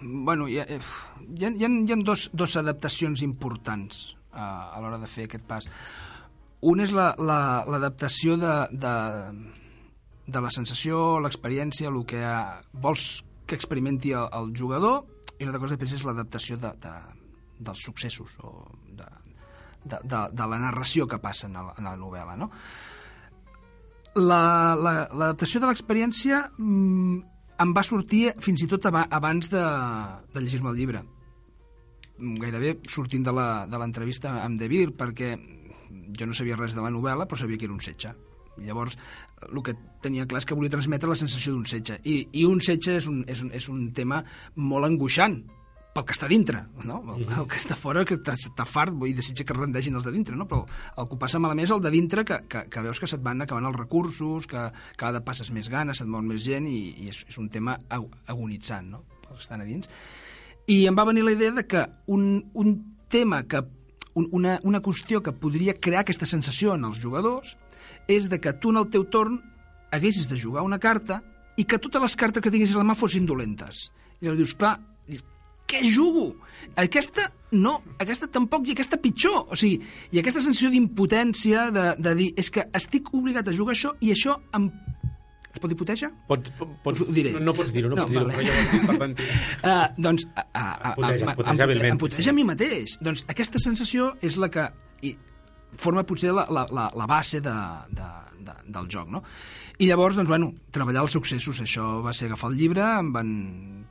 bueno, 0.01 0.47
hi 0.47 0.59
ha, 0.61 0.65
eh, 0.69 0.79
hi 1.35 1.45
ha, 1.45 1.49
hi 1.51 1.65
ha, 1.65 1.69
hi 1.69 1.91
ha 1.91 1.97
dos, 2.05 2.29
dos 2.31 2.55
adaptacions 2.61 3.21
importants 3.25 4.13
uh, 4.31 4.39
a 4.39 4.79
l'hora 4.79 4.99
de 5.01 5.07
fer 5.11 5.25
aquest 5.27 5.43
pas. 5.49 5.67
Un 6.61 6.79
és 6.85 6.91
la- 6.95 7.15
la- 7.19 7.65
l'adaptació 7.67 8.37
la, 8.37 8.67
de, 8.71 8.77
de, 8.85 9.57
de 10.27 10.41
la 10.43 10.49
sensació, 10.51 11.19
l'experiència, 11.23 11.87
el 11.89 12.01
que 12.05 12.19
uh, 12.19 12.59
vols 12.83 13.23
que 13.47 13.55
experimenti 13.55 14.11
el, 14.11 14.27
el 14.35 14.51
jugador, 14.57 15.05
i 15.39 15.45
l'altra 15.45 15.61
cosa 15.63 15.75
després 15.77 15.93
és 15.99 16.03
l'adaptació 16.03 16.57
de, 16.59 16.73
de, 16.83 16.93
dels 17.63 17.83
successos 17.87 18.33
o 18.43 18.51
de, 18.91 19.07
de, 19.85 20.01
de, 20.03 20.21
de 20.35 20.47
la 20.51 20.59
narració 20.59 21.07
que 21.07 21.19
passa 21.23 21.47
en, 21.47 21.55
el, 21.61 21.69
en 21.77 21.87
la 21.87 21.95
novel·la, 21.95 22.35
no? 22.37 22.49
La- 24.17 24.75
la- 24.75 25.07
L'adaptació 25.13 25.61
de 25.61 25.67
l'experiència 25.69 26.41
mm, 26.57 27.17
em 27.63 27.73
va 27.75 27.83
sortir 27.85 28.31
fins 28.41 28.63
i 28.65 28.69
tot 28.71 28.87
aba- 28.89 29.07
abans 29.13 29.49
de, 29.53 29.61
de 30.33 30.41
llegir-me 30.43 30.71
el 30.73 30.79
llibre. 30.81 31.03
Gairebé 32.17 32.79
sortint 32.89 33.27
la- 33.29 33.67
de 33.69 33.77
l'entrevista 33.77 34.39
amb 34.43 34.57
De 34.59 34.67
Vir, 34.71 34.87
perquè 34.97 35.35
jo 36.17 36.25
no 36.25 36.33
sabia 36.33 36.57
res 36.57 36.73
de 36.73 36.81
la 36.81 36.89
novel·la, 36.91 37.27
però 37.29 37.37
sabia 37.37 37.57
que 37.61 37.69
era 37.69 37.75
un 37.77 37.83
setge. 37.85 38.11
Llavors, 38.63 38.97
el 39.47 39.61
que 39.63 39.75
tenia 40.01 40.25
clar 40.25 40.41
és 40.41 40.47
que 40.49 40.55
volia 40.57 40.73
transmetre 40.73 41.09
la 41.09 41.19
sensació 41.19 41.53
d'un 41.53 41.67
setge. 41.69 41.99
I, 42.03 42.23
i 42.33 42.47
un 42.47 42.61
setge 42.63 42.97
és 42.97 43.07
un, 43.09 43.23
és, 43.27 43.43
un, 43.45 43.51
és 43.53 43.69
un 43.69 43.91
tema 43.93 44.23
molt 44.55 44.89
angoixant, 44.89 45.41
pel 45.97 46.05
que 46.05 46.13
està 46.13 46.27
dintre, 46.29 46.59
no? 46.85 46.99
El, 47.15 47.23
el 47.25 47.47
que 47.49 47.57
està 47.57 47.73
fora, 47.73 48.03
que 48.05 48.19
està, 48.21 48.65
fart 48.69 48.93
i 49.07 49.15
desitja 49.17 49.41
que 49.47 49.55
es 49.55 49.57
rendeixin 49.57 49.95
els 49.97 50.05
de 50.05 50.11
dintre, 50.13 50.35
no? 50.37 50.45
Però 50.45 50.59
el 50.93 51.07
que 51.09 51.17
passa 51.17 51.39
malament 51.41 51.65
és 51.65 51.73
el 51.73 51.81
de 51.81 51.89
dintre, 51.89 52.21
que, 52.27 52.37
que, 52.45 52.61
que 52.69 52.83
veus 52.85 53.01
que 53.01 53.09
se't 53.09 53.23
van 53.25 53.41
acabant 53.41 53.65
els 53.65 53.79
recursos, 53.79 54.45
que 54.45 54.67
cada 54.95 55.23
passes 55.25 55.49
més 55.49 55.71
ganes, 55.73 55.97
se't 55.97 56.11
mor 56.13 56.21
més 56.21 56.43
gent, 56.45 56.69
i, 56.69 56.91
i 57.01 57.09
és, 57.09 57.23
és 57.25 57.39
un 57.41 57.49
tema 57.49 57.79
ag- 57.89 58.13
agonitzant, 58.29 58.91
no?, 58.93 59.01
pels 59.23 59.39
que 59.39 59.47
estan 59.47 59.65
a 59.65 59.65
dins. 59.65 59.89
I 60.69 60.83
em 60.85 60.99
va 60.99 61.07
venir 61.09 61.25
la 61.25 61.33
idea 61.33 61.55
de 61.55 61.65
que 61.65 61.87
un, 62.13 62.45
un 62.53 62.77
tema 63.09 63.41
que 63.49 63.63
un, 64.13 64.29
una, 64.37 64.59
una 64.63 64.81
qüestió 64.85 65.23
que 65.25 65.33
podria 65.33 65.73
crear 65.81 66.03
aquesta 66.05 66.29
sensació 66.29 66.75
en 66.77 66.85
els 66.85 67.01
jugadors 67.01 67.55
és 68.07 68.27
de 68.31 68.39
que 68.39 68.53
tu 68.61 68.71
en 68.73 68.81
el 68.81 68.89
teu 68.93 69.05
torn 69.11 69.39
haguessis 69.91 70.27
de 70.29 70.37
jugar 70.39 70.63
una 70.67 70.79
carta 70.79 71.21
i 71.57 71.65
que 71.65 71.79
totes 71.81 72.01
les 72.01 72.15
cartes 72.19 72.43
que 72.43 72.51
tinguessis 72.53 72.75
a 72.77 72.83
la 72.83 72.87
mà 72.87 72.95
fossin 72.97 73.25
dolentes. 73.25 73.87
I 74.19 74.27
llavors 74.27 74.41
dius, 74.43 74.53
clar, 74.57 74.75
dius, 75.07 75.23
què 75.67 75.81
jugo? 75.91 76.29
Aquesta 76.79 77.27
no, 77.55 77.77
aquesta 78.03 78.27
tampoc 78.31 78.67
i 78.67 78.75
aquesta 78.75 78.99
pitjor. 78.99 79.45
O 79.51 79.57
sigui, 79.59 79.79
i 80.11 80.19
aquesta 80.19 80.43
sensació 80.43 80.71
d'impotència 80.73 81.69
de, 81.71 81.87
de 82.03 82.13
dir, 82.19 82.29
és 82.39 82.51
que 82.51 82.67
estic 82.75 83.13
obligat 83.15 83.47
a 83.47 83.55
jugar 83.55 83.75
això 83.75 83.93
i 84.03 84.11
això 84.15 84.37
em... 84.57 84.69
Es 85.53 85.61
pot 85.63 85.71
dir 85.71 85.77
puteja? 85.79 86.11
Pots, 86.27 86.51
ho 87.01 87.07
diré. 87.09 87.31
No, 87.33 87.47
no 87.47 87.53
pots 87.57 87.71
dir-ho, 87.73 87.89
no, 87.89 87.95
No, 87.97 88.03
pots 88.05 88.13
dir-ho, 88.13 88.27
vale. 88.27 88.35
però 88.35 88.43
ja 88.45 88.81
ho 88.83 88.89
per 88.91 88.97
tant. 89.01 89.15
Uh, 89.67 89.87
doncs, 90.05 90.27
a, 90.35 90.43
a, 90.53 90.65
a, 90.91 91.13
Em 91.15 91.63
em 91.63 91.87
em 91.93 91.97
puteja 91.97 92.27
sí. 92.27 92.29
a 92.29 92.35
mi 92.37 92.45
mateix. 92.45 92.97
Doncs 93.01 93.23
aquesta 93.31 93.61
sensació 93.63 94.11
és 94.21 94.37
la 94.37 94.51
que 94.53 94.67
i, 95.01 95.15
forma 95.77 96.05
potser 96.07 96.31
la, 96.33 96.47
la, 96.49 96.65
la, 96.71 96.87
la 96.95 97.07
base 97.09 97.41
de, 97.43 97.55
de, 97.93 98.07
de, 98.47 98.55
del 98.73 98.89
joc, 98.91 99.09
no? 99.11 99.23
I 99.77 99.89
llavors, 99.89 100.17
doncs, 100.17 100.29
bueno, 100.31 100.53
treballar 100.73 101.03
els 101.05 101.17
successos. 101.17 101.61
Això 101.61 101.97
va 102.05 102.15
ser 102.15 102.31
agafar 102.31 102.51
el 102.53 102.57
llibre, 102.61 102.85
em 102.97 103.11
van 103.13 103.31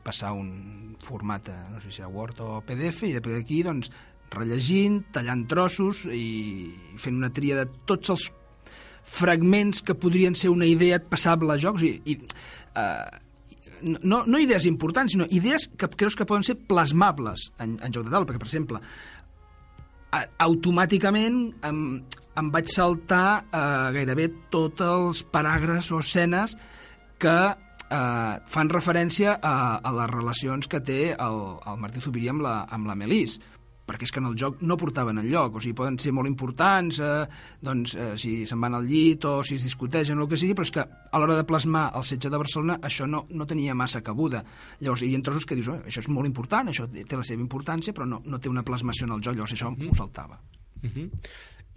passar 0.07 0.33
un 0.35 0.97
format, 1.07 1.49
eh, 1.53 1.59
no 1.73 1.83
sé 1.83 1.93
si 1.93 2.03
era 2.03 2.11
Word 2.11 2.41
o 2.43 2.51
PDF, 2.67 3.07
i 3.07 3.15
després 3.15 3.39
d'aquí, 3.39 3.63
doncs, 3.67 3.93
rellegint, 4.35 5.05
tallant 5.15 5.45
trossos 5.47 6.03
i 6.11 6.73
fent 6.99 7.21
una 7.21 7.31
tria 7.31 7.61
de 7.61 7.69
tots 7.87 8.11
els 8.15 8.27
fragments 9.07 9.85
que 9.87 9.95
podrien 9.95 10.35
ser 10.35 10.51
una 10.51 10.67
idea 10.67 10.99
passable 10.99 11.55
a 11.55 11.61
jocs 11.63 11.85
i, 11.87 11.93
i 12.11 12.17
eh, 12.19 13.21
no, 13.83 14.25
no 14.27 14.41
idees 14.43 14.67
importants, 14.67 15.15
sinó 15.15 15.29
idees 15.31 15.69
que 15.79 15.89
creus 15.95 16.17
que 16.19 16.27
poden 16.27 16.43
ser 16.47 16.57
plasmables 16.59 17.51
en, 17.63 17.77
en 17.83 17.95
joc 17.95 18.07
de 18.07 18.15
taula, 18.15 18.27
perquè, 18.27 18.43
per 18.43 18.49
exemple, 18.49 18.83
automàticament 20.47 21.39
em, 21.67 21.81
em 22.37 22.51
vaig 22.55 22.71
saltar 22.73 23.45
eh, 23.45 23.93
gairebé 23.97 24.31
tots 24.53 24.85
els 24.85 25.23
paràgrafs 25.33 25.93
o 25.93 26.01
escenes 26.05 26.57
que 27.23 27.37
eh, 27.91 28.33
fan 28.53 28.73
referència 28.73 29.37
a, 29.41 29.57
a 29.83 29.95
les 30.01 30.11
relacions 30.13 30.69
que 30.69 30.83
té 30.85 31.01
el, 31.15 31.43
el 31.67 31.79
Martí 31.83 32.03
Zubiri 32.05 32.31
amb 32.33 32.45
la, 32.47 32.59
amb 32.73 32.91
la 32.91 32.99
Melis 32.99 33.39
perquè 33.87 34.07
és 34.07 34.13
que 34.13 34.21
en 34.21 34.29
el 34.31 34.37
joc 34.39 34.61
no 34.67 34.77
portaven 34.81 35.21
enlloc, 35.23 35.57
o 35.57 35.63
sigui, 35.63 35.77
poden 35.79 35.99
ser 36.03 36.13
molt 36.17 36.29
importants, 36.29 36.99
eh, 37.01 37.27
doncs, 37.63 37.95
eh, 37.95 38.13
si 38.19 38.33
se'n 38.47 38.61
van 38.61 38.75
al 38.75 38.87
llit 38.89 39.25
o 39.25 39.39
si 39.47 39.57
es 39.57 39.67
discuteixen 39.67 40.19
o 40.19 40.27
el 40.27 40.31
que 40.31 40.41
sigui, 40.41 40.57
però 40.59 40.67
és 40.67 40.75
que 40.75 40.85
a 40.85 41.23
l'hora 41.23 41.39
de 41.39 41.47
plasmar 41.49 41.89
el 41.95 42.05
setge 42.05 42.31
de 42.33 42.43
Barcelona 42.43 42.81
això 42.83 43.07
no, 43.07 43.25
no 43.31 43.47
tenia 43.47 43.75
massa 43.79 44.03
cabuda. 44.03 44.43
Llavors 44.81 45.03
hi 45.03 45.11
havia 45.11 45.23
trossos 45.23 45.47
que 45.47 45.59
dius, 45.59 45.71
oh, 45.73 45.81
això 45.87 46.03
és 46.03 46.11
molt 46.13 46.27
important, 46.27 46.69
això 46.69 46.89
té 46.91 47.17
la 47.17 47.27
seva 47.27 47.45
importància, 47.45 47.95
però 47.95 48.09
no, 48.09 48.23
no 48.27 48.43
té 48.43 48.51
una 48.51 48.67
plasmació 48.67 49.07
en 49.07 49.17
el 49.17 49.23
joc, 49.23 49.39
llavors 49.39 49.55
això 49.55 49.71
m'ho 49.71 49.95
saltava. 49.95 50.41
Uh 50.83 50.91
-huh. 50.91 51.11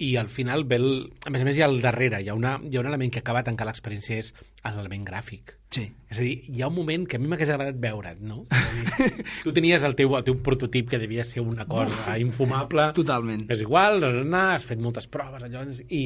I 0.02 0.16
al 0.16 0.30
final 0.32 0.64
ve 0.64 0.78
el... 0.80 0.90
A 1.28 1.30
més 1.30 1.42
a 1.42 1.46
més, 1.46 1.58
hi 1.58 1.62
ha 1.62 1.66
al 1.68 1.82
darrere, 1.84 2.22
hi 2.24 2.30
ha, 2.32 2.34
una, 2.38 2.54
hi 2.64 2.78
ha 2.78 2.80
un 2.80 2.88
element 2.88 3.12
que 3.12 3.20
acaba 3.20 3.42
tancant 3.44 3.68
l'experiència, 3.68 4.18
és 4.24 4.30
l'element 4.64 5.04
gràfic. 5.04 5.58
Sí. 5.76 5.84
És 6.10 6.18
a 6.18 6.24
dir, 6.24 6.38
hi 6.48 6.62
ha 6.64 6.70
un 6.72 6.76
moment 6.78 7.04
que 7.08 7.18
a 7.18 7.20
mi 7.20 7.28
m'hagués 7.28 7.50
agradat 7.52 7.76
veure't, 7.84 8.22
no? 8.24 8.46
Dir, 8.98 9.12
tu 9.44 9.52
tenies 9.54 9.84
el 9.84 9.96
teu, 10.00 10.16
el 10.18 10.24
teu 10.24 10.38
prototip 10.44 10.90
que 10.90 11.00
devia 11.02 11.24
ser 11.28 11.44
una 11.44 11.66
cosa 11.68 12.16
infumable. 12.18 12.88
Totalment. 13.02 13.46
És 13.52 13.62
igual, 13.66 14.00
no, 14.30 14.42
has 14.54 14.66
fet 14.66 14.80
moltes 14.80 15.08
proves, 15.12 15.44
allò, 15.44 15.66
i 15.90 16.04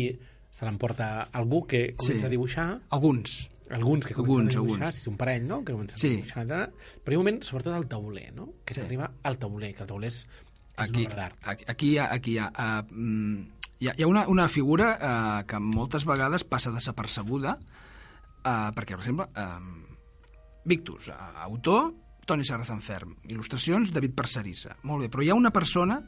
se 0.54 0.66
l'emporta 0.66 1.30
algú 1.34 1.64
que 1.70 1.94
comença 1.96 2.26
Sí. 2.26 2.28
a 2.28 2.34
dibuixar, 2.34 2.68
Alguns. 2.98 3.50
alguns 3.70 4.06
que 4.06 4.14
comencen 4.14 4.24
Alguns, 4.24 4.56
a 4.56 4.60
dibuixar, 4.60 4.88
alguns. 4.90 4.96
si 4.96 5.02
és 5.02 5.08
un 5.14 5.18
parell, 5.18 5.48
no?, 5.48 5.64
que 5.66 5.74
comencen 5.74 5.98
Sí. 5.98 6.08
a 6.08 6.18
dibuixar, 6.18 6.44
etc. 6.46 7.02
però 7.06 7.14
hi 7.14 7.16
ha 7.16 7.20
un 7.20 7.24
moment, 7.26 7.44
sobretot 7.46 7.74
al 7.78 7.88
tauler, 7.90 8.32
no?, 8.34 8.50
que 8.66 8.74
Sí. 8.74 8.82
s'arriba 8.82 9.12
al 9.24 9.38
tauler, 9.38 9.74
que 9.74 9.82
el 9.86 9.88
tauler 9.90 10.10
és, 10.10 10.20
és 10.26 10.90
Aquí, 10.90 11.06
una 11.06 11.08
obra 11.14 11.16
d'art. 11.24 11.38
aquí, 11.44 11.66
aquí 11.68 11.90
hi 11.94 11.98
ha, 11.98 12.06
aquí 12.14 12.32
hi 12.34 12.38
ha, 12.38 12.86
uh, 12.86 13.46
hi 13.84 13.90
ha, 13.90 13.94
hi 13.98 14.04
ha 14.04 14.08
una, 14.08 14.24
una 14.32 14.48
figura 14.48 14.94
uh, 14.96 15.46
que 15.48 15.60
moltes 15.60 16.06
vegades 16.08 16.46
passa 16.48 16.72
desapercebuda 16.72 17.58
uh, 17.60 18.70
perquè, 18.72 18.96
per 18.96 19.02
exemple, 19.04 19.28
uh, 19.36 20.62
Victus, 20.70 21.10
uh, 21.12 21.42
autor, 21.44 21.92
Toni 22.24 22.48
Serra 22.48 22.64
Sanferm, 22.64 23.18
il·lustracions, 23.28 23.92
David 23.92 24.14
Parcerissa. 24.16 24.78
Molt 24.88 25.04
bé, 25.04 25.10
però 25.12 25.26
hi 25.26 25.34
ha 25.34 25.36
una 25.36 25.52
persona 25.52 26.00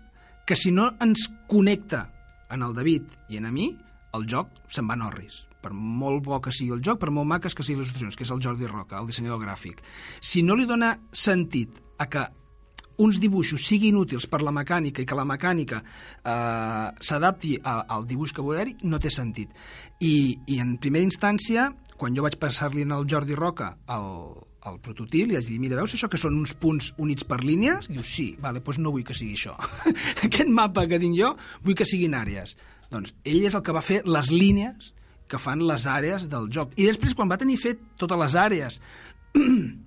que 0.47 0.55
si 0.55 0.71
no 0.71 0.93
ens 1.03 1.27
connecta 1.51 2.05
en 2.55 2.63
el 2.63 2.77
David 2.77 3.11
i 3.33 3.41
en 3.41 3.49
a 3.49 3.51
mi, 3.51 3.67
el 4.15 4.23
joc 4.31 4.55
se'n 4.71 4.88
va 4.88 4.95
a 4.95 5.01
Norris. 5.01 5.43
Per 5.59 5.73
molt 5.75 6.23
bo 6.23 6.39
que 6.39 6.53
sigui 6.55 6.71
el 6.77 6.83
joc, 6.85 7.01
per 7.01 7.11
molt 7.11 7.27
maques 7.27 7.57
que 7.57 7.65
siguin 7.65 7.81
les 7.83 7.89
il·lustracions, 7.89 8.15
que 8.15 8.23
és 8.23 8.31
el 8.31 8.43
Jordi 8.45 8.71
Roca, 8.71 9.01
el 9.01 9.11
dissenyador 9.11 9.43
gràfic. 9.43 9.83
Si 10.23 10.45
no 10.45 10.55
li 10.55 10.69
dona 10.69 10.93
sentit 11.11 11.81
a 11.99 12.07
que 12.07 12.23
uns 13.01 13.19
dibuixos 13.21 13.65
siguin 13.67 13.97
útils 13.99 14.27
per 14.31 14.41
la 14.45 14.53
mecànica 14.55 15.03
i 15.03 15.08
que 15.08 15.17
la 15.17 15.27
mecànica 15.27 15.81
eh, 15.81 16.88
s'adapti 17.01 17.55
al 17.63 18.08
dibuix 18.08 18.34
que 18.34 18.43
haver 18.43 18.67
no 18.84 18.99
té 18.99 19.12
sentit. 19.13 19.51
I, 19.99 20.38
I 20.47 20.60
en 20.63 20.75
primera 20.81 21.05
instància, 21.05 21.69
quan 21.97 22.15
jo 22.15 22.25
vaig 22.25 22.38
passar-li 22.39 22.86
al 22.88 23.08
Jordi 23.10 23.36
Roca 23.36 23.71
el, 23.95 24.10
el 24.69 24.79
prototip, 24.84 25.29
li 25.29 25.38
vaig 25.38 25.49
dir, 25.49 25.60
mira, 25.62 25.79
veus 25.79 25.95
això 25.95 26.10
que 26.12 26.19
són 26.21 26.38
uns 26.39 26.55
punts 26.60 26.91
units 27.01 27.27
per 27.27 27.41
línies? 27.43 27.89
Diu, 27.91 28.03
sí, 28.03 28.34
vale, 28.41 28.63
doncs 28.63 28.81
no 28.84 28.93
vull 28.95 29.05
que 29.08 29.17
sigui 29.17 29.38
això. 29.38 29.55
Aquest 30.27 30.51
mapa 30.51 30.88
que 30.89 31.01
tinc 31.01 31.17
jo, 31.19 31.36
vull 31.63 31.77
que 31.77 31.88
siguin 31.88 32.17
àrees. 32.17 32.55
Doncs 32.91 33.15
ell 33.25 33.47
és 33.47 33.55
el 33.58 33.63
que 33.65 33.75
va 33.75 33.84
fer 33.86 34.03
les 34.05 34.31
línies 34.31 34.93
que 35.27 35.39
fan 35.41 35.63
les 35.65 35.88
àrees 35.89 36.27
del 36.29 36.49
joc. 36.53 36.75
I 36.77 36.89
després, 36.91 37.15
quan 37.17 37.31
va 37.31 37.39
tenir 37.41 37.58
fet 37.58 37.81
totes 37.97 38.19
les 38.21 38.36
àrees 38.38 38.79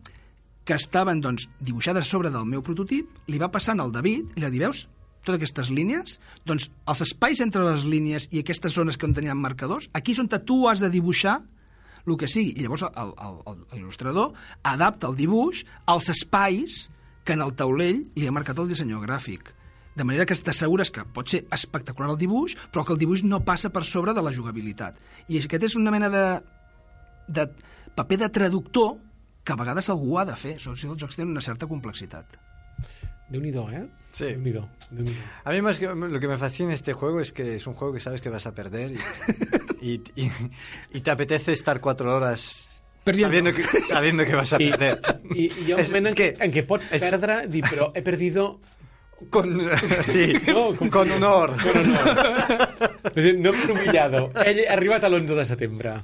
que 0.69 0.77
estaven 0.77 1.23
doncs, 1.25 1.47
dibuixades 1.65 2.11
sobre 2.13 2.29
del 2.29 2.45
meu 2.45 2.61
prototip, 2.61 3.09
li 3.33 3.41
va 3.41 3.49
passant 3.49 3.81
al 3.81 3.93
David 3.95 4.35
i 4.35 4.43
li 4.43 4.45
va 4.45 4.53
dir, 4.53 4.61
veus, 4.67 4.83
totes 5.25 5.39
aquestes 5.39 5.71
línies, 5.73 6.19
doncs 6.45 6.69
els 6.89 7.05
espais 7.07 7.41
entre 7.41 7.65
les 7.65 7.87
línies 7.89 8.29
i 8.29 8.43
aquestes 8.43 8.77
zones 8.77 9.01
que 9.01 9.09
on 9.09 9.17
tenien 9.17 9.41
marcadors, 9.41 9.89
aquí 9.97 10.13
és 10.13 10.21
on 10.21 10.29
tu 10.29 10.67
has 10.69 10.85
de 10.85 10.91
dibuixar 10.93 11.39
el 12.09 12.17
que 12.21 12.29
sigui. 12.29 12.53
I 12.57 12.67
llavors 12.67 12.85
l'il·lustrador 13.73 14.37
adapta 14.63 15.09
el 15.09 15.17
dibuix 15.17 15.65
als 15.87 16.09
espais 16.13 16.87
que 17.25 17.37
en 17.37 17.45
el 17.45 17.57
taulell 17.57 18.05
li 18.17 18.29
ha 18.29 18.33
marcat 18.33 18.61
el 18.61 18.69
dissenyador 18.69 19.09
gràfic. 19.09 19.55
De 19.97 20.05
manera 20.05 20.29
que 20.29 20.37
t'assegures 20.37 20.93
que 20.95 21.05
pot 21.17 21.29
ser 21.29 21.47
espectacular 21.53 22.13
el 22.13 22.21
dibuix, 22.21 22.55
però 22.73 22.85
que 22.85 22.95
el 22.95 23.01
dibuix 23.01 23.25
no 23.25 23.41
passa 23.45 23.73
per 23.73 23.85
sobre 23.85 24.15
de 24.15 24.23
la 24.23 24.33
jugabilitat. 24.33 25.01
I 25.29 25.41
aquest 25.41 25.73
és 25.73 25.77
una 25.81 25.93
mena 25.93 26.09
de, 26.13 26.25
de 27.29 27.49
paper 27.97 28.25
de 28.25 28.35
traductor 28.37 28.97
que 29.49 29.55
a 29.57 29.57
vegades 29.57 29.89
algú 29.89 30.19
ha 30.21 30.27
de 30.29 30.37
fer. 30.37 30.59
Sigui, 30.61 30.93
els 30.93 31.01
jocs 31.01 31.17
tenen 31.17 31.33
una 31.33 31.41
certa 31.41 31.67
complexitat. 31.67 32.37
déu 33.29 33.43
nhi 33.45 33.51
¿eh? 33.77 33.87
Sí. 34.13 34.25
déu 34.25 35.05
nhi 35.05 35.15
A 35.45 35.53
mí 35.53 35.61
más 35.61 35.79
que 35.79 35.87
lo 35.87 36.19
que 36.21 36.29
me 36.29 36.37
fascina 36.39 36.73
este 36.73 36.93
juego 36.95 37.21
es 37.21 37.33
que 37.33 37.57
es 37.57 37.67
un 37.67 37.75
juego 37.75 37.93
que 37.93 38.01
sabes 38.01 38.21
que 38.23 38.31
vas 38.31 38.47
a 38.47 38.53
perder 38.53 38.93
y, 38.93 38.99
y, 39.83 40.03
y, 40.17 40.31
y 40.93 41.01
te 41.01 41.11
apetece 41.11 41.53
estar 41.53 41.81
cuatro 41.81 42.15
horas 42.17 42.67
Perdiendo. 43.05 43.29
sabiendo 43.29 43.53
que, 43.55 43.81
sabiendo 43.83 44.25
que 44.25 44.35
vas 44.35 44.53
a 44.53 44.59
perder. 44.59 45.01
i, 45.35 45.45
i 45.45 45.65
hi 45.67 45.73
ha 45.73 45.77
un 45.77 45.81
És- 45.83 45.89
moment 45.93 46.09
en, 46.09 46.15
que- 46.15 46.37
en 46.41 46.53
què 46.53 46.65
pots 46.67 46.93
és- 46.93 47.05
perdre, 47.05 47.47
dir, 47.49 47.65
però 47.69 47.91
he 47.95 48.03
perdido 48.03 48.61
Con, 49.31 49.59
sí, 50.13 50.33
No, 50.47 50.77
com- 50.77 50.89
con 50.89 51.11
honor. 51.11 51.51
con 51.61 51.77
honor. 51.77 52.17
No 53.45 53.51
m'he 53.53 53.73
humillat. 53.73 54.15
Ell 54.47 54.61
ha 54.69 54.73
arribat 54.77 55.05
a 55.05 55.09
l'11 55.11 55.35
de 55.41 55.47
setembre. 55.47 55.95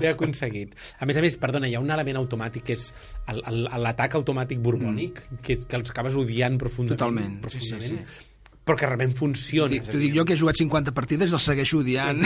L'he 0.00 0.08
aconseguit. 0.10 0.74
A 1.00 1.06
més 1.06 1.16
a 1.18 1.22
més, 1.24 1.36
perdona, 1.40 1.68
hi 1.70 1.74
ha 1.76 1.80
un 1.82 1.90
element 1.94 2.18
automàtic 2.22 2.64
que 2.70 2.76
és 2.78 2.88
l'atac 3.30 4.14
automàtic 4.20 4.58
borbònic, 4.64 5.24
mm. 5.30 5.40
que, 5.44 5.58
és- 5.58 5.66
que 5.66 5.76
els 5.80 5.90
acabes 5.94 6.16
odiant 6.18 6.58
profundament. 6.60 6.98
Totalment, 6.98 7.34
sí, 7.36 7.40
profundament 7.48 7.90
sí, 7.90 7.98
sí. 7.98 8.30
Però 8.64 8.78
que 8.80 8.86
realment 8.88 9.12
funciona. 9.12 9.76
T'ho 9.84 9.98
dic 10.00 10.14
jo 10.16 10.24
que 10.24 10.32
he 10.32 10.40
jugat 10.40 10.56
50 10.56 10.94
partides 10.96 11.30
i 11.30 11.36
els 11.36 11.44
segueixo 11.50 11.82
odiant. 11.82 12.22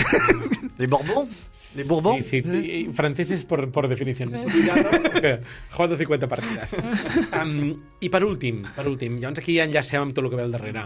¿De 0.78 0.86
Bourbon? 0.86 1.26
¿De 1.74 1.82
Bourbon? 1.82 2.22
Sí, 2.22 2.42
sí, 2.42 2.48
y- 2.54 2.76
y 2.88 2.92
francés 2.94 3.32
es 3.32 3.42
por, 3.44 3.64
por 3.72 3.88
definición. 3.88 4.30
Eh, 4.36 5.40
Jugando 5.72 5.96
50 5.96 6.28
partides. 6.28 6.76
Um, 7.42 7.74
I 8.00 8.08
per 8.08 8.22
últim, 8.24 8.62
per 8.76 8.86
últim, 8.86 9.18
llavors 9.18 9.42
aquí 9.42 9.56
ja 9.58 9.66
enllacem 9.66 10.00
amb 10.06 10.14
tot 10.14 10.24
el 10.24 10.30
que 10.30 10.38
ve 10.38 10.44
al 10.46 10.54
darrere. 10.54 10.84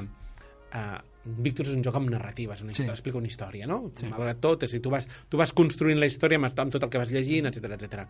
Uh, 0.72 0.96
Víctor 1.24 1.66
és 1.68 1.74
un 1.76 1.82
joc 1.86 1.94
amb 1.94 2.10
narrativa, 2.10 2.54
és 2.54 2.62
una 2.62 2.72
Sí. 2.72 2.82
història, 2.82 2.96
explica 2.96 3.18
una 3.18 3.26
història, 3.28 3.66
no? 3.66 3.90
Sí. 3.94 4.06
Malgrat 4.10 4.40
tot, 4.40 4.62
és 4.64 4.70
a 4.70 4.76
dir, 4.76 4.82
tu 4.82 4.90
vas, 4.90 5.06
tu 5.28 5.36
vas 5.38 5.52
construint 5.52 5.98
la 6.00 6.06
història 6.06 6.36
amb, 6.38 6.46
amb 6.58 6.72
tot 6.72 6.82
el 6.82 6.90
que 6.90 6.98
vas 6.98 7.10
llegint, 7.10 7.46
etc 7.46 7.64
etc. 7.76 8.06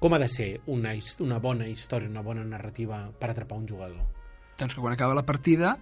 Com 0.00 0.14
ha 0.14 0.18
de 0.18 0.28
ser 0.28 0.60
una, 0.66 0.94
una 1.20 1.38
bona 1.38 1.66
història, 1.68 2.08
una 2.08 2.22
bona 2.22 2.44
narrativa 2.44 3.10
per 3.18 3.30
atrapar 3.30 3.58
un 3.58 3.66
jugador? 3.68 4.00
doncs 4.58 4.74
que 4.74 4.80
quan 4.80 4.92
acaba 4.92 5.14
la 5.14 5.22
partida 5.22 5.76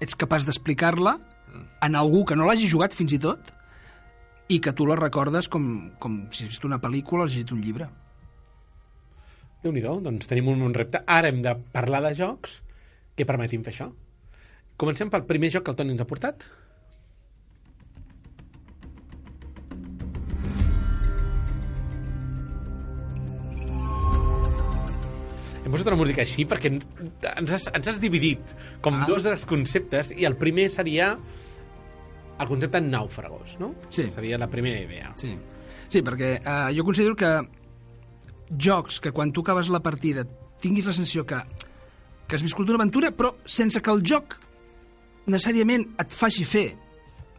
ets 0.00 0.14
capaç 0.14 0.44
d'explicar-la 0.46 1.18
en 1.82 1.96
algú 1.96 2.24
que 2.24 2.36
no 2.36 2.44
l'hagi 2.46 2.68
jugat 2.70 2.92
fins 2.94 3.12
i 3.12 3.18
tot 3.18 3.50
i 4.48 4.60
que 4.60 4.72
tu 4.72 4.86
la 4.86 4.94
recordes 4.94 5.48
com, 5.48 5.90
com 5.98 6.28
si 6.30 6.44
has 6.44 6.50
vist 6.50 6.64
una 6.64 6.78
pel·lícula 6.78 7.22
o 7.22 7.24
has 7.24 7.32
llegit 7.34 7.50
un 7.50 7.60
llibre. 7.60 7.88
déu 9.62 9.72
nhi 9.72 9.80
doncs 9.82 10.28
tenim 10.28 10.46
un, 10.48 10.62
un 10.62 10.74
repte. 10.74 11.02
Ara 11.06 11.28
hem 11.28 11.42
de 11.42 11.56
parlar 11.72 12.00
de 12.02 12.14
jocs 12.14 12.62
que 13.16 13.26
permetin 13.26 13.64
fer 13.64 13.72
això. 13.74 13.92
Comencem 14.82 15.10
pel 15.12 15.24
primer 15.30 15.50
joc 15.54 15.64
que 15.66 15.72
el 15.74 15.78
Toni 15.80 15.94
ens 15.96 16.02
ha 16.04 16.08
portat. 16.12 16.44
Hem 25.64 25.72
posat 25.74 25.90
una 25.90 25.98
música 26.00 26.22
així 26.24 26.46
perquè 26.48 26.70
ens 26.72 27.52
has, 27.52 27.66
ens 27.76 27.90
has 27.90 27.98
dividit 28.00 28.54
com 28.84 29.02
Ah. 29.02 29.06
dos 29.08 29.24
dels 29.26 29.44
conceptes 29.44 30.12
i 30.16 30.24
el 30.24 30.36
primer 30.36 30.68
seria 30.70 31.18
el 32.38 32.46
concepte 32.48 32.80
nàufragos, 32.80 33.58
no? 33.58 33.74
Sí. 33.90 34.06
Seria 34.14 34.38
la 34.38 34.46
primera 34.48 34.80
idea. 34.80 35.12
Sí, 35.16 35.36
sí 35.88 36.02
perquè 36.02 36.38
eh, 36.40 36.74
jo 36.76 36.84
considero 36.84 37.16
que 37.16 37.32
jocs 38.56 39.00
que 39.00 39.12
quan 39.12 39.32
tu 39.32 39.40
acabes 39.42 39.68
la 39.68 39.80
partida 39.80 40.24
tinguis 40.62 40.86
la 40.86 40.92
sensació 40.92 41.26
que, 41.26 41.36
que 42.26 42.36
has 42.36 42.42
viscut 42.42 42.68
una 42.70 42.78
aventura, 42.78 43.10
però 43.10 43.34
sense 43.44 43.82
que 43.82 43.90
el 43.90 44.02
joc 44.02 44.38
necessàriament 45.28 45.84
et 46.02 46.14
faci 46.16 46.46
fer 46.48 46.66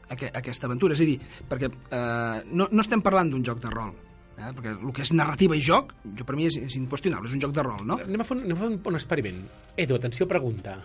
aqu 0.10 0.30
aquesta 0.34 0.70
aventura. 0.70 0.96
És 0.96 1.04
a 1.04 1.08
dir, 1.08 1.18
perquè 1.50 1.70
eh, 1.70 2.46
no, 2.50 2.70
no 2.72 2.86
estem 2.86 3.04
parlant 3.06 3.32
d'un 3.34 3.46
joc 3.46 3.62
de 3.64 3.74
rol, 3.74 3.94
eh? 4.38 4.52
perquè 4.56 4.76
el 4.76 4.96
que 4.96 5.06
és 5.06 5.14
narrativa 5.16 5.58
i 5.58 5.64
joc, 5.66 5.94
jo 6.18 6.28
per 6.28 6.38
mi 6.40 6.50
és, 6.50 6.60
és 6.62 6.80
inqüestionable, 6.80 7.30
és 7.30 7.38
un 7.38 7.44
joc 7.46 7.56
de 7.56 7.66
rol, 7.66 7.86
no? 7.86 8.00
Anem 8.06 8.26
a 8.26 8.28
fer, 8.28 8.38
un, 8.38 8.46
anem 8.48 8.58
a 8.58 8.64
fer 8.64 8.72
un, 8.74 8.80
un 8.92 9.00
experiment. 9.00 9.44
Edu, 9.78 10.00
atenció, 10.00 10.28
pregunta. 10.30 10.80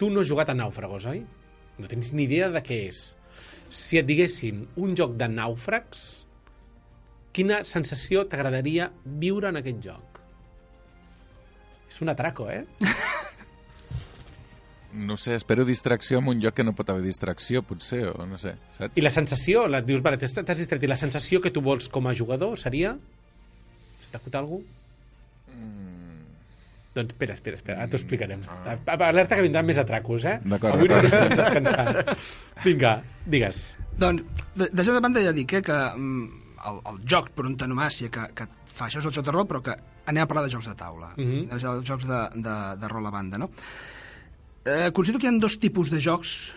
Tu 0.00 0.08
no 0.10 0.22
has 0.22 0.30
jugat 0.30 0.52
a 0.52 0.56
Nàufragos, 0.56 1.08
oi? 1.10 1.24
No 1.80 1.88
tens 1.88 2.12
ni 2.12 2.26
idea 2.28 2.50
de 2.52 2.62
què 2.64 2.84
és. 2.88 3.04
Si 3.70 4.00
et 4.00 4.08
diguessin 4.08 4.64
un 4.82 4.96
joc 4.98 5.14
de 5.20 5.28
nàufrags, 5.30 6.00
quina 7.36 7.62
sensació 7.68 8.24
t'agradaria 8.28 8.90
viure 9.22 9.52
en 9.52 9.60
aquest 9.60 9.80
joc? 9.84 10.20
És 11.90 12.00
un 12.02 12.10
atraco, 12.12 12.50
eh? 12.50 12.64
No 14.92 15.16
sé, 15.16 15.36
espero 15.38 15.64
distracció 15.64 16.18
en 16.18 16.28
un 16.28 16.40
lloc 16.42 16.54
que 16.54 16.64
no 16.66 16.74
pot 16.74 16.88
haver 16.90 17.04
distracció, 17.04 17.62
potser, 17.62 18.08
o 18.10 18.26
no 18.26 18.38
sé, 18.38 18.56
saps? 18.78 18.98
I 18.98 19.04
la 19.04 19.12
sensació, 19.14 19.68
la, 19.70 19.82
dius, 19.86 20.02
vale, 20.02 20.18
t'has 20.18 20.58
distret, 20.58 20.82
i 20.82 20.90
la 20.90 20.98
sensació 20.98 21.40
que 21.40 21.52
tu 21.54 21.62
vols 21.62 21.88
com 21.88 22.10
a 22.10 22.14
jugador 22.14 22.58
seria... 22.58 22.96
Se 24.02 24.10
t'acut 24.10 24.34
algú? 24.34 24.64
Doncs 26.90 27.12
espera, 27.12 27.34
espera, 27.38 27.56
espera, 27.56 27.78
ara 27.84 27.90
t'ho 27.90 27.98
explicarem. 28.00 28.40
Ah. 28.50 28.74
Alerta 29.06 29.36
que 29.38 29.44
vindran 29.44 29.66
més 29.68 29.78
atracos, 29.78 30.24
eh? 30.26 30.40
D'acord, 30.42 30.74
Avui 30.74 30.90
no 30.90 30.98
deixarem 31.04 31.36
descansar. 31.38 32.16
Vinga, 32.66 32.96
digues. 33.30 33.60
Doncs, 34.00 34.24
de, 34.56 34.66
deixant 34.74 34.98
de 34.98 35.02
banda 35.04 35.22
ja 35.22 35.34
dic 35.36 35.54
eh, 35.54 35.60
que 35.62 35.76
mm, 35.92 36.56
el, 36.66 36.82
el 36.90 36.98
joc 37.12 37.30
per 37.36 37.46
antonomàcia 37.46 38.10
que, 38.10 38.26
que 38.34 38.48
fa 38.66 38.88
això 38.88 38.98
és 38.98 39.06
el 39.06 39.14
joc 39.14 39.28
de 39.28 39.36
rol, 39.36 39.46
però 39.46 39.62
que 39.68 39.76
anem 40.10 40.24
a 40.24 40.26
parlar 40.26 40.48
de 40.48 40.52
jocs 40.56 40.66
de 40.66 40.74
taula, 40.82 41.12
mm 41.14 41.30
-hmm. 41.30 41.46
de 41.54 41.86
jocs 41.86 42.10
de, 42.10 42.20
de, 42.48 42.56
de 42.82 42.88
rol 42.90 43.06
a 43.06 43.14
banda, 43.14 43.38
no? 43.38 43.50
Eh, 44.64 44.90
considero 44.92 45.20
que 45.20 45.26
hi 45.26 45.30
ha 45.32 45.38
dos 45.40 45.58
tipus 45.58 45.90
de 45.90 46.00
jocs 46.00 46.52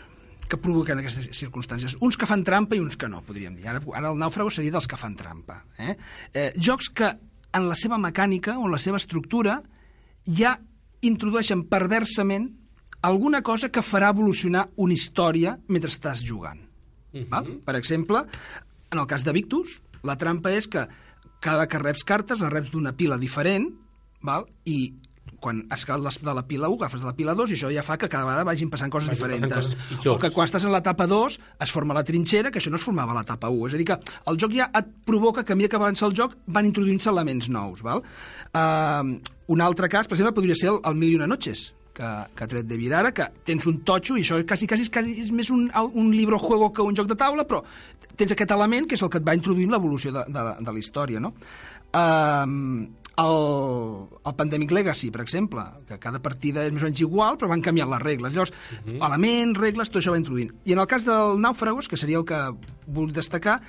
que 0.50 0.58
provoquen 0.60 1.00
aquestes 1.00 1.30
circumstàncies. 1.38 1.96
Uns 2.04 2.18
que 2.20 2.28
fan 2.28 2.44
trampa 2.44 2.76
i 2.76 2.82
uns 2.84 2.98
que 3.00 3.08
no, 3.10 3.22
podríem 3.24 3.56
dir. 3.56 3.68
Ara, 3.72 3.80
ara 3.96 4.12
el 4.12 4.20
nàufrago 4.20 4.52
seria 4.52 4.74
dels 4.76 4.90
que 4.90 5.00
fan 5.00 5.16
trampa. 5.16 5.62
Eh? 5.80 5.96
Eh, 6.34 6.50
jocs 6.58 6.90
que 6.92 7.14
en 7.54 7.70
la 7.70 7.78
seva 7.80 8.00
mecànica 8.02 8.58
o 8.60 8.68
en 8.68 8.74
la 8.74 8.82
seva 8.82 9.00
estructura 9.00 9.62
ja 10.28 10.58
introdueixen 11.04 11.64
perversament 11.72 12.50
alguna 13.04 13.42
cosa 13.44 13.70
que 13.70 13.84
farà 13.84 14.12
evolucionar 14.14 14.68
una 14.80 14.96
història 14.96 15.58
mentre 15.68 15.92
estàs 15.92 16.24
jugant. 16.24 16.62
Mhm. 17.14 17.30
Val? 17.30 17.50
Per 17.66 17.76
exemple, 17.76 18.26
en 18.92 19.00
el 19.00 19.08
cas 19.08 19.24
de 19.24 19.34
Victus, 19.34 19.82
la 20.04 20.18
trampa 20.18 20.52
és 20.52 20.68
que 20.68 20.88
cada 21.40 21.68
que 21.68 21.80
reps 21.80 22.04
cartes, 22.04 22.40
les 22.40 22.52
reps 22.52 22.72
d'una 22.72 22.96
pila 22.96 23.18
diferent, 23.18 23.70
val? 24.22 24.48
i 24.66 24.94
quan 25.44 25.64
has 25.74 25.84
acabat 25.84 26.20
de 26.24 26.36
la 26.40 26.46
pila 26.48 26.70
1, 26.72 26.80
agafes 26.80 27.04
de 27.04 27.10
la 27.10 27.16
pila 27.18 27.36
2, 27.36 27.52
i 27.52 27.58
això 27.58 27.72
ja 27.74 27.84
fa 27.86 27.98
que 28.00 28.10
cada 28.12 28.28
vegada 28.30 28.48
vagin 28.48 28.72
passant 28.72 28.94
coses 28.94 29.12
Vagin 29.12 29.20
passant 29.20 29.36
diferents. 29.36 29.56
coses 29.56 29.90
pitjors. 29.90 30.16
o 30.16 30.18
que 30.22 30.32
quan 30.32 30.48
estàs 30.48 30.66
en 30.68 30.74
l'etapa 30.74 31.08
2 31.12 31.38
es 31.68 31.76
forma 31.76 31.98
la 31.98 32.06
trinxera, 32.08 32.52
que 32.52 32.64
això 32.64 32.72
no 32.72 32.80
es 32.80 32.88
formava 32.88 33.14
a 33.14 33.20
l'etapa 33.20 33.52
1. 33.52 33.68
És 33.68 33.76
a 33.76 33.82
dir, 33.82 33.88
que 33.92 34.00
el 34.32 34.40
joc 34.40 34.56
ja 34.56 34.70
et 34.74 34.90
provoca 35.06 35.44
que 35.44 35.54
a 35.54 35.60
mesura 35.60 35.76
que 35.76 35.82
avança 35.82 36.08
el 36.08 36.16
joc 36.18 36.36
van 36.48 36.66
introduint-se 36.66 37.10
elements 37.12 37.50
nous. 37.50 37.84
Val? 37.84 38.04
Uh, 38.54 39.20
un 39.54 39.62
altre 39.62 39.90
cas, 39.90 40.08
per 40.08 40.18
exemple, 40.18 40.36
podria 40.40 40.56
ser 40.56 40.72
el, 40.74 40.82
el 40.84 40.96
Mil 40.96 41.14
i 41.14 41.16
una 41.20 41.28
noches, 41.28 41.74
que, 41.94 42.10
que 42.36 42.44
ha 42.44 42.50
tret 42.50 42.68
de 42.68 42.78
Virara, 42.78 43.12
que 43.14 43.28
tens 43.46 43.68
un 43.70 43.84
totxo, 43.86 44.18
i 44.18 44.26
això 44.26 44.40
quasi, 44.48 44.68
quasi, 44.70 44.90
quasi 44.94 45.16
és 45.24 45.32
més 45.36 45.52
un, 45.54 45.70
un 45.94 46.10
libro-juego 46.16 46.72
que 46.74 46.86
un 46.86 46.98
joc 46.98 47.12
de 47.12 47.18
taula, 47.20 47.46
però 47.50 47.62
tens 48.18 48.34
aquest 48.34 48.52
element 48.56 48.90
que 48.90 48.98
és 48.98 49.06
el 49.06 49.12
que 49.14 49.22
et 49.22 49.28
va 49.28 49.38
introduint 49.38 49.72
l'evolució 49.74 50.14
de, 50.16 50.26
de, 50.34 50.44
de 50.60 50.74
la 50.74 50.82
història, 50.82 51.22
no? 51.24 51.34
Um, 51.94 52.88
el, 53.18 54.08
el 54.26 54.36
Pandemic 54.36 54.72
Legacy, 54.72 55.12
per 55.12 55.22
exemple, 55.22 55.64
que 55.88 56.00
cada 56.02 56.22
partida 56.24 56.66
és 56.66 56.74
més 56.74 56.84
o 56.84 56.90
menys 56.90 57.02
igual, 57.04 57.38
però 57.38 57.52
van 57.52 57.64
canviant 57.66 57.92
les 57.92 58.02
regles. 58.02 58.34
Llavors, 58.34 58.52
uh 58.54 58.78
-huh. 58.86 59.08
elements, 59.08 59.60
regles, 59.60 59.90
tot 59.90 60.02
això 60.02 60.12
va 60.12 60.18
introduint. 60.18 60.54
I 60.66 60.74
en 60.74 60.80
el 60.80 60.88
cas 60.88 61.06
del 61.06 61.40
Nàufragos, 61.40 61.88
que 61.88 61.98
seria 61.98 62.18
el 62.18 62.26
que 62.26 62.40
vull 62.88 63.12
destacar, 63.12 63.62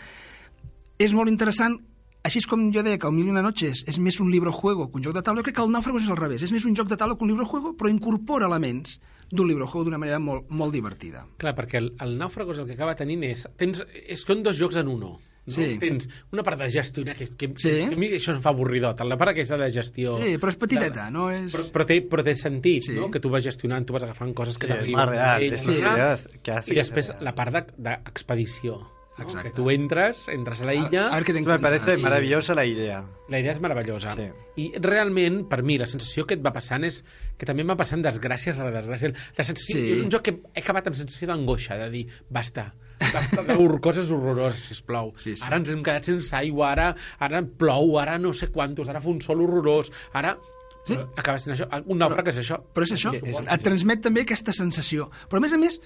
és 0.98 1.12
molt 1.12 1.28
interessant 1.28 1.80
així 2.24 2.40
com 2.48 2.72
jo 2.72 2.82
deia 2.82 2.98
que 2.98 3.06
el 3.06 3.12
Mil 3.12 3.26
i 3.26 3.30
una 3.30 3.42
noches 3.42 3.84
és 3.86 3.98
més 3.98 4.18
un 4.20 4.30
libro-juego 4.32 4.90
que 4.90 4.96
un 4.96 5.04
joc 5.04 5.14
de 5.14 5.22
taula, 5.22 5.42
jo 5.42 5.44
crec 5.44 5.56
que 5.56 5.62
el 5.62 5.70
Nàufragos 5.70 6.04
és 6.04 6.08
al 6.08 6.16
revés, 6.16 6.42
és 6.42 6.52
més 6.52 6.64
un 6.64 6.74
joc 6.74 6.88
de 6.88 6.96
taula 6.96 7.18
que 7.18 7.24
un 7.26 7.28
libro-juego, 7.28 7.76
però 7.76 7.90
incorpora 7.90 8.46
elements 8.46 8.98
d'un 9.30 9.46
libro-juego 9.46 9.84
d'una 9.84 9.98
manera 9.98 10.18
molt, 10.18 10.48
molt 10.48 10.72
divertida. 10.72 11.26
Clar, 11.36 11.54
perquè 11.54 11.82
el, 11.82 11.92
el 12.00 12.16
Nàufragos 12.16 12.58
el 12.58 12.66
que 12.66 12.78
acaba 12.78 12.96
tenint 12.96 13.26
és... 13.28 13.44
Tens, 13.60 13.84
és 13.92 14.24
són 14.24 14.42
dos 14.42 14.56
jocs 14.56 14.80
en 14.80 14.88
uno. 14.88 15.18
No? 15.46 15.52
Sí. 15.52 15.76
Tens 15.78 16.08
una 16.32 16.42
part 16.42 16.58
de 16.62 16.70
gestionar, 16.70 17.14
que, 17.16 17.26
que, 17.36 17.48
Sí. 17.58 17.68
que 17.70 17.94
a 17.94 17.98
mi 18.00 18.08
això 18.16 18.32
em 18.34 18.40
fa 18.40 18.48
avorridot, 18.54 18.98
la 19.04 19.18
part 19.20 19.32
aquesta 19.34 19.58
de 19.60 19.70
gestió... 19.70 20.16
Sí, 20.22 20.38
però 20.40 20.48
és 20.48 20.56
petiteta, 20.56 21.10
no 21.12 21.26
és... 21.30 21.52
Però, 21.52 21.66
però, 21.74 21.84
té, 21.86 22.00
però 22.08 22.24
té 22.24 22.34
sentit, 22.34 22.82
Sí. 22.88 22.94
no? 22.96 23.10
Que 23.10 23.20
tu 23.20 23.28
vas 23.28 23.44
gestionant, 23.44 23.84
tu 23.84 23.92
vas 23.92 24.04
agafant 24.04 24.32
coses 24.32 24.56
que 24.56 24.66
Sí, 24.66 24.72
t'arriben. 24.72 24.96
más 24.96 25.08
real, 25.10 25.50
no? 25.50 25.90
hace- 25.92 26.40
que 26.40 26.50
hace 26.50 26.70
I 26.70 26.74
que 26.74 26.80
després 26.80 27.10
real. 27.10 27.24
la 27.24 27.34
part 27.34 27.52
de- 27.76 27.98
d'expedició. 28.14 28.78
No? 29.16 29.22
Exacte. 29.24 29.50
Que 29.50 29.54
tu 29.54 29.70
entres, 29.70 30.26
entres 30.28 30.60
a 30.62 30.64
la 30.64 30.74
illa... 30.74 31.04
A, 31.06 31.12
a 31.12 31.14
ver 31.20 31.24
qué 31.24 31.32
te 31.34 31.42
Me 31.42 31.58
parece 31.60 31.98
maravillosa 31.98 32.52
la 32.54 32.64
idea. 32.66 33.04
La 33.28 33.38
idea 33.38 33.52
és 33.52 33.60
meravellosa. 33.60 34.14
Sí. 34.16 34.24
I 34.56 34.72
realment, 34.80 35.44
per 35.48 35.62
mi, 35.62 35.76
la 35.78 35.86
sensació 35.86 36.24
que 36.26 36.34
et 36.34 36.42
va 36.44 36.50
passant 36.52 36.82
és 36.82 37.04
que 37.38 37.46
també 37.46 37.62
em 37.62 37.68
va 37.70 37.76
passant 37.76 38.02
desgràcies 38.02 38.58
a 38.58 38.64
la 38.64 38.72
desgràcia. 38.74 39.12
La 39.36 39.44
sensació, 39.44 39.76
Sí. 39.78 39.92
És 39.92 40.00
un 40.02 40.10
joc 40.10 40.22
que 40.26 40.40
he 40.54 40.60
acabat 40.64 40.88
amb 40.88 40.96
sensació 40.96 41.28
d'angoixa, 41.28 41.76
de 41.78 41.90
dir, 41.90 42.08
basta, 42.28 42.72
basta 43.00 43.42
de 43.42 43.80
coses 43.80 44.10
horroroses, 44.10 44.62
sisplau. 44.70 45.12
Sí, 45.16 45.36
sí. 45.36 45.42
Ara 45.46 45.56
ens 45.60 45.68
hem 45.70 45.82
quedat 45.82 46.04
sense 46.04 46.34
aigua, 46.36 46.70
ara, 46.72 46.94
ara 47.18 47.42
plou, 47.42 47.98
ara 47.98 48.18
no 48.18 48.32
sé 48.32 48.48
quantos, 48.54 48.88
ara 48.88 49.00
fa 49.00 49.08
un 49.10 49.20
sol 49.20 49.42
horrorós, 49.42 49.90
ara... 50.12 50.36
Sí. 50.84 50.92
Però 50.98 51.06
Acaba 51.16 51.38
sent 51.40 51.54
això. 51.56 51.64
Un 51.88 51.96
nàufrag 51.98 52.26
és 52.28 52.38
això. 52.42 52.58
Però 52.74 52.84
és 52.84 52.92
això, 52.92 53.10
Que 53.10 53.30
és- 53.30 53.38
et 53.40 53.62
transmet 53.64 54.02
també 54.04 54.20
aquesta 54.20 54.52
sensació. 54.52 55.06
Però 55.30 55.38
a 55.38 55.40
més 55.40 55.52
a 55.54 55.56
més, 55.56 55.78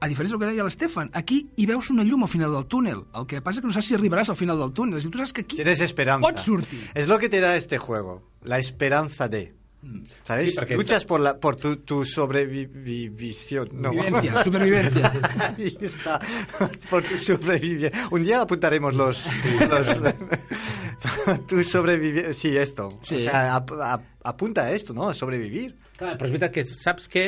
a 0.00 0.06
diferència 0.08 0.36
del 0.36 0.40
que 0.40 0.46
deia 0.52 0.62
l'Estefan, 0.64 1.10
aquí 1.12 1.40
hi 1.58 1.66
veus 1.66 1.90
una 1.90 2.04
llum 2.06 2.22
al 2.22 2.30
final 2.30 2.54
del 2.54 2.66
túnel. 2.70 3.02
El 3.18 3.26
que 3.26 3.42
passa 3.42 3.58
és 3.58 3.60
que 3.64 3.66
no 3.66 3.72
saps 3.74 3.88
si 3.90 3.96
arribaràs 3.98 4.30
al 4.30 4.36
final 4.38 4.58
del 4.62 4.70
túnel. 4.72 4.96
És 4.96 5.04
a 5.04 5.08
dir, 5.08 5.12
tu 5.12 5.18
saps 5.18 5.32
que 5.34 5.42
aquí 5.42 5.56
Tienes 5.56 5.80
esperanza. 5.80 6.22
pots 6.26 6.42
sortir. 6.46 6.80
Es 6.94 7.08
lo 7.08 7.18
que 7.18 7.28
te 7.28 7.40
da 7.40 7.56
este 7.56 7.78
juego, 7.78 8.22
la 8.42 8.58
esperanza 8.58 9.28
de. 9.28 9.54
¿Sabes? 10.24 10.50
Sí, 10.50 10.56
porque- 10.56 10.76
Luchas 10.76 11.04
por, 11.04 11.20
la, 11.20 11.38
por 11.38 11.56
tu, 11.56 11.76
tu 11.78 12.04
sobrevivisión. 12.04 13.68
No. 13.72 13.90
Vivencia, 13.90 14.44
supervivencia. 14.44 15.12
Ahí 15.56 15.76
está. 15.80 16.20
Por 16.90 17.02
tu 17.02 17.16
sobrevivencia. 17.16 18.08
Un 18.10 18.22
día 18.24 18.42
apuntaremos 18.42 18.94
los... 18.94 19.24
los 19.68 21.46
tu 21.48 21.62
sobrevivencia... 21.64 22.32
Sí, 22.34 22.56
esto. 22.56 22.88
Sí. 23.02 23.16
O 23.16 23.20
sea, 23.20 23.54
ap- 23.56 23.72
ap- 23.80 24.04
apunta 24.22 24.64
a 24.64 24.72
esto, 24.72 24.92
¿no? 24.92 25.08
A 25.08 25.14
sobrevivir. 25.14 25.76
Clar, 26.00 26.16
però 26.16 26.28
és 26.28 26.32
veritat 26.32 26.52
que 26.54 26.62
saps 26.64 27.08
què? 27.12 27.24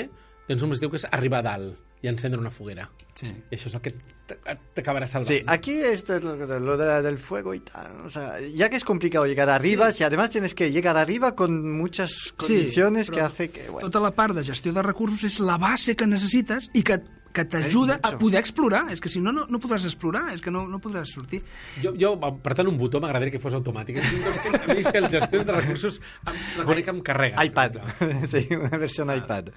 Doncs 0.48 0.62
només 0.64 0.80
diu 0.80 0.88
que 0.92 0.96
és 0.96 1.04
arribar 1.12 1.42
a 1.42 1.44
dalt 1.50 2.04
i 2.04 2.08
encendre 2.08 2.40
una 2.40 2.50
foguera. 2.50 2.86
Sí. 3.14 3.28
I 3.28 3.56
això 3.56 3.68
és 3.68 3.74
el 3.76 3.82
que 3.84 3.92
t- 4.26 4.38
t'acabarà 4.74 5.06
salvant. 5.06 5.28
Sí, 5.28 5.42
aquí 5.46 5.72
esto 5.80 6.16
es 6.16 6.22
lo, 6.22 6.36
lo 6.36 6.76
de- 6.76 7.02
del 7.02 7.18
fuego 7.18 7.54
y 7.54 7.60
tal. 7.60 8.00
O 8.04 8.10
sea, 8.10 8.38
ya 8.40 8.68
que 8.68 8.76
es 8.76 8.84
complicado 8.84 9.26
llegar 9.26 9.48
arriba, 9.50 9.92
si 9.92 10.04
además 10.04 10.30
tienes 10.30 10.54
que 10.54 10.70
llegar 10.70 10.96
arriba 10.96 11.34
con 11.34 11.72
muchas 11.76 12.32
condiciones 12.36 13.10
que 13.10 13.16
però 13.16 13.26
hace 13.26 13.50
que... 13.50 13.68
Bueno, 13.68 13.88
Tota 13.90 14.00
la 14.00 14.10
part 14.12 14.34
de 14.34 14.44
gestió 14.44 14.72
de 14.72 14.82
recursos 14.82 15.24
és 15.24 15.40
la 15.40 15.58
base 15.58 15.94
que 15.96 16.06
necessites 16.06 16.70
i 16.74 16.82
que, 16.82 17.00
que 17.32 17.44
t'ajuda 17.48 17.96
Eh, 17.96 18.00
a 18.02 18.18
poder 18.18 18.40
explorar. 18.40 18.90
És 18.92 19.00
que 19.00 19.08
si 19.08 19.20
no, 19.20 19.32
no, 19.32 19.46
no 19.48 19.58
podràs 19.58 19.84
explorar, 19.88 20.32
és 20.34 20.40
que 20.44 20.50
no, 20.52 20.66
no 20.68 20.78
podràs 20.80 21.08
sortir. 21.12 21.42
Jo, 21.82 21.92
jo 21.98 22.14
apretant 22.22 22.68
un 22.68 22.76
botó 22.78 23.00
m'agradaria 23.00 23.32
que 23.32 23.40
fos 23.40 23.54
automàtic. 23.56 24.00
Que, 24.00 24.02
a 24.02 24.74
mi 24.74 24.80
és 24.82 24.88
que 24.92 24.98
el 25.00 25.08
gestió 25.08 25.42
de 25.44 25.52
recursos 25.52 26.00
em, 26.26 26.36
reconec 26.60 26.84
que 26.84 26.90
em 26.96 27.00
carrega. 27.02 27.44
iPad. 27.44 27.80
sí, 28.32 28.46
una 28.54 28.76
versión 28.76 29.08
iPad. 29.16 29.48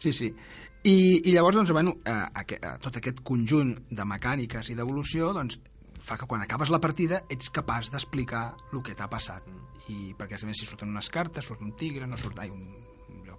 Sí, 0.00 0.12
sí. 0.12 0.34
I, 0.80 1.20
i 1.28 1.32
llavors, 1.34 1.58
doncs, 1.58 1.72
bueno, 1.76 1.98
a, 2.08 2.30
a, 2.32 2.44
a, 2.44 2.76
tot 2.80 2.96
aquest 2.96 3.20
conjunt 3.26 3.74
de 3.90 4.06
mecàniques 4.08 4.70
i 4.72 4.76
d'evolució 4.78 5.34
doncs, 5.36 5.58
fa 6.00 6.16
que 6.16 6.28
quan 6.28 6.40
acabes 6.40 6.70
la 6.72 6.80
partida 6.80 7.20
ets 7.28 7.52
capaç 7.52 7.90
d'explicar 7.92 8.46
el 8.72 8.80
que 8.84 8.96
t'ha 8.96 9.10
passat. 9.12 9.44
I 9.92 10.14
perquè, 10.16 10.38
a 10.40 10.48
més, 10.48 10.62
si 10.62 10.68
surten 10.68 10.88
unes 10.88 11.10
cartes, 11.12 11.44
surt 11.44 11.60
un 11.60 11.74
tigre, 11.76 12.08
no 12.08 12.16
surt 12.16 12.40
ai, 12.40 12.48
un, 12.48 12.80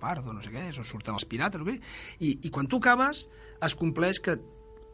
leopardo, 0.01 0.33
no 0.33 0.41
sé 0.41 0.51
què 0.53 0.69
o 0.77 0.85
surten 0.85 1.17
els 1.17 1.25
pirates, 1.25 1.61
o 1.61 1.65
què, 1.65 1.77
i, 2.19 2.37
i 2.45 2.49
quan 2.49 2.67
tu 2.69 2.81
acabes 2.81 3.27
es 3.61 3.75
compleix 3.75 4.19
que 4.21 4.37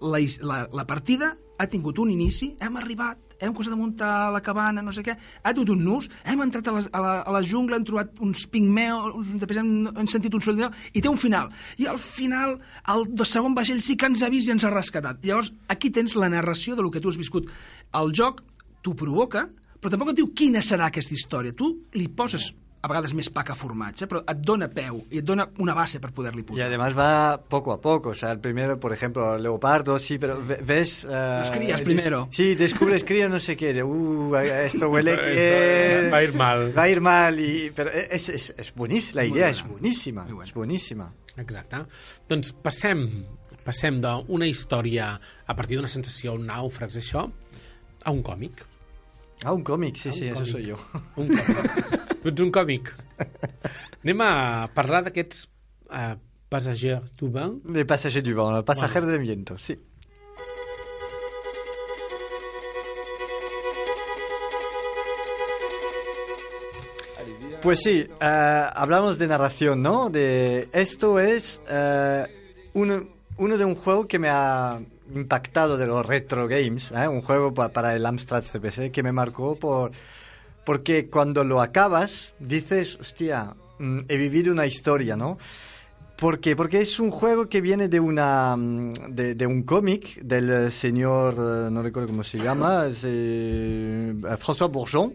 la, 0.01 0.19
la, 0.41 0.59
la 0.71 0.85
partida 0.87 1.35
ha 1.57 1.67
tingut 1.67 1.99
un 1.99 2.11
inici, 2.11 2.55
hem 2.61 2.77
arribat, 2.77 3.26
hem 3.39 3.53
començat 3.53 3.73
a 3.75 3.79
muntar 3.79 4.11
la 4.33 4.41
cabana, 4.43 4.83
no 4.83 4.93
sé 4.95 5.03
què, 5.05 5.15
ha 5.17 5.53
tingut 5.53 5.73
un 5.75 5.83
nus, 5.85 6.09
hem 6.25 6.41
entrat 6.45 6.67
a 6.67 6.75
la, 6.75 6.83
a 6.91 7.03
la, 7.03 7.13
a 7.21 7.35
la 7.37 7.43
jungla, 7.45 7.77
hem 7.77 7.85
trobat 7.87 8.19
uns 8.23 8.45
pigmeos, 8.51 9.33
després 9.37 9.61
hem, 9.61 9.71
hem 9.93 10.09
sentit 10.11 10.33
un 10.33 10.43
d'allò, 10.47 10.71
i 10.93 11.03
té 11.03 11.11
un 11.11 11.19
final. 11.21 11.51
I 11.77 11.89
al 11.91 12.01
final, 12.01 12.57
el 12.93 13.07
de 13.13 13.27
segon 13.27 13.55
vaixell 13.57 13.81
sí 13.85 13.97
que 13.97 14.09
ens 14.09 14.23
ha 14.23 14.31
vist 14.33 14.49
i 14.49 14.55
ens 14.55 14.65
ha 14.65 14.73
rescatat. 14.73 15.23
Llavors, 15.25 15.51
aquí 15.69 15.91
tens 15.93 16.15
la 16.17 16.31
narració 16.33 16.75
de 16.75 16.85
lo 16.85 16.91
que 16.93 17.01
tu 17.03 17.11
has 17.11 17.19
viscut. 17.19 17.49
El 17.97 18.13
joc 18.17 18.41
t'ho 18.83 18.95
provoca, 18.97 19.47
però 19.77 19.93
tampoc 19.93 20.13
et 20.13 20.21
diu 20.21 20.31
quina 20.33 20.63
serà 20.65 20.89
aquesta 20.89 21.15
història. 21.15 21.55
Tu 21.55 21.69
li 21.97 22.07
poses 22.09 22.49
a 22.87 22.91
vegades 22.93 23.11
més 23.13 23.27
pa 23.29 23.43
que 23.43 23.53
formatge, 23.59 24.07
però 24.07 24.21
et 24.23 24.39
dona 24.39 24.69
peu 24.71 25.01
i 25.11 25.19
et 25.19 25.25
dona 25.27 25.45
una 25.59 25.73
base 25.75 25.99
per 25.99 26.13
poder-li 26.15 26.41
Y 26.41 26.43
posar. 26.47 26.67
además 26.67 26.95
va 26.97 27.37
poco 27.43 27.73
a 27.73 27.81
poco. 27.81 28.09
O 28.09 28.15
sea, 28.15 28.31
el 28.31 28.39
primero, 28.39 28.79
por 28.79 28.93
ejemplo, 28.93 29.37
leopardo, 29.37 29.99
sí, 29.99 30.17
pero 30.17 30.39
ve- 30.45 30.61
ves... 30.63 31.03
eh, 31.03 31.07
Las 31.09 31.51
crías 31.51 31.81
primero. 31.81 32.29
Sí, 32.31 32.55
descubres 32.55 33.03
crías, 33.03 33.29
no 33.29 33.39
sé 33.39 33.57
qué. 33.57 33.83
Uh, 33.83 34.35
esto 34.37 34.89
huele 34.89 35.15
que... 35.21 36.09
va 36.11 36.17
a 36.17 36.23
ir 36.23 36.33
mal. 36.33 36.77
Va 36.77 36.83
a 36.83 36.89
ir 36.89 37.01
mal. 37.01 37.39
Y, 37.39 37.71
pero 37.75 37.89
es, 37.91 38.29
es, 38.29 38.53
es 38.57 38.73
buenísima, 38.73 39.21
la 39.23 39.27
Muy 39.29 39.37
idea 39.37 39.51
buenísima. 39.67 40.23
Muy 40.23 40.33
buena. 40.33 40.47
Es 40.49 40.53
buenísima. 40.55 41.13
Exacte. 41.35 41.77
Doncs 42.29 42.53
passem, 42.63 43.03
passem 43.67 43.99
d'una 44.01 44.47
història 44.47 45.11
a 45.45 45.53
partir 45.55 45.77
d'una 45.77 45.91
sensació, 45.91 46.33
un 46.33 46.47
nàufrags, 46.47 46.95
això, 46.97 47.27
a 48.03 48.11
un 48.15 48.23
còmic. 48.23 48.63
Ah, 49.45 49.51
un 49.53 49.61
cómic, 49.63 49.97
sí, 50.01 50.09
Ah, 50.09 50.13
un 50.13 50.17
sí, 50.17 50.25
eso 50.25 50.35
còmic. 50.39 50.51
soy 50.51 50.65
yo. 50.65 50.77
Un 51.17 51.27
còmic. 51.27 52.03
tu 52.27 52.33
ets 52.35 52.43
un 52.45 52.51
còmic. 52.51 52.91
Anem 54.03 54.21
a 54.25 54.31
parlar 54.75 55.03
d'aquests 55.07 55.45
uh, 55.89 56.15
passagers 56.51 57.07
du 57.19 57.31
vent. 57.33 57.57
Le 57.73 57.85
passager 57.89 58.21
du 58.23 58.35
vent, 58.37 58.55
el 58.59 58.67
pasajero 58.67 59.07
del 59.09 59.19
viento, 59.23 59.57
sí. 59.57 59.77
Pues 67.61 67.79
sí, 67.81 68.07
eh, 68.21 68.65
hablamos 68.73 69.17
de 69.17 69.27
narración, 69.27 69.81
¿no? 69.81 70.09
De 70.09 70.69
esto 70.71 71.19
es 71.19 71.59
eh, 71.67 72.25
uno, 72.73 73.03
uno 73.37 73.57
de 73.57 73.65
un 73.65 73.75
juego 73.75 74.07
que 74.07 74.19
me 74.19 74.29
ha 74.29 74.79
impactado 75.13 75.75
de 75.77 75.87
los 75.87 76.05
retro 76.05 76.47
games, 76.47 76.91
¿eh? 76.91 77.07
un 77.07 77.21
juego 77.21 77.53
pa- 77.53 77.69
para 77.69 77.95
el 77.95 78.05
Amstrad 78.05 78.43
CPC 78.43 78.91
que 78.91 79.01
me 79.03 79.11
marcó 79.11 79.55
por 79.57 79.91
porque 80.67 81.07
cuando 81.09 81.45
lo 81.45 81.61
acabas 81.61 82.33
dices, 82.39 82.97
hostia, 82.99 83.53
mm, 83.79 83.99
he 84.09 84.17
vivido 84.17 84.51
una 84.51 84.65
historia, 84.65 85.15
¿no? 85.15 85.37
¿Por 86.17 86.39
qué? 86.41 86.55
Porque 86.57 86.81
es 86.81 86.99
un 86.99 87.09
juego 87.09 87.47
que 87.47 87.61
viene 87.61 87.87
de 87.87 87.99
una 88.01 88.53
mm, 88.57 88.93
de, 89.15 89.35
de 89.35 89.47
un 89.47 89.63
cómic 89.63 90.19
del 90.21 90.49
eh, 90.49 90.71
señor, 90.71 91.35
eh, 91.35 91.69
no 91.71 91.81
recuerdo 91.81 92.09
cómo 92.09 92.23
se 92.25 92.37
llama, 92.39 92.87
es, 92.87 92.99
eh, 93.05 94.13
François 94.43 94.69
Bourgeon, 94.69 95.13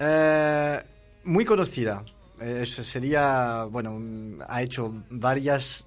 eh, 0.00 0.82
muy 1.24 1.44
conocida. 1.44 2.02
Eh, 2.40 2.60
eso 2.62 2.82
sería, 2.82 3.64
bueno, 3.70 3.92
mm, 4.00 4.40
ha 4.48 4.62
hecho 4.62 4.92
varias 5.10 5.84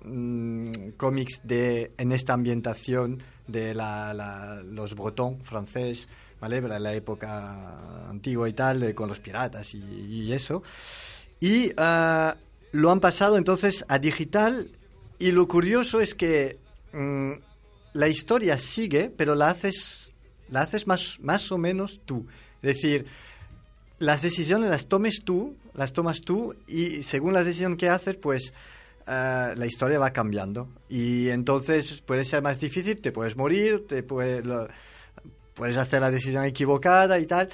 cómics 0.98 1.42
de 1.44 1.92
en 1.98 2.12
esta 2.14 2.32
ambientación 2.34 3.22
de 3.46 3.76
la, 3.76 4.14
la- 4.14 4.62
los 4.64 4.96
bretons 4.96 5.44
francés, 5.44 6.08
¿vale? 6.40 6.62
Para 6.62 6.80
la 6.80 6.94
época 6.94 8.10
antigua 8.10 8.48
y 8.50 8.54
tal, 8.54 8.84
eh, 8.84 8.96
con 8.96 9.10
los 9.10 9.20
piratas 9.20 9.74
y, 9.74 9.78
y 9.80 10.34
eso. 10.34 10.64
Y 11.40 11.72
ah, 11.78 12.36
lo 12.72 12.92
han 12.92 13.00
pasado 13.00 13.38
entonces 13.38 13.86
a 13.88 14.00
digital 14.00 14.70
y 15.20 15.32
lo 15.32 15.48
curioso 15.48 16.02
es 16.02 16.16
que 16.16 16.58
mm, 16.94 17.32
la 17.94 18.08
historia 18.08 18.58
sigue, 18.58 19.10
pero 19.16 19.36
la 19.36 19.50
haces, 19.50 20.12
la 20.50 20.62
haces 20.62 20.88
más, 20.88 21.18
más 21.22 21.52
o 21.52 21.58
menos 21.58 22.02
tú. 22.06 22.26
Es 22.62 22.76
decir, 22.76 23.06
las 24.00 24.22
decisiones 24.22 24.70
las 24.70 24.86
tomes 24.88 25.22
tú, 25.24 25.56
las 25.74 25.94
tomas 25.94 26.22
tú 26.22 26.56
y 26.68 27.04
según 27.04 27.34
la 27.34 27.44
decisión 27.44 27.76
que 27.78 27.90
haces, 27.90 28.16
pues 28.16 28.54
eh, 29.08 29.54
la 29.56 29.66
historia 29.66 30.00
va 30.00 30.12
cambiando. 30.12 30.70
Y 30.90 31.30
entonces 31.30 32.02
puede 32.02 32.24
ser 32.26 32.42
más 32.42 32.60
difícil, 32.60 33.02
te 33.02 33.12
puedes 33.12 33.36
morir, 33.36 33.86
te 33.88 34.04
puede, 34.04 34.42
lo- 34.44 34.68
puedes 35.60 35.76
hacer 35.76 36.00
la 36.00 36.10
decisión 36.10 36.46
equivocada 36.46 37.20
y 37.20 37.26
tal, 37.26 37.50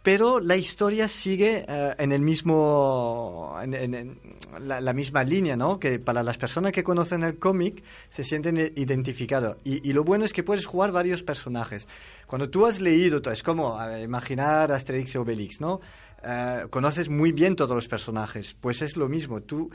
pero 0.00 0.38
la 0.38 0.54
historia 0.56 1.08
sigue 1.08 1.64
eh, 1.68 1.94
en 1.98 2.12
el 2.12 2.20
mismo, 2.22 3.58
en, 3.60 3.74
en- 3.74 3.94
en 3.94 4.18
la, 4.60 4.80
la 4.80 4.92
misma 4.92 5.24
línea, 5.24 5.56
¿no? 5.56 5.78
Que 5.80 5.98
para 5.98 6.22
las 6.22 6.38
personas 6.38 6.70
que 6.72 6.84
conocen 6.84 7.24
el 7.24 7.36
cómic 7.38 7.82
se 8.08 8.22
sienten 8.22 8.56
identificados. 8.76 9.56
Y, 9.64 9.86
y 9.86 9.92
lo 9.92 10.04
bueno 10.04 10.24
es 10.24 10.32
que 10.32 10.44
puedes 10.44 10.66
jugar 10.66 10.92
varios 10.92 11.24
personajes. 11.24 11.88
Cuando 12.28 12.48
tú 12.48 12.64
has 12.64 12.80
leído, 12.80 13.20
es 13.30 13.42
como 13.42 13.76
eh, 13.82 14.02
imaginar 14.02 14.70
Asterix 14.70 15.16
y 15.16 15.18
Obelix, 15.18 15.60
¿no? 15.60 15.80
Eh, 16.24 16.66
conoces 16.70 17.08
muy 17.08 17.32
bien 17.32 17.56
todos 17.56 17.74
los 17.74 17.88
personajes. 17.88 18.54
Pues 18.60 18.82
es 18.82 18.96
lo 18.96 19.08
mismo. 19.08 19.40
Tú 19.42 19.68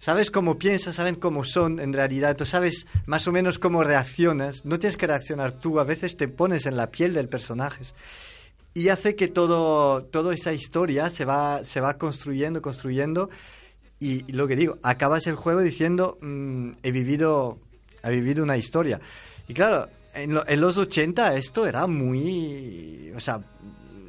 sabes 0.00 0.32
cómo 0.32 0.58
piensas, 0.58 0.96
saben 0.96 1.14
cómo 1.14 1.44
son 1.44 1.78
en 1.78 1.92
realidad, 1.92 2.36
tú 2.36 2.44
sabes 2.44 2.86
más 3.06 3.28
o 3.28 3.32
menos 3.32 3.58
cómo 3.60 3.84
reaccionas. 3.84 4.64
No 4.64 4.78
tienes 4.80 4.96
que 4.96 5.06
reaccionar 5.06 5.52
tú, 5.52 5.78
a 5.78 5.84
veces 5.84 6.16
te 6.16 6.26
pones 6.26 6.66
en 6.66 6.76
la 6.76 6.90
piel 6.90 7.14
del 7.14 7.28
personaje. 7.28 7.84
Y 8.74 8.88
hace 8.88 9.14
que 9.14 9.28
todo, 9.28 10.02
toda 10.04 10.34
esa 10.34 10.52
historia 10.52 11.10
se 11.10 11.24
va, 11.24 11.62
se 11.64 11.80
va 11.80 11.98
construyendo, 11.98 12.60
construyendo. 12.62 13.30
Y, 13.98 14.24
y 14.26 14.32
lo 14.32 14.48
que 14.48 14.56
digo, 14.56 14.78
acabas 14.82 15.26
el 15.26 15.34
juego 15.36 15.60
diciendo, 15.60 16.18
mm, 16.20 16.70
he, 16.82 16.90
vivido, 16.90 17.58
he 18.02 18.10
vivido 18.10 18.42
una 18.42 18.56
historia. 18.56 19.00
Y 19.48 19.54
claro, 19.54 19.88
en, 20.14 20.32
lo- 20.34 20.48
en 20.48 20.60
los 20.60 20.76
80 20.78 21.34
esto 21.36 21.66
era 21.66 21.86
muy... 21.86 23.12
O 23.14 23.20
sea, 23.20 23.40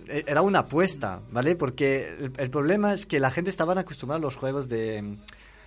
e- 0.08 0.24
era 0.28 0.44
una 0.44 0.60
apuesta, 0.60 1.22
¿vale? 1.32 1.56
Porque 1.56 2.08
el, 2.20 2.32
el 2.38 2.50
problema 2.50 2.94
es 2.94 3.06
que 3.06 3.20
la 3.20 3.32
gente 3.32 3.50
estaba 3.50 3.78
acostumbrada 3.78 4.20
a 4.20 4.22
los 4.22 4.36
juegos 4.36 4.70
de 4.70 5.18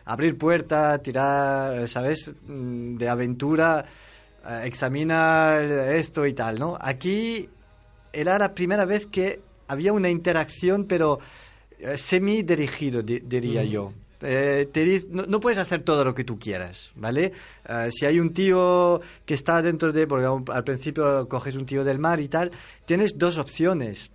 abrir 0.04 0.36
puerta, 0.38 0.98
tirar, 0.98 1.88
¿sabes? 1.88 2.32
Mm, 2.46 2.96
De 2.96 3.08
aventura, 3.08 3.84
eh, 4.46 4.60
examinar 4.64 5.62
esto 5.62 6.26
y 6.26 6.34
tal, 6.34 6.58
¿no? 6.58 6.76
Aquí 6.80 7.48
era 8.12 8.38
la 8.38 8.54
primera 8.54 8.84
vez 8.84 9.06
que 9.06 9.40
había 9.68 9.92
una 9.92 10.10
interacción, 10.10 10.84
pero 10.84 11.18
eh, 11.78 11.96
semi-dirigido, 11.96 13.02
di- 13.02 13.20
diría 13.20 13.64
yo. 13.64 13.92
Eh, 14.26 14.68
te 14.72 15.04
no, 15.10 15.24
no 15.26 15.38
puedes 15.40 15.58
hacer 15.58 15.82
todo 15.82 16.02
lo 16.04 16.14
que 16.14 16.24
tú 16.24 16.38
quieras, 16.38 16.92
¿vale? 16.94 17.32
Eh, 17.68 17.90
si 17.90 18.06
hay 18.06 18.20
un 18.20 18.32
tío 18.32 19.00
que 19.26 19.34
está 19.34 19.60
dentro 19.60 19.92
de, 19.92 20.06
porque 20.06 20.26
al 20.52 20.64
principio 20.64 21.28
coges 21.28 21.56
un 21.56 21.66
tío 21.66 21.84
del 21.84 21.98
mar 21.98 22.20
y 22.20 22.28
tal, 22.28 22.50
tienes 22.86 23.18
dos 23.18 23.36
opciones. 23.36 24.10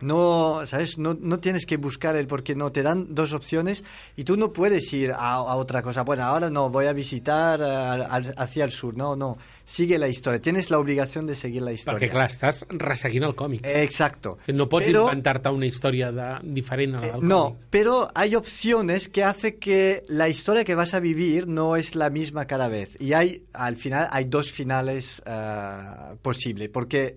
No, 0.00 0.62
¿sabes? 0.66 0.98
No, 0.98 1.14
no 1.20 1.38
tienes 1.40 1.66
que 1.66 1.76
buscar 1.76 2.16
el 2.16 2.26
porque 2.26 2.54
no, 2.54 2.72
te 2.72 2.82
dan 2.82 3.14
dos 3.14 3.32
opciones 3.32 3.84
y 4.16 4.24
tú 4.24 4.36
no 4.36 4.52
puedes 4.52 4.92
ir 4.92 5.12
a, 5.12 5.34
a 5.34 5.56
otra 5.56 5.82
cosa. 5.82 6.02
Bueno, 6.02 6.24
ahora 6.24 6.48
no, 6.50 6.70
voy 6.70 6.86
a 6.86 6.92
visitar 6.92 7.60
eh, 7.60 8.32
hacia 8.36 8.64
el 8.64 8.72
sur. 8.72 8.96
No, 8.96 9.14
no, 9.16 9.36
sigue 9.64 9.98
la 9.98 10.08
historia. 10.08 10.40
Tienes 10.40 10.70
la 10.70 10.78
obligación 10.78 11.26
de 11.26 11.34
seguir 11.34 11.62
la 11.62 11.72
historia. 11.72 11.98
Perquè, 12.00 12.10
clar, 12.12 12.30
estàs 12.30 12.64
resseguint 12.70 13.24
el 13.28 13.34
còmic. 13.36 13.64
Exacto. 13.66 14.38
no 14.48 14.68
pots 14.68 14.86
Pero- 14.86 15.04
inventar-te 15.04 15.48
una 15.50 15.66
història 15.66 16.10
de... 16.12 16.28
diferent 16.54 16.94
a 16.96 17.00
Eh, 17.06 17.12
del 17.12 17.28
no, 17.28 17.42
còmic. 17.50 17.58
pero 17.70 18.10
hay 18.14 18.34
opciones 18.36 19.08
que 19.08 19.22
hace 19.24 19.56
que 19.56 20.04
la 20.08 20.28
historia 20.28 20.64
que 20.64 20.74
vas 20.74 20.94
a 20.94 21.00
vivir 21.00 21.46
no 21.46 21.76
es 21.76 21.94
la 21.94 22.10
misma 22.10 22.46
cada 22.46 22.68
vez. 22.68 22.90
Y 23.00 23.12
hay, 23.12 23.44
al 23.52 23.76
final, 23.76 24.08
hay 24.10 24.24
dos 24.24 24.50
finales 24.50 25.22
eh, 25.26 26.16
posibles. 26.22 26.68
Porque 26.70 27.16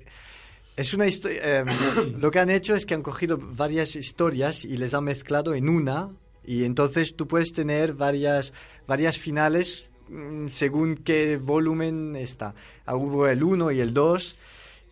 es 0.76 0.94
una 0.94 1.08
historia. 1.08 1.66
lo 2.18 2.32
que 2.32 2.40
han 2.40 2.50
hecho 2.50 2.76
es 2.76 2.86
que 2.86 2.94
han 2.94 3.04
cogido 3.04 3.38
varias 3.38 3.96
historias 3.96 4.66
y 4.66 4.78
les 4.78 4.94
han 4.94 5.04
mezclado 5.04 5.54
en 5.54 5.70
una. 5.70 6.10
Y 6.46 6.66
entonces 6.66 7.16
tú 7.16 7.28
puedes 7.28 7.54
tener 7.54 7.94
varias, 7.94 8.54
varias 8.88 9.18
finales 9.18 9.86
mm, 10.10 10.48
según 10.48 10.98
qué 10.98 11.38
volumen 11.38 12.16
está. 12.16 12.54
Hubo 12.88 13.28
el 13.28 13.44
1 13.44 13.72
y 13.72 13.80
el 13.80 13.94
2. 13.94 14.36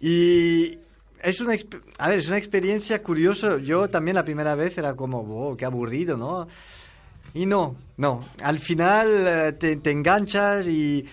Y 0.02 0.78
es 1.22 1.42
una, 1.42 1.56
a 1.98 2.10
ver, 2.10 2.20
es 2.20 2.28
una 2.28 2.38
experiencia 2.38 3.02
curiosa. 3.04 3.58
Yo 3.58 3.90
también 3.90 4.16
la 4.16 4.26
primera 4.26 4.56
vez 4.56 4.78
era 4.78 4.96
como, 4.96 5.24
wow, 5.24 5.58
qué 5.58 5.66
aburrido, 5.66 6.18
¿no? 6.18 6.48
Y 7.34 7.46
no, 7.46 7.76
no. 7.98 8.28
Al 8.44 8.60
final 8.60 9.28
eh, 9.28 9.54
te, 9.54 9.78
te 9.78 9.92
enganchas 9.92 10.68
y, 10.68 11.06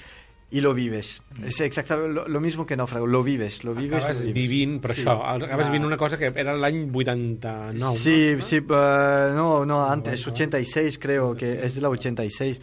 y 0.51 0.61
lo 0.63 0.73
vives. 0.75 1.23
Es 1.45 1.61
exactamente 1.61 2.13
lo, 2.15 2.27
lo 2.27 2.41
mismo 2.41 2.65
que 2.65 2.77
Náufrago. 2.77 3.07
Lo 3.07 3.23
vives, 3.23 3.65
lo 3.65 3.75
vives. 3.75 3.99
Acabes 3.99 4.21
lo 4.21 4.33
vives. 4.33 4.35
vivint, 4.51 4.83
però 4.83 4.95
Sí. 4.95 5.03
això, 5.05 5.21
acabes 5.45 5.67
La- 5.67 5.71
vivint 5.73 5.85
una 5.85 5.97
cosa 5.99 6.17
que 6.17 6.33
era 6.35 6.55
l'any 6.57 6.91
89, 6.91 7.97
Sí, 7.97 8.35
no? 8.37 8.43
sí, 8.43 8.57
eh, 8.57 9.33
no, 9.35 9.65
no, 9.67 9.85
antes, 9.89 10.25
bueno. 10.25 10.35
86 10.35 10.99
creo 10.99 11.35
que 11.35 11.65
es 11.65 11.75
de 11.75 11.81
la 11.83 11.91
86. 11.91 12.61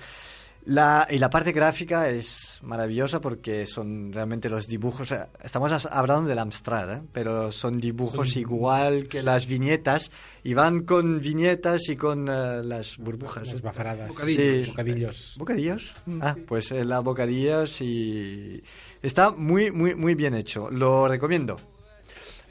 La, 0.65 1.07
y 1.11 1.19
la 1.19 1.29
parte 1.29 1.51
gráfica 1.51 2.09
es 2.09 2.59
maravillosa 2.63 3.21
porque 3.21 3.67
son 3.67 4.11
realmente 4.11 4.49
los 4.49 4.67
dibujos, 4.67 5.13
estamos 5.43 5.85
hablando 5.85 6.27
del 6.27 6.39
Amstrad, 6.39 6.91
¿eh? 6.91 7.01
pero 7.13 7.51
son 7.51 7.79
dibujos 7.79 8.35
igual 8.35 9.07
que 9.07 9.21
las 9.21 9.45
viñetas 9.45 10.09
y 10.43 10.55
van 10.55 10.83
con 10.83 11.19
viñetas 11.19 11.87
y 11.89 11.95
con 11.95 12.27
eh, 12.27 12.63
las 12.63 12.97
burbujas. 12.97 13.47
Les 13.47 13.61
¿eh? 13.61 13.63
bafarades. 13.63 14.07
Bocadillos. 14.07 14.63
Sí. 14.63 14.69
Bocadillos. 14.71 15.35
¿Bocadillos? 15.37 15.95
Ah, 16.19 16.35
pues 16.47 16.71
eh, 16.71 16.83
la 16.83 16.99
bocadillos 16.99 17.81
y... 17.81 18.63
Está 19.03 19.29
muy, 19.29 19.69
muy, 19.69 19.93
muy 19.93 20.15
bien 20.15 20.33
hecho. 20.33 20.71
Lo 20.71 21.07
recomiendo. 21.07 21.57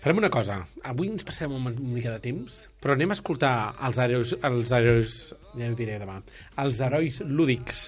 Farem 0.05 0.19
una 0.21 0.29
cosa. 0.29 0.59
Avui 0.85 1.09
ens 1.09 1.25
passarem 1.25 1.55
una 1.57 1.71
mica 1.73 2.11
de 2.13 2.19
temps, 2.21 2.57
però 2.77 2.93
anem 2.93 3.15
a 3.15 3.17
escoltar 3.17 3.53
els 3.87 3.97
herois, 4.03 4.35
els 4.45 4.73
herois 4.77 5.13
ja 5.57 5.69
ho 5.73 5.77
diré 5.79 5.95
demà, 5.97 6.19
els 6.61 6.83
herois 6.85 7.23
lúdics 7.25 7.79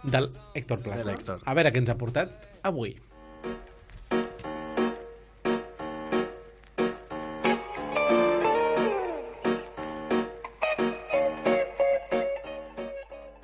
del 0.00 0.30
Héctor 0.56 0.80
Plasma. 0.86 1.12
Héctor. 1.12 1.42
A 1.44 1.52
veure 1.58 1.68
què 1.74 1.82
ens 1.82 1.90
ha 1.92 1.96
portat 2.00 2.46
avui. 2.70 2.94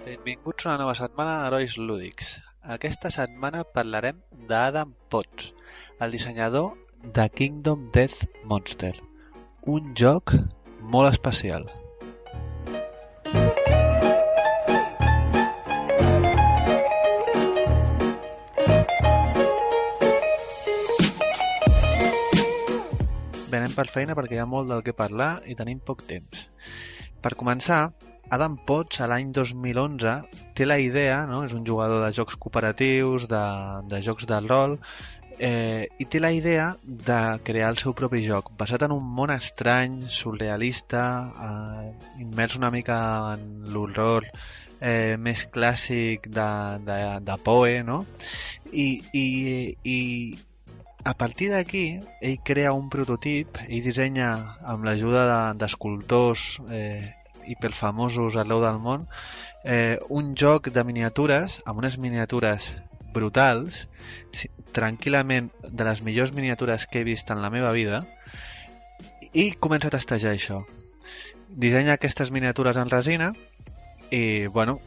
Benvinguts 0.06 0.64
a 0.64 0.70
una 0.70 0.78
nova 0.86 0.96
setmana 0.96 1.42
d'Herois 1.42 1.76
Lúdics. 1.76 2.32
Aquesta 2.78 3.12
setmana 3.12 3.66
parlarem 3.68 4.24
d'Adam 4.48 4.96
Potts, 5.12 5.52
el 6.00 6.16
dissenyador 6.16 6.72
de 7.12 7.28
Kingdom 7.28 7.90
Death 7.92 8.24
Monster, 8.44 8.94
un 9.66 9.92
joc 9.94 10.32
molt 10.80 11.10
especial. 11.12 11.66
Bé, 23.50 23.60
anem 23.60 23.74
per 23.76 23.86
feina 23.92 24.16
perquè 24.16 24.38
hi 24.38 24.40
ha 24.42 24.48
molt 24.48 24.72
del 24.72 24.80
que 24.82 24.96
parlar 24.96 25.36
i 25.44 25.54
tenim 25.58 25.82
poc 25.84 26.06
temps. 26.08 26.48
Per 27.20 27.36
començar, 27.40 27.92
Adam 28.32 28.56
Potts, 28.66 29.02
a 29.04 29.06
l'any 29.10 29.30
2011, 29.36 30.14
té 30.56 30.64
la 30.66 30.80
idea, 30.80 31.20
no? 31.28 31.44
és 31.44 31.52
un 31.52 31.66
jugador 31.68 32.00
de 32.04 32.10
jocs 32.16 32.38
cooperatius, 32.40 33.28
de, 33.28 33.44
de 33.92 34.00
jocs 34.04 34.26
de 34.28 34.40
rol, 34.48 34.78
eh, 35.38 35.88
i 35.98 36.04
té 36.06 36.20
la 36.20 36.30
idea 36.32 36.76
de 36.84 37.18
crear 37.44 37.70
el 37.72 37.78
seu 37.80 37.94
propi 37.96 38.22
joc, 38.26 38.50
basat 38.58 38.82
en 38.86 38.92
un 38.94 39.04
món 39.16 39.32
estrany, 39.34 40.00
surrealista, 40.08 41.04
eh, 41.48 41.92
immers 42.22 42.56
una 42.56 42.70
mica 42.74 42.98
en 43.34 43.64
l'horror 43.72 44.26
eh, 44.80 45.16
més 45.18 45.46
clàssic 45.54 46.28
de, 46.28 46.48
de, 46.86 46.98
de 47.24 47.36
Poe, 47.44 47.82
no? 47.82 48.02
I, 48.72 48.88
i, 49.12 49.26
i 49.84 49.98
a 51.04 51.12
partir 51.20 51.50
d'aquí, 51.52 51.84
ell 52.24 52.38
crea 52.44 52.72
un 52.72 52.88
prototip, 52.90 53.58
ell 53.68 53.84
dissenya 53.84 54.30
amb 54.64 54.86
l'ajuda 54.88 55.26
de- 55.28 55.58
d'escultors 55.60 56.58
eh, 56.72 57.12
hiperfamosos 57.44 58.38
arreu 58.40 58.62
del 58.64 58.78
món 58.80 59.02
eh, 59.68 59.98
un 60.08 60.30
joc 60.34 60.70
de 60.72 60.84
miniatures 60.88 61.58
amb 61.68 61.82
unes 61.82 61.98
miniatures 62.00 62.70
brutals 63.14 63.84
tranquil·lament 64.74 65.50
de 65.64 65.86
les 65.86 66.02
millors 66.06 66.34
miniatures 66.36 66.88
que 66.90 67.00
he 67.00 67.06
vist 67.06 67.30
en 67.30 67.42
la 67.44 67.52
meva 67.54 67.72
vida 67.76 68.02
i 69.32 69.52
comença 69.66 69.90
a 69.90 69.94
testejar 69.94 70.34
això. 70.34 70.62
Dissenya 71.48 71.94
aquestes 71.94 72.32
miniatures 72.34 72.78
en 72.80 72.90
resina 72.90 73.32
i 74.10 74.46
bueno 74.46 74.80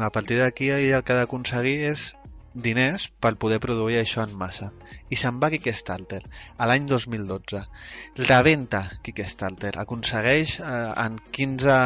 a 0.00 0.10
partir 0.12 0.38
d'aquí 0.38 0.68
el 0.70 1.02
que 1.02 1.14
ha 1.14 1.22
d'aconseguir 1.22 1.78
és 1.92 2.12
diners 2.54 3.08
per 3.20 3.34
poder 3.40 3.58
produir 3.60 3.98
això 4.00 4.22
en 4.26 4.34
massa. 4.38 4.70
I 5.12 5.16
se'n 5.16 5.38
va 5.40 5.50
Kickstarter 5.52 6.20
a 6.58 6.66
l'any 6.68 6.86
2012 6.88 7.62
rebenta 8.28 8.82
Kickstarter 9.04 9.72
aconsegueix 9.80 10.58
eh, 10.60 10.92
en 11.04 11.18
15 11.18 11.76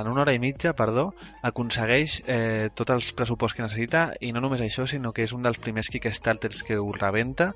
en 0.00 0.10
una 0.10 0.22
hora 0.22 0.34
i 0.36 0.40
mitja, 0.42 0.74
perdó 0.76 1.08
aconsegueix 1.46 2.20
eh, 2.26 2.68
tot 2.74 2.92
el 2.94 3.04
pressupost 3.16 3.56
que 3.56 3.64
necessita 3.64 4.06
i 4.20 4.32
no 4.32 4.42
només 4.44 4.62
això, 4.64 4.86
sinó 4.88 5.12
que 5.16 5.24
és 5.26 5.34
un 5.36 5.44
dels 5.46 5.60
primers 5.62 5.90
Kickstarters 5.92 6.62
que 6.66 6.78
ho 6.80 6.90
rebenta 6.96 7.52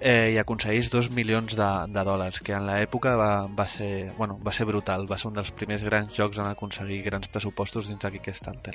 eh, 0.00 0.32
i 0.34 0.38
aconsegueix 0.42 0.90
2 0.92 1.10
milions 1.16 1.56
de, 1.58 1.70
de 1.94 2.06
dòlars 2.06 2.42
que 2.42 2.56
en 2.56 2.66
l'època 2.68 3.16
va, 3.18 3.32
va, 3.46 3.68
ser, 3.70 4.10
bueno, 4.18 4.38
va 4.42 4.54
ser 4.54 4.66
brutal 4.70 5.06
va 5.10 5.18
ser 5.18 5.30
un 5.30 5.38
dels 5.38 5.52
primers 5.54 5.84
grans 5.86 6.14
jocs 6.16 6.42
en 6.42 6.50
aconseguir 6.50 7.02
grans 7.06 7.30
pressupostos 7.32 7.90
dins 7.90 8.02
de 8.02 8.12
Kickstarter 8.16 8.74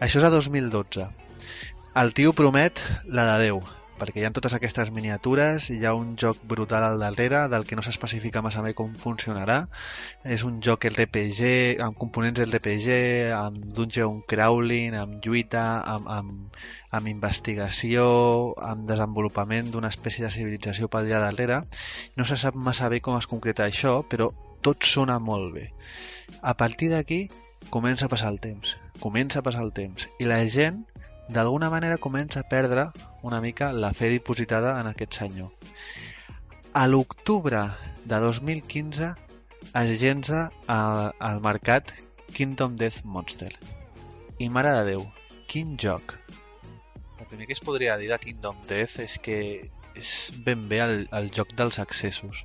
això 0.00 0.20
és 0.20 0.26
a 0.26 0.32
2012 0.32 1.08
el 1.96 2.12
tio 2.12 2.34
promet 2.36 2.76
la 3.08 3.22
de 3.24 3.46
Déu, 3.46 3.62
perquè 3.96 4.20
hi 4.20 4.26
ha 4.28 4.30
totes 4.36 4.52
aquestes 4.52 4.90
miniatures, 4.92 5.70
hi 5.72 5.78
ha 5.88 5.94
un 5.96 6.10
joc 6.20 6.42
brutal 6.44 6.84
al 6.84 7.00
darrere, 7.00 7.46
del 7.48 7.64
que 7.64 7.78
no 7.78 7.84
s'especifica 7.86 8.42
massa 8.44 8.60
bé 8.60 8.74
com 8.76 8.90
funcionarà. 9.00 9.56
És 10.36 10.44
un 10.44 10.58
joc 10.66 10.84
RPG, 10.90 11.80
amb 11.80 11.96
components 11.96 12.42
RPG, 12.44 12.98
amb 13.32 13.64
dungeon 13.78 14.18
crawling, 14.28 14.98
amb 15.00 15.24
lluita, 15.24 15.64
amb, 15.94 16.10
amb, 16.18 16.58
amb 16.98 17.08
investigació, 17.08 18.04
amb 18.60 18.84
desenvolupament 18.90 19.72
d'una 19.72 19.88
espècie 19.88 20.26
de 20.26 20.32
civilització 20.34 20.90
pel 20.92 21.08
allà 21.08 21.22
darrere. 21.30 21.62
No 22.20 22.28
se 22.28 22.36
sap 22.36 22.60
massa 22.60 22.90
bé 22.92 23.00
com 23.00 23.16
es 23.16 23.30
concreta 23.30 23.64
això, 23.64 24.02
però 24.04 24.28
tot 24.60 24.84
sona 24.84 25.16
molt 25.16 25.54
bé. 25.56 25.70
A 26.42 26.52
partir 26.60 26.92
d'aquí 26.92 27.22
comença 27.72 28.04
a 28.04 28.12
passar 28.12 28.28
el 28.34 28.42
temps, 28.44 28.76
comença 29.00 29.40
a 29.40 29.46
passar 29.48 29.64
el 29.64 29.72
temps, 29.72 30.10
i 30.20 30.28
la 30.28 30.42
gent 30.44 30.84
d'alguna 31.28 31.70
manera 31.70 31.98
comença 31.98 32.40
a 32.40 32.48
perdre 32.48 32.88
una 33.22 33.40
mica 33.40 33.72
la 33.72 33.92
fe 33.92 34.08
dipositada 34.12 34.76
en 34.80 34.90
aquest 34.90 35.18
senyor. 35.18 35.50
A 36.72 36.86
l'octubre 36.86 37.62
de 38.04 38.20
2015 38.20 39.12
es 39.82 40.02
llença 40.02 40.50
al, 40.66 41.12
al 41.18 41.40
mercat 41.42 41.92
Kingdom 42.32 42.76
Death 42.76 43.02
Monster. 43.04 43.52
I 44.38 44.48
mare 44.52 44.74
de 44.78 44.84
Déu, 44.92 45.06
quin 45.48 45.76
joc! 45.80 46.18
El 47.18 47.26
primer 47.26 47.46
que 47.48 47.56
es 47.56 47.64
podria 47.64 47.96
dir 47.96 48.10
de 48.12 48.18
Kingdom 48.22 48.60
Death 48.68 49.00
és 49.02 49.16
que 49.18 49.38
és 49.96 50.30
ben 50.44 50.62
bé 50.68 50.80
el, 50.84 50.96
el 51.16 51.30
joc 51.34 51.52
dels 51.58 51.78
accessos. 51.82 52.44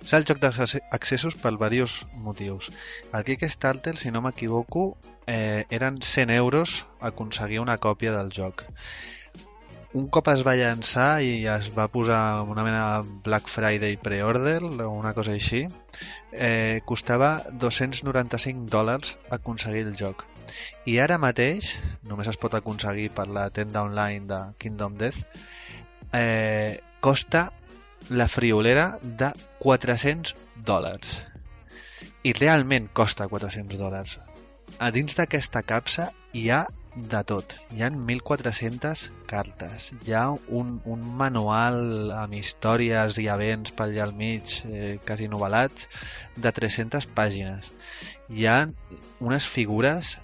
És 0.00 0.12
el 0.16 0.26
joc 0.28 0.40
dels 0.42 0.58
acce- 0.62 0.82
accessos 0.90 1.36
per 1.38 1.54
diversos 1.56 2.06
motius. 2.24 2.70
El 3.12 3.24
Kickstarter, 3.26 3.96
si 3.98 4.10
no 4.14 4.22
m'equivoco, 4.24 4.96
eh, 5.26 5.64
eren 5.70 6.00
100 6.02 6.30
euros 6.30 6.84
aconseguir 7.00 7.60
una 7.60 7.78
còpia 7.78 8.14
del 8.16 8.30
joc. 8.32 8.64
Un 9.92 10.06
cop 10.08 10.30
es 10.32 10.40
va 10.46 10.54
llançar 10.56 11.20
i 11.20 11.42
es 11.52 11.66
va 11.76 11.84
posar 11.92 12.40
una 12.48 12.62
mena 12.64 12.84
de 13.02 13.10
Black 13.26 13.50
Friday 13.52 13.98
pre-order 14.00 14.62
o 14.64 14.88
una 14.88 15.12
cosa 15.12 15.34
així, 15.36 15.66
eh, 16.32 16.80
costava 16.88 17.42
295 17.52 18.70
dòlars 18.72 19.18
aconseguir 19.28 19.84
el 19.90 19.98
joc. 20.00 20.24
I 20.88 20.96
ara 21.04 21.18
mateix, 21.20 21.74
només 22.08 22.30
es 22.32 22.40
pot 22.40 22.56
aconseguir 22.56 23.10
per 23.12 23.28
la 23.28 23.50
tenda 23.50 23.84
online 23.84 24.24
de 24.30 24.40
Kingdom 24.56 24.96
Death, 24.96 25.20
eh, 26.12 26.80
costa 27.02 27.48
la 28.10 28.28
friolera 28.30 28.98
de 29.02 29.32
400 29.58 30.36
dòlars. 30.68 31.16
I 32.22 32.32
realment 32.38 32.86
costa 32.94 33.26
400 33.26 33.80
dòlars. 33.80 34.20
A 34.78 34.90
dins 34.94 35.18
d'aquesta 35.18 35.64
capsa 35.66 36.12
hi 36.32 36.46
ha 36.54 36.62
de 36.94 37.22
tot. 37.26 37.56
Hi 37.74 37.82
ha 37.82 37.90
1.400 37.90 39.02
cartes. 39.26 39.88
Hi 40.06 40.14
ha 40.14 40.24
un, 40.60 40.76
un 40.84 41.02
manual 41.18 42.12
amb 42.20 42.38
històries 42.38 43.18
i 43.18 43.26
events 43.34 43.74
per 43.74 43.88
allà 43.88 44.06
al 44.06 44.14
mig, 44.16 44.60
eh, 44.68 44.94
quasi 45.06 45.26
novel·lats, 45.32 45.88
de 46.38 46.54
300 46.60 47.08
pàgines. 47.18 47.72
Hi 48.30 48.46
ha 48.46 48.58
unes 49.24 49.48
figures 49.56 50.14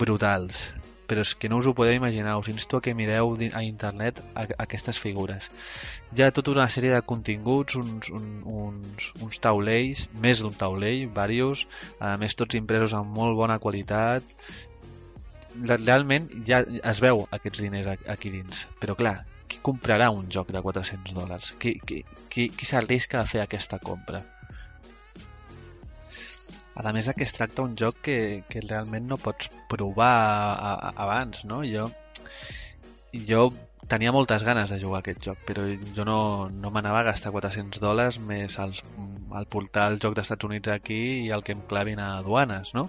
brutals, 0.00 0.70
però 1.08 1.22
és 1.24 1.34
que 1.38 1.48
no 1.48 1.58
us 1.62 1.66
ho 1.70 1.74
podeu 1.74 1.94
imaginar. 1.96 2.36
Us 2.38 2.48
insto 2.52 2.78
a 2.78 2.82
que 2.84 2.94
mireu 2.94 3.34
a 3.54 3.62
internet 3.62 4.20
a, 4.34 4.46
aquestes 4.66 4.98
figures. 4.98 5.48
Hi 6.16 6.22
ha 6.26 6.30
tota 6.34 6.52
una 6.54 6.68
sèrie 6.72 6.92
de 6.94 7.02
continguts, 7.02 7.76
uns, 7.80 8.10
un, 8.10 8.42
uns, 8.44 9.10
uns 9.22 9.40
taulells, 9.42 10.06
més 10.22 10.42
d'un 10.44 10.54
taulell, 10.54 11.06
varios, 11.14 11.66
a 12.00 12.16
més 12.20 12.34
tots 12.36 12.54
impresos 12.58 12.94
amb 12.94 13.14
molt 13.16 13.36
bona 13.38 13.58
qualitat, 13.58 14.22
Re- 15.56 15.78
realment 15.80 16.26
ja 16.44 16.58
es 16.84 16.98
veu 17.00 17.22
aquests 17.32 17.62
diners 17.64 17.86
a- 17.88 17.96
aquí 18.12 18.28
dins 18.28 18.66
però 18.80 18.92
clar, 18.98 19.22
qui 19.48 19.56
comprarà 19.64 20.10
un 20.12 20.26
joc 20.28 20.50
de 20.52 20.60
400 20.60 21.14
dòlars? 21.16 21.52
Qui, 21.58 21.78
qui, 21.80 22.02
qui, 22.28 22.48
qui 22.50 22.66
s'arrisca 22.68 23.22
a 23.22 23.26
fer 23.30 23.40
aquesta 23.40 23.78
compra? 23.78 24.20
A 26.76 26.92
més 26.92 27.08
que 27.16 27.24
es 27.24 27.32
tracta 27.32 27.64
un 27.64 27.76
joc 27.80 28.02
que, 28.08 28.18
que 28.50 28.60
realment 28.60 29.06
no 29.08 29.16
pots 29.16 29.48
provar 29.70 30.12
a, 30.12 30.74
a, 30.74 30.90
abans, 31.06 31.44
no? 31.48 31.62
Jo, 31.64 31.88
jo 33.28 33.48
tenia 33.88 34.12
moltes 34.12 34.42
ganes 34.42 34.70
de 34.70 34.78
jugar 34.82 35.00
aquest 35.00 35.22
joc, 35.28 35.40
però 35.46 35.64
jo 35.96 36.04
no, 36.04 36.18
no 36.50 36.72
m'anava 36.74 37.00
a 37.00 37.06
gastar 37.08 37.32
400 37.34 37.80
dòlars 37.82 38.18
més 38.18 38.58
als, 38.62 38.82
al 39.30 39.46
portar 39.50 39.86
el 39.92 40.00
joc 40.02 40.16
d'Estats 40.18 40.48
Units 40.48 40.72
aquí 40.74 41.00
i 41.22 41.30
el 41.34 41.44
que 41.46 41.54
em 41.54 41.62
clavin 41.70 42.02
a 42.02 42.16
aduanes, 42.18 42.74
no? 42.74 42.88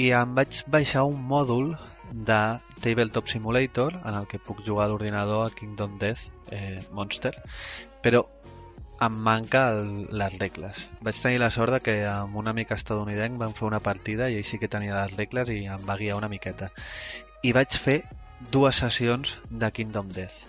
I 0.00 0.10
em 0.16 0.34
vaig 0.38 0.62
baixar 0.70 1.04
un 1.10 1.20
mòdul 1.28 1.74
de 2.12 2.40
Tabletop 2.82 3.28
Simulator 3.30 3.98
en 4.04 4.14
el 4.14 4.28
que 4.30 4.38
puc 4.38 4.62
jugar 4.66 4.86
a 4.86 4.92
l'ordinador 4.92 5.46
a 5.46 5.54
Kingdom 5.54 5.98
Death 5.98 6.28
eh, 6.52 6.80
Monster, 6.92 7.34
però 8.04 8.24
em 9.04 9.14
manca 9.26 9.62
el, 9.74 9.88
les 10.20 10.34
regles. 10.40 10.84
Vaig 11.04 11.18
tenir 11.22 11.40
la 11.42 11.50
sort 11.54 11.72
de 11.74 11.80
que 11.84 11.94
amb 12.08 12.36
un 12.40 12.48
amic 12.50 12.70
estadounidenc 12.76 13.38
vam 13.40 13.54
fer 13.58 13.66
una 13.68 13.80
partida 13.84 14.30
i 14.30 14.38
ell 14.40 14.46
sí 14.48 14.58
que 14.62 14.68
tenia 14.72 14.96
les 15.02 15.16
regles 15.18 15.50
i 15.54 15.64
em 15.76 15.84
va 15.88 15.96
guiar 16.00 16.16
una 16.20 16.28
miqueta. 16.32 16.70
I 17.42 17.52
vaig 17.56 17.76
fer 17.86 18.00
dues 18.52 18.80
sessions 18.82 19.36
de 19.50 19.70
Kingdom 19.72 20.08
Death. 20.14 20.42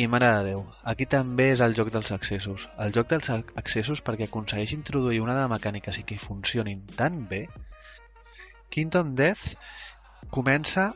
I 0.00 0.06
mare 0.08 0.28
de 0.32 0.44
Déu, 0.52 0.62
aquí 0.88 1.04
també 1.04 1.50
és 1.52 1.60
el 1.60 1.74
joc 1.76 1.90
dels 1.92 2.12
accessos. 2.14 2.68
El 2.80 2.94
joc 2.96 3.10
dels 3.10 3.28
ac- 3.34 3.52
accessos 3.60 4.00
perquè 4.04 4.24
aconsegueix 4.30 4.72
introduir 4.72 5.20
una 5.20 5.34
de 5.36 5.48
mecàniques 5.52 5.98
i 6.00 6.04
que 6.08 6.18
funcionin 6.18 6.86
tan 6.96 7.26
bé 7.28 7.42
Kingdom 8.72 9.14
Death 9.18 9.50
comença 10.32 10.92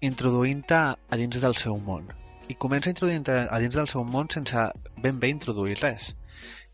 introduint-te 0.00 0.74
a 0.74 1.18
dins 1.20 1.38
del 1.42 1.54
seu 1.58 1.76
món 1.86 2.08
i 2.48 2.56
comença 2.56 2.90
introduint-te 2.90 3.36
a 3.44 3.58
dins 3.60 3.76
del 3.76 3.88
seu 3.92 4.04
món 4.04 4.30
sense 4.32 4.64
ben 5.04 5.18
bé 5.20 5.28
introduir 5.34 5.78
res. 5.82 6.14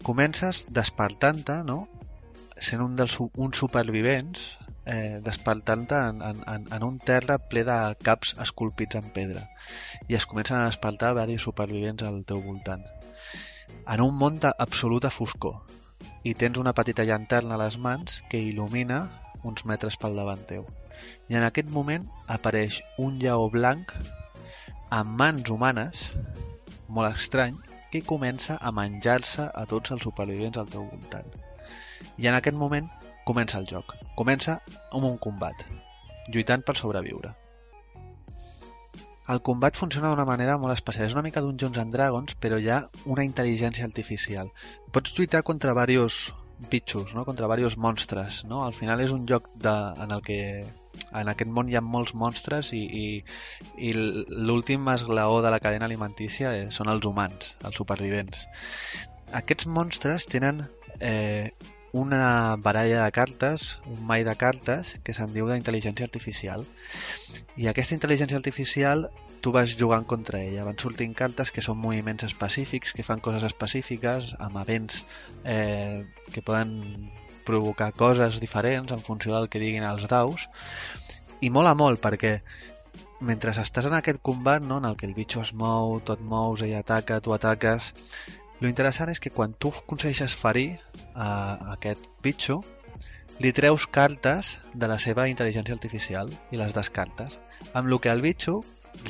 Comences 0.07 0.65
despertant-te, 0.71 1.63
no? 1.67 1.85
sent 2.65 2.83
un 2.85 2.95
dels 2.97 3.17
uns 3.21 3.59
supervivents, 3.59 4.45
eh, 4.87 5.19
despertant-te 5.25 5.99
en, 6.11 6.23
en, 6.23 6.67
en 6.77 6.87
un 6.87 6.99
terra 7.03 7.39
ple 7.51 7.65
de 7.67 7.79
caps 8.07 8.35
esculpits 8.45 9.01
en 9.01 9.11
pedra. 9.17 9.43
I 10.09 10.17
es 10.21 10.27
comencen 10.31 10.61
a 10.61 10.69
despertar 10.69 11.13
diversos 11.13 11.49
supervivents 11.51 12.07
al 12.07 12.23
teu 12.29 12.43
voltant. 12.45 12.85
En 13.91 14.05
un 14.05 14.17
món 14.19 14.39
d'absoluta 14.41 15.11
foscor. 15.11 15.63
I 16.23 16.35
tens 16.39 16.61
una 16.61 16.75
petita 16.77 17.05
llanterna 17.09 17.57
a 17.57 17.63
les 17.65 17.79
mans 17.79 18.21
que 18.31 18.41
il·lumina 18.41 19.03
uns 19.45 19.65
metres 19.69 19.99
pel 20.01 20.17
davant 20.17 20.43
teu. 20.49 20.67
I 21.29 21.41
en 21.41 21.45
aquest 21.45 21.71
moment 21.73 22.07
apareix 22.39 22.81
un 23.03 23.19
lleó 23.21 23.49
blanc 23.51 23.93
amb 24.95 25.17
mans 25.19 25.49
humanes, 25.51 26.03
molt 26.87 27.17
estrany, 27.19 27.57
que 27.91 28.03
comença 28.07 28.55
a 28.61 28.71
menjar-se 28.75 29.47
a 29.51 29.65
tots 29.71 29.95
els 29.95 30.05
supervivents 30.07 30.61
al 30.61 30.69
teu 30.71 30.85
voltant. 30.91 31.33
I 32.23 32.29
en 32.31 32.37
aquest 32.37 32.59
moment 32.61 32.87
comença 33.27 33.59
el 33.59 33.67
joc. 33.71 33.97
Comença 34.21 34.61
amb 34.93 35.09
un 35.09 35.17
combat, 35.25 35.65
lluitant 36.31 36.63
per 36.69 36.77
sobreviure. 36.79 37.33
El 39.35 39.41
combat 39.49 39.75
funciona 39.81 40.13
d'una 40.13 40.29
manera 40.29 40.59
molt 40.61 40.77
especial. 40.77 41.09
És 41.09 41.17
una 41.17 41.25
mica 41.27 41.43
Dungeons 41.43 41.81
and 41.81 41.95
Dragons, 41.97 42.37
però 42.39 42.61
hi 42.61 42.71
ha 42.71 42.83
una 43.17 43.25
intel·ligència 43.27 43.89
artificial. 43.89 44.53
Pots 44.93 45.17
lluitar 45.17 45.43
contra 45.43 45.75
diversos 45.81 46.35
bitxos, 46.71 47.15
no? 47.17 47.25
contra 47.25 47.49
diversos 47.49 47.81
monstres. 47.81 48.45
No? 48.45 48.63
Al 48.69 48.77
final 48.77 49.01
és 49.01 49.17
un 49.17 49.27
joc 49.27 49.49
de, 49.57 49.75
en 50.05 50.13
el 50.19 50.23
que 50.23 50.41
en 51.13 51.31
aquest 51.33 51.51
món 51.51 51.71
hi 51.71 51.79
ha 51.79 51.85
molts 51.85 52.15
monstres 52.15 52.73
i, 52.77 52.83
i, 53.03 53.07
i 53.89 53.93
l'últim 53.95 54.89
esglaó 54.95 55.41
de 55.45 55.53
la 55.55 55.61
cadena 55.65 55.89
alimentícia 55.91 56.55
eh, 56.59 56.71
són 56.75 56.91
els 56.93 57.07
humans, 57.09 57.55
els 57.65 57.81
supervivents. 57.83 58.47
Aquests 59.35 59.67
monstres 59.67 60.27
tenen 60.31 60.63
eh, 61.01 61.51
una 61.95 62.57
baralla 62.57 63.05
de 63.05 63.11
cartes, 63.13 63.79
un 63.87 64.05
mai 64.07 64.25
de 64.27 64.35
cartes, 64.35 64.97
que 65.07 65.15
se'n 65.15 65.31
diu 65.31 65.47
d'intel·ligència 65.47 66.07
artificial. 66.09 66.65
I 67.55 67.69
aquesta 67.71 67.95
intel·ligència 67.95 68.41
artificial 68.41 69.07
tu 69.45 69.53
vas 69.55 69.77
jugant 69.79 70.07
contra 70.11 70.41
ella. 70.43 70.65
Van 70.67 70.79
sortint 70.81 71.15
cartes 71.15 71.53
que 71.55 71.63
són 71.63 71.79
moviments 71.79 72.27
específics, 72.27 72.97
que 72.97 73.07
fan 73.07 73.23
coses 73.23 73.47
específiques, 73.47 74.33
amb 74.43 74.59
events 74.65 75.05
eh, 75.45 76.03
que 76.35 76.43
poden 76.43 76.75
provocar 77.47 77.93
coses 77.93 78.41
diferents 78.43 78.93
en 78.93 79.03
funció 79.05 79.35
del 79.37 79.49
que 79.49 79.63
diguin 79.63 79.87
els 79.89 80.07
daus. 80.11 80.49
I 81.41 81.51
mola 81.53 81.75
molt 81.79 82.01
perquè 82.03 82.39
mentre 83.25 83.55
estàs 83.57 83.89
en 83.89 83.97
aquest 83.97 84.21
combat 84.23 84.65
no, 84.65 84.79
en 84.79 84.89
el 84.89 84.97
que 84.97 85.07
el 85.07 85.15
bitxo 85.17 85.43
es 85.43 85.53
mou, 85.57 85.99
tu 86.01 86.15
et 86.15 86.23
mous, 86.25 86.63
ell 86.65 86.77
ataca, 86.79 87.21
tu 87.25 87.35
ataques, 87.37 87.93
lo 88.61 88.69
interessant 88.69 89.11
és 89.13 89.21
que 89.21 89.33
quan 89.35 89.55
tu 89.59 89.73
aconsegueixes 89.75 90.35
ferir 90.41 90.69
a 91.15 91.29
aquest 91.75 92.07
bitxo, 92.25 92.61
li 93.43 93.51
treus 93.53 93.87
cartes 93.91 94.55
de 94.75 94.89
la 94.91 95.01
seva 95.03 95.27
intel·ligència 95.31 95.75
artificial 95.75 96.31
i 96.55 96.61
les 96.61 96.75
descartes. 96.77 97.39
Amb 97.75 97.91
lo 97.91 97.99
que 97.99 98.13
el 98.13 98.23
bitxo 98.23 98.61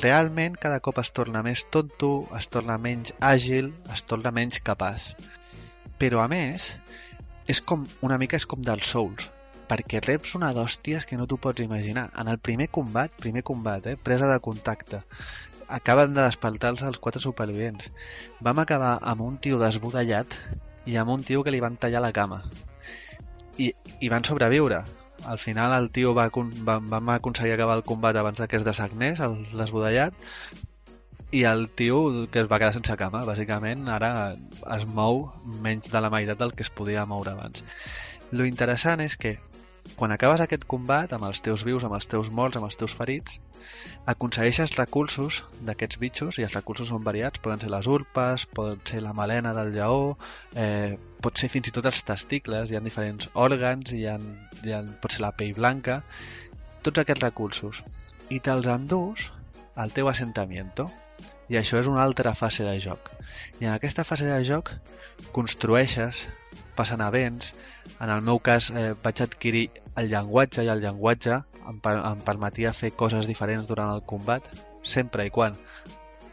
realment 0.01 0.57
cada 0.57 0.81
cop 0.81 0.99
es 1.03 1.11
torna 1.13 1.43
més 1.45 1.65
tonto, 1.71 2.25
es 2.37 2.49
torna 2.49 2.79
menys 2.81 3.13
àgil, 3.21 3.69
es 3.93 4.03
torna 4.09 4.33
menys 4.33 4.59
capaç. 4.65 5.11
Però 6.01 6.23
a 6.23 6.27
més, 6.31 6.73
és 7.47 7.61
com 7.61 7.85
una 8.01 8.17
mica 8.17 8.37
és 8.39 8.45
com 8.49 8.61
dels 8.65 8.87
Souls, 8.89 9.27
perquè 9.69 10.01
reps 10.03 10.35
una 10.37 10.51
d'hòsties 10.55 11.05
que 11.09 11.17
no 11.19 11.27
t'ho 11.29 11.37
pots 11.41 11.63
imaginar. 11.63 12.07
En 12.21 12.29
el 12.31 12.39
primer 12.39 12.69
combat, 12.77 13.13
primer 13.21 13.43
combat, 13.43 13.85
eh, 13.87 13.97
presa 13.97 14.29
de 14.31 14.39
contacte, 14.39 15.01
acaben 15.67 16.13
de 16.13 16.21
despertar-los 16.21 16.85
els 16.89 17.01
quatre 17.01 17.21
supervivents. 17.21 17.89
Vam 18.41 18.61
acabar 18.61 18.97
amb 19.01 19.25
un 19.25 19.37
tio 19.37 19.59
desbudellat 19.61 20.37
i 20.85 20.97
amb 21.01 21.13
un 21.15 21.23
tio 21.23 21.43
que 21.43 21.53
li 21.53 21.63
van 21.63 21.77
tallar 21.77 22.01
la 22.01 22.13
cama. 22.13 22.43
I, 23.57 23.71
i 24.01 24.09
van 24.09 24.25
sobreviure. 24.27 24.83
Al 25.25 25.39
final 25.39 25.73
el 25.73 25.89
tio 25.91 26.13
va, 26.13 26.27
va, 26.67 26.79
vam 26.79 27.09
aconseguir 27.13 27.55
acabar 27.55 27.77
el 27.79 27.85
combat 27.87 28.17
abans 28.19 28.41
de 28.41 28.47
que 28.47 28.57
es 28.59 28.65
desagnés, 28.65 29.21
el 29.23 29.39
desbudellat, 29.53 30.13
i 31.35 31.43
el 31.43 31.67
tio 31.75 31.97
que 32.31 32.39
es 32.39 32.47
va 32.47 32.61
quedar 32.61 32.73
sense 32.77 32.95
cama, 32.99 33.25
bàsicament, 33.27 33.89
ara 33.91 34.11
es 34.77 34.85
mou 34.87 35.25
menys 35.65 35.91
de 35.91 35.99
la 35.99 36.11
meitat 36.13 36.39
del 36.39 36.53
que 36.55 36.63
es 36.63 36.71
podia 36.71 37.03
moure 37.09 37.33
abans. 37.33 37.65
Lo 38.31 38.47
interessant 38.47 39.03
és 39.03 39.17
que 39.19 39.35
quan 39.97 40.13
acabes 40.15 40.41
aquest 40.41 40.63
combat 40.71 41.11
amb 41.13 41.27
els 41.27 41.43
teus 41.43 41.65
vius, 41.67 41.83
amb 41.83 41.97
els 41.97 42.07
teus 42.11 42.31
morts, 42.31 42.55
amb 42.57 42.69
els 42.69 42.79
teus 42.79 42.95
ferits, 42.95 43.37
aconsegueixes 44.11 44.77
recursos 44.79 45.43
d'aquests 45.67 45.99
bitxos 46.01 46.39
i 46.39 46.47
els 46.47 46.55
recursos 46.55 46.89
són 46.89 47.03
variats, 47.03 47.43
poden 47.43 47.61
ser 47.61 47.71
les 47.73 47.91
urpes, 47.97 48.47
pot 48.55 48.95
ser 48.95 49.03
la 49.03 49.13
melena 49.19 49.53
del 49.59 49.75
lleó, 49.75 50.17
eh, 50.55 50.97
pot 51.21 51.37
ser 51.37 51.51
fins 51.51 51.69
i 51.69 51.75
tot 51.75 51.91
els 51.91 52.03
testicles, 52.07 52.71
hi 52.71 52.79
ha 52.79 52.83
diferents 52.87 53.29
òrgans, 53.33 53.91
hi 53.91 54.05
ha, 54.07 54.17
hi 54.63 54.73
ha, 54.73 54.83
pot 55.03 55.15
ser 55.15 55.27
la 55.27 55.35
pell 55.35 55.55
blanca, 55.59 56.01
tots 56.81 57.03
aquests 57.03 57.27
recursos. 57.27 57.83
I 58.31 58.39
te'ls 58.39 58.71
endús 58.71 59.31
al 59.75 59.91
teu 59.91 60.07
assentamiento 60.09 60.87
I 61.49 61.59
això 61.59 61.79
és 61.81 61.89
una 61.91 62.03
altra 62.03 62.33
fase 62.37 62.65
de 62.65 62.75
joc. 62.81 63.11
I 63.61 63.67
en 63.67 63.73
aquesta 63.73 64.05
fase 64.07 64.27
de 64.29 64.39
joc 64.47 64.71
construeixes, 65.35 66.25
passen 66.75 67.03
events, 67.05 67.53
en 67.99 68.09
el 68.09 68.23
meu 68.25 68.39
cas 68.39 68.71
eh, 68.71 68.93
vaig 69.03 69.21
adquirir 69.23 69.67
el 70.01 70.09
llenguatge 70.11 70.65
i 70.65 70.71
el 70.73 70.81
llenguatge 70.83 71.37
em, 71.65 71.81
em 71.95 72.23
permetia 72.25 72.73
fer 72.73 72.91
coses 73.03 73.29
diferents 73.29 73.69
durant 73.69 73.93
el 73.93 74.03
combat, 74.13 74.47
sempre 74.95 75.27
i 75.27 75.33
quan 75.37 75.55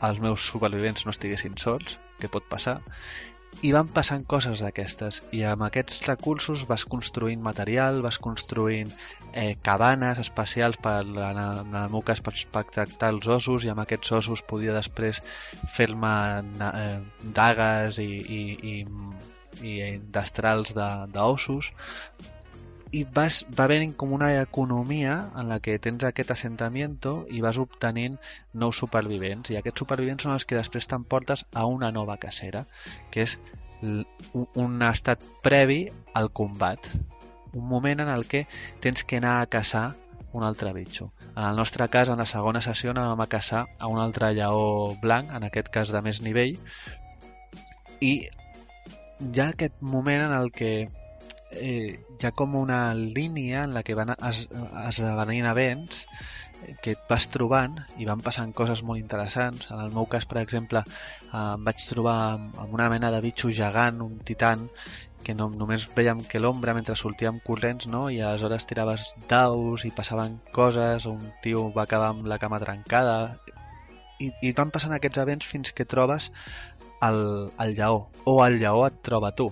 els 0.03 0.19
meus 0.23 0.49
supervivents 0.53 1.05
no 1.07 1.15
estiguessin 1.15 1.59
sols, 1.61 1.99
que 2.19 2.31
pot 2.31 2.47
passar, 2.51 2.81
i 3.61 3.73
van 3.75 3.89
passant 3.95 4.25
coses 4.29 4.63
d'aquestes 4.65 5.21
i 5.37 5.43
amb 5.47 5.67
aquests 5.67 6.01
recursos 6.07 6.65
vas 6.71 6.85
construint 6.95 7.43
material, 7.45 8.01
vas 8.07 8.19
construint 8.19 8.91
eh, 9.33 9.55
cabanes 9.63 10.19
especials 10.23 10.81
per, 10.83 11.03
en, 11.05 11.41
el, 11.45 11.61
en 11.83 11.97
per, 12.27 12.35
per 12.57 12.65
tractar 12.73 13.13
els 13.15 13.29
ossos 13.37 13.67
i 13.67 13.73
amb 13.73 13.85
aquests 13.85 14.13
ossos 14.19 14.43
podia 14.49 14.75
després 14.75 15.21
fer-me 15.77 16.15
eh, 16.71 16.99
dagues 17.39 18.01
i, 18.03 18.11
i, 18.41 18.43
i, 18.73 18.77
i 19.69 19.99
destrals 20.17 20.73
d'ossos 20.75 21.73
i 22.93 23.03
vas, 23.09 23.41
va 23.59 23.67
venint 23.71 23.95
com 23.97 24.13
una 24.13 24.29
economia 24.41 25.15
en 25.41 25.49
la 25.49 25.59
que 25.65 25.79
tens 25.81 26.05
aquest 26.05 26.35
assentamiento 26.35 27.23
i 27.33 27.41
vas 27.41 27.59
obtenint 27.63 28.19
nous 28.53 28.79
supervivents. 28.85 29.51
I 29.51 29.59
aquests 29.61 29.85
supervivents 29.85 30.27
són 30.27 30.35
els 30.37 30.45
que 30.45 30.59
després 30.59 30.89
t'emportes 30.91 31.47
a 31.57 31.65
una 31.67 31.91
nova 31.91 32.19
cacera 32.21 32.67
que 33.11 33.25
és 33.25 33.39
un 33.83 34.85
estat 34.87 35.25
previ 35.43 35.87
al 36.13 36.31
combat. 36.31 36.87
Un 37.57 37.67
moment 37.69 38.05
en 38.05 38.13
el 38.13 38.29
que 38.29 38.47
tens 38.85 39.05
que 39.09 39.19
anar 39.19 39.41
a 39.41 39.49
caçar 39.49 39.87
un 40.33 40.45
altre 40.45 40.73
bitxo. 40.73 41.11
En 41.35 41.45
el 41.45 41.57
nostre 41.57 41.89
cas, 41.89 42.09
en 42.09 42.21
la 42.21 42.29
segona 42.29 42.63
sessió 42.65 42.93
anàvem 42.93 43.21
a 43.21 43.29
caçar 43.29 43.67
a 43.79 43.89
un 43.89 44.01
altre 44.01 44.33
lleó 44.37 44.95
blanc, 45.01 45.33
en 45.33 45.45
aquest 45.49 45.69
cas 45.73 45.93
de 45.93 46.01
més 46.05 46.23
nivell, 46.25 46.57
i 48.01 48.13
hi 48.23 49.41
ha 49.41 49.51
aquest 49.53 49.77
moment 49.81 50.25
en 50.25 50.33
el 50.37 50.51
que 50.53 50.73
eh, 51.53 51.99
hi 52.19 52.27
ha 52.27 52.33
com 52.37 52.55
una 52.59 52.95
línia 52.95 53.65
en 53.67 53.75
la 53.75 53.83
que 53.83 53.97
van 53.99 54.15
es, 54.15 54.47
esdevenint 54.87 55.49
events 55.51 56.07
que 56.83 56.93
et 56.95 57.07
vas 57.11 57.27
trobant 57.27 57.79
i 57.99 58.07
van 58.07 58.21
passant 58.23 58.53
coses 58.55 58.85
molt 58.87 59.01
interessants. 59.01 59.67
En 59.71 59.81
el 59.83 59.95
meu 59.95 60.07
cas, 60.11 60.27
per 60.31 60.41
exemple, 60.43 60.85
eh, 60.85 61.39
em 61.43 61.65
vaig 61.67 61.87
trobar 61.91 62.19
amb 62.37 62.77
una 62.77 62.89
mena 62.93 63.11
de 63.15 63.23
bitxo 63.25 63.51
gegant, 63.51 64.03
un 64.05 64.21
titan, 64.27 64.69
que 65.23 65.35
no, 65.39 65.49
només 65.55 65.87
veiem 65.97 66.23
que 66.29 66.41
l'ombra 66.43 66.75
mentre 66.75 66.97
sortíem 66.99 67.39
corrents, 67.47 67.87
no? 67.91 68.09
i 68.11 68.21
aleshores 68.21 68.67
tiraves 68.67 69.09
daus 69.31 69.87
i 69.87 69.93
passaven 69.95 70.39
coses, 70.55 71.07
un 71.07 71.23
tio 71.45 71.69
va 71.77 71.87
acabar 71.87 72.11
amb 72.15 72.27
la 72.31 72.41
cama 72.43 72.61
trencada, 72.63 73.17
i, 74.23 74.31
i 74.43 74.53
van 74.59 74.71
passant 74.75 74.95
aquests 74.95 75.23
events 75.23 75.49
fins 75.49 75.73
que 75.75 75.87
trobes 75.89 76.31
el, 77.03 77.23
el 77.63 77.75
lleó, 77.79 78.07
o 78.25 78.37
el 78.47 78.59
lleó 78.63 78.87
et 78.87 79.01
troba 79.07 79.33
tu. 79.39 79.49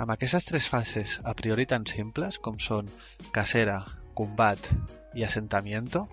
Amb 0.00 0.14
aquestes 0.14 0.46
tres 0.48 0.68
fases 0.72 1.18
a 1.28 1.34
priori 1.36 1.66
tan 1.68 1.84
simples 1.90 2.38
com 2.40 2.56
són 2.56 2.88
casera, 3.36 3.82
combat 4.16 4.70
i 5.14 5.24
assentamiento, 5.26 6.06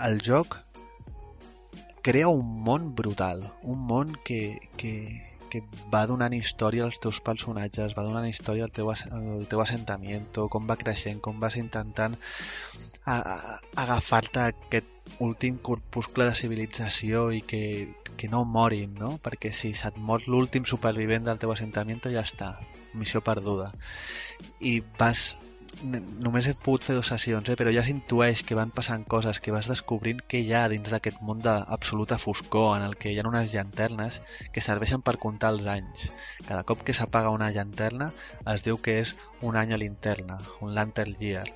el 0.00 0.22
joc 0.24 0.56
crea 2.02 2.30
un 2.32 2.48
món 2.66 2.94
brutal, 2.98 3.44
un 3.62 3.84
món 3.90 4.16
que, 4.24 4.40
que, 4.80 4.94
que 5.52 5.60
va 5.92 6.06
donant 6.08 6.32
història 6.32 6.86
als 6.88 6.98
teus 7.04 7.20
personatges, 7.20 7.92
va 7.98 8.06
donant 8.06 8.26
història 8.26 8.64
al 8.66 8.72
teu, 8.72 8.88
al 8.90 9.44
teu 9.50 9.60
assentamiento, 9.60 10.48
com 10.48 10.66
va 10.70 10.78
creixent, 10.80 11.20
com 11.20 11.38
vas 11.42 11.58
intentant 11.60 12.16
agafar-te 13.04 14.40
aquest 14.40 15.18
últim 15.18 15.58
corpuscle 15.58 16.28
de 16.28 16.34
civilització 16.38 17.30
i 17.34 17.42
que, 17.42 17.62
que 18.16 18.28
no 18.30 18.44
morin, 18.46 18.94
no? 18.98 19.16
Perquè 19.22 19.50
si 19.52 19.72
se't 19.74 19.98
mor 19.98 20.28
l'últim 20.30 20.66
supervivent 20.68 21.26
del 21.26 21.40
teu 21.42 21.52
assentament 21.52 22.04
ja 22.06 22.22
està, 22.22 22.52
missió 22.94 23.20
perduda. 23.20 23.72
I 24.60 24.80
vas 24.98 25.32
només 25.82 26.46
he 26.46 26.52
pogut 26.54 26.84
fer 26.84 26.94
dues 26.94 27.08
sessions, 27.08 27.48
eh? 27.48 27.56
però 27.56 27.72
ja 27.72 27.82
s'intueix 27.84 28.42
que 28.46 28.56
van 28.58 28.70
passant 28.76 29.06
coses, 29.08 29.40
que 29.40 29.54
vas 29.54 29.70
descobrint 29.70 30.20
què 30.28 30.42
hi 30.44 30.52
ha 30.54 30.66
dins 30.68 30.90
d'aquest 30.92 31.22
món 31.24 31.40
d'absoluta 31.42 32.18
foscor 32.20 32.76
en 32.76 32.84
el 32.86 32.96
que 33.00 33.12
hi 33.12 33.18
ha 33.18 33.26
unes 33.28 33.54
llanternes 33.54 34.20
que 34.52 34.64
serveixen 34.64 35.02
per 35.06 35.16
comptar 35.22 35.54
els 35.56 35.66
anys. 35.76 36.10
Cada 36.46 36.62
cop 36.68 36.84
que 36.84 36.96
s'apaga 36.96 37.32
una 37.34 37.50
llanterna 37.56 38.10
es 38.54 38.66
diu 38.66 38.78
que 38.84 39.00
és 39.00 39.16
un 39.40 39.56
any 39.56 39.72
a 39.72 39.80
linterna, 39.80 40.38
un 40.60 40.76
lantern 40.76 41.16
year 41.20 41.48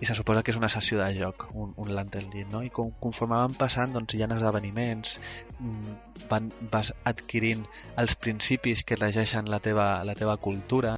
i 0.00 0.06
se 0.06 0.14
suposa 0.14 0.44
que 0.46 0.52
és 0.52 0.58
una 0.60 0.70
sessió 0.70 1.00
de 1.00 1.08
joc, 1.16 1.48
un, 1.54 1.72
un 1.76 1.90
Lantern 1.94 2.30
League, 2.32 2.50
no? 2.52 2.62
I 2.62 2.70
com, 2.74 2.92
conforme 3.02 3.38
van 3.40 3.56
passant, 3.58 3.92
doncs 3.94 4.14
hi 4.14 4.22
ha 4.22 4.30
esdeveniments, 4.36 5.18
mm, 5.58 5.96
van, 6.30 6.52
vas 6.72 6.92
adquirint 7.10 7.64
els 8.02 8.14
principis 8.14 8.84
que 8.86 8.98
regeixen 9.00 9.50
la 9.50 9.60
teva, 9.64 9.88
la 10.06 10.14
teva 10.18 10.36
cultura. 10.36 10.96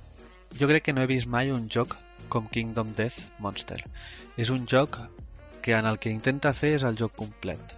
Jo 0.59 0.69
crec 0.69 0.89
que 0.89 0.97
no 0.97 1.03
he 1.03 1.11
vist 1.11 1.31
mai 1.31 1.53
un 1.55 1.69
joc 1.73 1.97
com 2.29 2.47
Kingdom 2.47 2.93
Death 2.97 3.19
Monster. 3.39 3.81
És 4.37 4.53
un 4.53 4.67
joc 4.69 4.99
que 5.63 5.77
en 5.77 5.87
el 5.87 5.99
que 5.99 6.13
intenta 6.13 6.53
fer 6.57 6.75
és 6.79 6.85
el 6.89 6.97
joc 7.01 7.17
complet. 7.17 7.77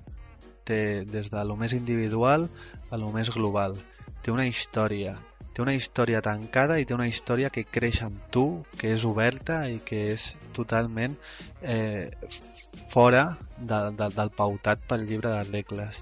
Té 0.67 1.03
des 1.09 1.31
de 1.31 1.43
lo 1.47 1.57
més 1.59 1.75
individual 1.75 2.49
a 2.91 2.99
lo 2.99 3.11
més 3.15 3.31
global. 3.35 3.77
Té 4.23 4.31
una 4.31 4.47
història, 4.47 5.17
té 5.53 5.63
una 5.63 5.75
història 5.77 6.23
tancada 6.25 6.79
i 6.81 6.87
té 6.89 6.95
una 6.97 7.09
història 7.09 7.51
que 7.53 7.65
creix 7.69 8.01
amb 8.05 8.19
tu, 8.33 8.45
que 8.81 8.93
és 8.97 9.05
oberta 9.09 9.63
i 9.69 9.81
que 9.85 10.01
és 10.15 10.31
totalment 10.57 11.17
eh, 11.61 12.09
fora 12.93 13.37
de, 13.59 13.81
de, 13.99 14.09
del 14.17 14.33
pautat 14.37 14.85
pel 14.89 15.05
llibre 15.09 15.33
de 15.35 15.45
regles. 15.51 16.01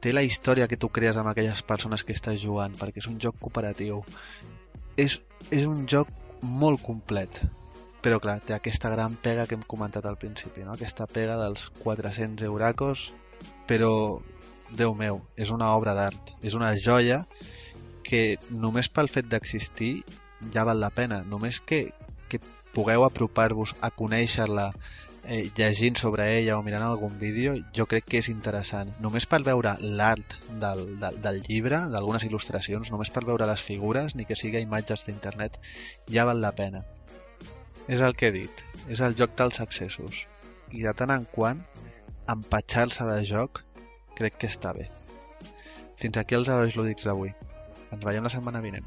Té 0.00 0.12
la 0.14 0.22
història 0.22 0.68
que 0.70 0.78
tu 0.78 0.90
crees 0.94 1.18
amb 1.18 1.32
aquelles 1.32 1.62
persones 1.66 2.04
que 2.06 2.14
estàs 2.14 2.38
jugant, 2.42 2.76
perquè 2.78 3.02
és 3.02 3.10
un 3.10 3.18
joc 3.22 3.40
cooperatiu. 3.42 4.04
És, 4.96 5.18
és 5.50 5.66
un 5.66 5.82
joc 5.90 6.12
molt 6.46 6.82
complet, 6.84 7.42
però 8.04 8.20
clar, 8.22 8.38
té 8.44 8.54
aquesta 8.54 8.92
gran 8.92 9.16
pega 9.22 9.48
que 9.48 9.56
hem 9.58 9.66
comentat 9.66 10.06
al 10.06 10.18
principi, 10.20 10.62
no? 10.62 10.76
aquesta 10.76 11.08
pega 11.10 11.34
dels 11.40 11.66
400 11.82 12.46
euracos, 12.46 13.10
però, 13.66 13.92
Déu 14.66 14.96
meu, 14.98 15.20
és 15.38 15.52
una 15.54 15.68
obra 15.78 15.92
d'art, 15.94 16.32
és 16.42 16.56
una 16.58 16.72
joia 16.74 17.20
que 18.06 18.22
només 18.50 18.88
pel 18.88 19.10
fet 19.12 19.26
d'existir 19.30 19.94
ja 20.54 20.64
val 20.68 20.80
la 20.80 20.92
pena. 20.94 21.22
Només 21.26 21.58
que, 21.60 21.88
que 22.30 22.40
pugueu 22.74 23.06
apropar-vos 23.06 23.74
a 23.80 23.90
conèixer-la 23.90 24.70
eh, 25.26 25.50
llegint 25.56 25.98
sobre 25.98 26.28
ella 26.38 26.58
o 26.58 26.62
mirant 26.62 26.84
algun 26.86 27.18
vídeo, 27.18 27.56
jo 27.74 27.86
crec 27.90 28.06
que 28.06 28.20
és 28.22 28.30
interessant. 28.32 28.92
Només 29.02 29.26
per 29.26 29.42
veure 29.46 29.74
l'art 29.82 30.36
del, 30.62 30.84
del, 31.02 31.18
del 31.24 31.40
llibre, 31.48 31.82
d'algunes 31.92 32.26
il·lustracions, 32.28 32.92
només 32.94 33.10
per 33.10 33.24
veure 33.26 33.48
les 33.50 33.62
figures, 33.62 34.14
ni 34.14 34.28
que 34.28 34.38
siga 34.38 34.62
imatges 34.62 35.06
d'internet, 35.08 35.58
ja 36.12 36.26
val 36.28 36.40
la 36.44 36.54
pena. 36.54 36.84
És 37.86 38.02
el 38.02 38.16
que 38.18 38.30
he 38.30 38.34
dit, 38.34 38.62
és 38.90 39.02
el 39.02 39.18
joc 39.18 39.34
dels 39.38 39.60
accessos. 39.62 40.24
I 40.74 40.86
de 40.86 40.94
tant 40.98 41.12
en 41.14 41.26
quant, 41.32 41.60
empatxar-se 42.30 43.06
de 43.06 43.20
joc, 43.26 43.62
crec 44.18 44.40
que 44.40 44.50
està 44.50 44.72
bé. 44.74 44.88
Fins 46.00 46.18
aquí 46.20 46.36
els 46.36 46.50
herois 46.50 46.74
lúdics 46.76 47.06
d'avui. 47.06 47.32
Ens 47.92 48.02
veiem 48.04 48.26
la 48.26 48.32
setmana 48.32 48.62
vinent. 48.64 48.86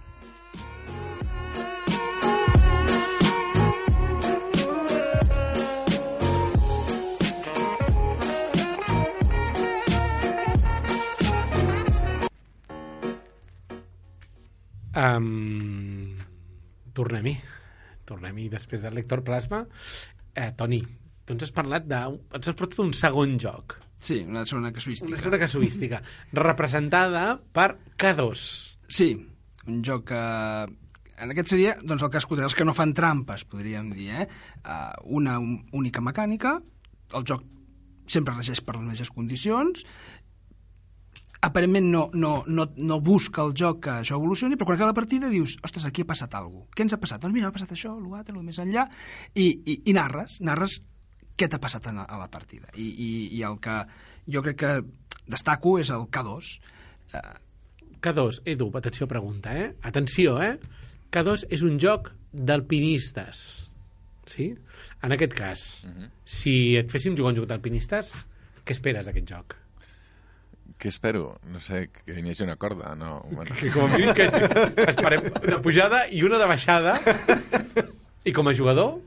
Um, 15.00 16.18
Tornem-hi. 16.98 17.36
Tornem-hi 18.10 18.48
després 18.52 18.82
del 18.84 18.98
lector 19.00 19.22
plasma. 19.24 19.62
Eh, 20.36 20.50
Toni, 20.58 20.82
tu 21.24 21.36
ens 21.36 21.46
has 21.46 21.54
parlat 21.56 21.86
de... 21.88 22.00
Ens 22.36 22.50
has 22.50 22.58
portat 22.58 22.82
un 22.84 22.92
segon 22.98 23.38
joc. 23.40 23.78
Sí, 24.00 24.22
una 24.24 24.46
segona 24.50 24.72
casuística. 24.76 25.12
Una 25.12 25.20
segona 25.22 25.40
casuística, 25.42 26.02
representada 26.34 27.24
per 27.54 27.70
K2. 28.00 28.69
Sí, 28.90 29.14
un 29.68 29.82
joc 29.86 30.10
que... 30.12 30.22
En 31.20 31.34
aquest 31.34 31.52
seria 31.52 31.76
doncs, 31.84 32.02
el 32.02 32.12
que 32.12 32.20
escoltarà 32.22 32.48
els 32.48 32.56
que 32.56 32.66
no 32.66 32.74
fan 32.76 32.94
trampes, 32.96 33.44
podríem 33.48 33.92
dir. 33.92 34.08
Eh? 34.22 34.28
Uh, 34.64 34.94
una 35.20 35.36
única 35.76 36.02
mecànica, 36.02 36.56
el 37.14 37.26
joc 37.28 37.44
sempre 38.10 38.34
regeix 38.38 38.62
per 38.66 38.78
les 38.78 38.86
mateixes 38.86 39.12
condicions, 39.14 39.84
aparentment 41.46 41.86
no, 41.92 42.06
no, 42.14 42.32
no, 42.48 42.66
no 42.76 43.00
busca 43.00 43.44
el 43.46 43.54
joc 43.56 43.84
que 43.86 43.92
això 44.02 44.18
evolucioni, 44.20 44.58
però 44.60 44.70
quan 44.70 44.80
acaba 44.80 44.92
la 44.92 44.98
partida 44.98 45.30
dius, 45.32 45.58
ostres, 45.64 45.86
aquí 45.88 46.04
ha 46.04 46.10
passat 46.10 46.36
alguna 46.36 46.66
cosa. 46.66 46.76
Què 46.76 46.86
ens 46.86 46.96
ha 46.96 47.02
passat? 47.04 47.22
Doncs 47.24 47.36
mira, 47.36 47.52
ha 47.52 47.56
passat 47.56 47.76
això, 47.76 47.94
l'altre, 48.00 48.36
el 48.36 48.48
més 48.48 48.60
enllà, 48.60 48.88
i, 49.36 49.46
i, 49.48 49.78
i 49.92 49.96
narres, 49.96 50.40
narres 50.44 50.80
què 51.40 51.48
t'ha 51.48 51.62
passat 51.64 51.88
a, 51.92 51.94
a 52.04 52.20
la 52.20 52.28
partida. 52.32 52.72
I, 52.76 52.90
i, 52.90 53.12
I 53.38 53.44
el 53.48 53.60
que 53.64 53.78
jo 54.28 54.44
crec 54.44 54.60
que 54.60 54.74
destaco 55.32 55.78
és 55.80 55.92
el 55.96 56.10
K2. 56.12 56.50
Eh, 57.16 57.24
K2, 58.02 58.42
Edu, 58.46 58.72
atenció 58.78 59.08
pregunta, 59.08 59.56
eh? 59.58 59.74
Atenció, 59.84 60.38
eh? 60.42 60.58
K2 61.12 61.48
és 61.52 61.64
un 61.68 61.80
joc 61.82 62.12
d'alpinistes, 62.32 63.70
sí? 64.30 64.54
En 65.04 65.12
aquest 65.12 65.34
cas, 65.34 65.64
uh 65.84 65.90
-huh. 65.90 66.10
si 66.26 66.76
et 66.78 66.90
féssim 66.92 67.18
jugar 67.18 67.34
un 67.34 67.40
joc 67.40 67.48
d'alpinistes, 67.48 68.14
què 68.66 68.72
esperes 68.72 69.06
d'aquest 69.06 69.28
joc? 69.30 69.56
Què 70.80 70.88
espero? 70.88 71.40
No 71.44 71.60
sé, 71.60 71.90
que 71.90 72.14
hi 72.14 72.30
hagi 72.30 72.44
una 72.44 72.56
corda, 72.56 72.96
no? 72.96 73.26
Bueno, 73.32 73.54
Que 73.56 73.72
com 73.72 73.86
a 73.86 73.98
mínim 73.98 74.14
que 74.14 74.30
esperem 74.88 75.32
una 75.44 75.62
pujada 75.62 76.08
i 76.08 76.24
una 76.24 76.38
de 76.38 76.46
baixada. 76.46 77.02
I 78.24 78.32
com 78.32 78.48
a 78.48 78.54
jugador, 78.54 79.02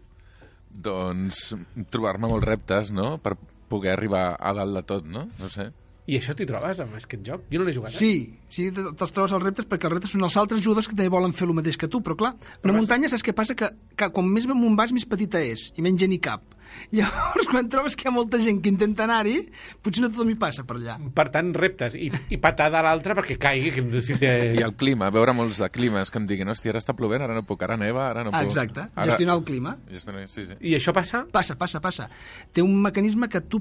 doncs 0.71 1.55
trobar-me 1.91 2.29
molts 2.29 2.47
reptes, 2.47 2.91
no?, 2.93 3.19
per 3.19 3.37
poder 3.69 3.93
arribar 3.93 4.37
a 4.39 4.53
dalt 4.53 4.75
de 4.75 4.83
tot, 4.83 5.07
no? 5.07 5.29
No 5.39 5.49
sé. 5.49 5.71
I 6.07 6.17
això 6.19 6.35
t'hi 6.35 6.47
trobes 6.49 6.81
amb 6.83 6.97
aquest 6.99 7.23
joc? 7.27 7.45
Jo 7.53 7.61
no 7.61 7.67
l'he 7.69 7.75
jugat, 7.77 7.93
eh? 7.95 7.99
Sí, 8.01 8.13
sí, 8.51 8.71
te- 8.75 8.89
te'ls 8.99 9.13
trobes 9.15 9.33
els 9.37 9.43
reptes 9.45 9.69
perquè 9.71 9.87
els 9.87 9.95
reptes 9.95 10.11
són 10.17 10.25
els 10.27 10.37
altres 10.41 10.63
jugadors 10.65 10.89
que 10.91 10.97
també 10.99 11.09
volen 11.13 11.33
fer 11.33 11.47
el 11.47 11.55
mateix 11.55 11.77
que 11.79 11.87
tu, 11.89 12.01
però 12.03 12.17
clar, 12.19 12.33
una 12.65 12.75
muntanya 12.75 13.09
saps 13.13 13.23
què 13.23 13.35
passa? 13.39 13.55
Que, 13.55 13.69
que 13.97 14.09
quan 14.11 14.27
més 14.27 14.49
amunt 14.51 14.75
vas, 14.79 14.91
més 14.93 15.07
petita 15.07 15.39
és, 15.41 15.69
i 15.79 15.83
menys 15.87 16.01
gent 16.03 16.13
hi 16.17 16.19
cap. 16.19 16.43
Llavors, 16.97 17.47
quan 17.51 17.67
trobes 17.69 17.95
que 17.95 18.07
hi 18.07 18.09
ha 18.09 18.15
molta 18.17 18.39
gent 18.41 18.63
que 18.65 18.71
intenta 18.73 19.05
anar-hi, 19.05 19.43
potser 19.85 20.01
no 20.03 20.09
tothom 20.09 20.31
hi 20.33 20.37
passa 20.41 20.65
per 20.65 20.79
allà. 20.79 20.95
Per 21.15 21.27
tant, 21.31 21.51
reptes. 21.55 21.95
I, 22.01 22.09
i 22.33 22.39
patada 22.41 22.81
a 22.81 22.87
l'altre 22.87 23.13
perquè 23.19 23.37
caigui. 23.39 23.71
Que 23.77 23.83
no 23.85 23.93
sé 23.93 24.03
si 24.07 24.17
té... 24.19 24.31
I 24.57 24.63
el 24.65 24.73
clima, 24.81 25.11
veure 25.13 25.35
molts 25.37 25.61
de 25.61 25.69
climes 25.69 26.09
que 26.11 26.17
em 26.19 26.27
diguin, 26.31 26.49
hòstia, 26.49 26.73
ara 26.73 26.81
està 26.81 26.97
plovent, 26.97 27.23
ara 27.27 27.37
no 27.37 27.45
puc, 27.45 27.61
ara 27.69 27.77
neva, 27.77 28.07
ara 28.09 28.25
no 28.25 28.33
Ah, 28.33 28.41
puc. 28.41 28.55
exacte, 28.55 28.87
Ara... 28.89 29.05
gestionar 29.13 29.37
el 29.37 29.45
clima. 29.45 29.77
Gestionar, 29.93 30.25
sí, 30.33 30.47
sí. 30.49 30.57
I 30.65 30.73
això 30.81 30.97
passa? 30.97 31.27
Passa, 31.31 31.59
passa, 31.61 31.79
passa. 31.85 32.09
Té 32.57 32.65
un 32.65 32.73
mecanisme 32.81 33.29
que 33.29 33.43
tu 33.45 33.61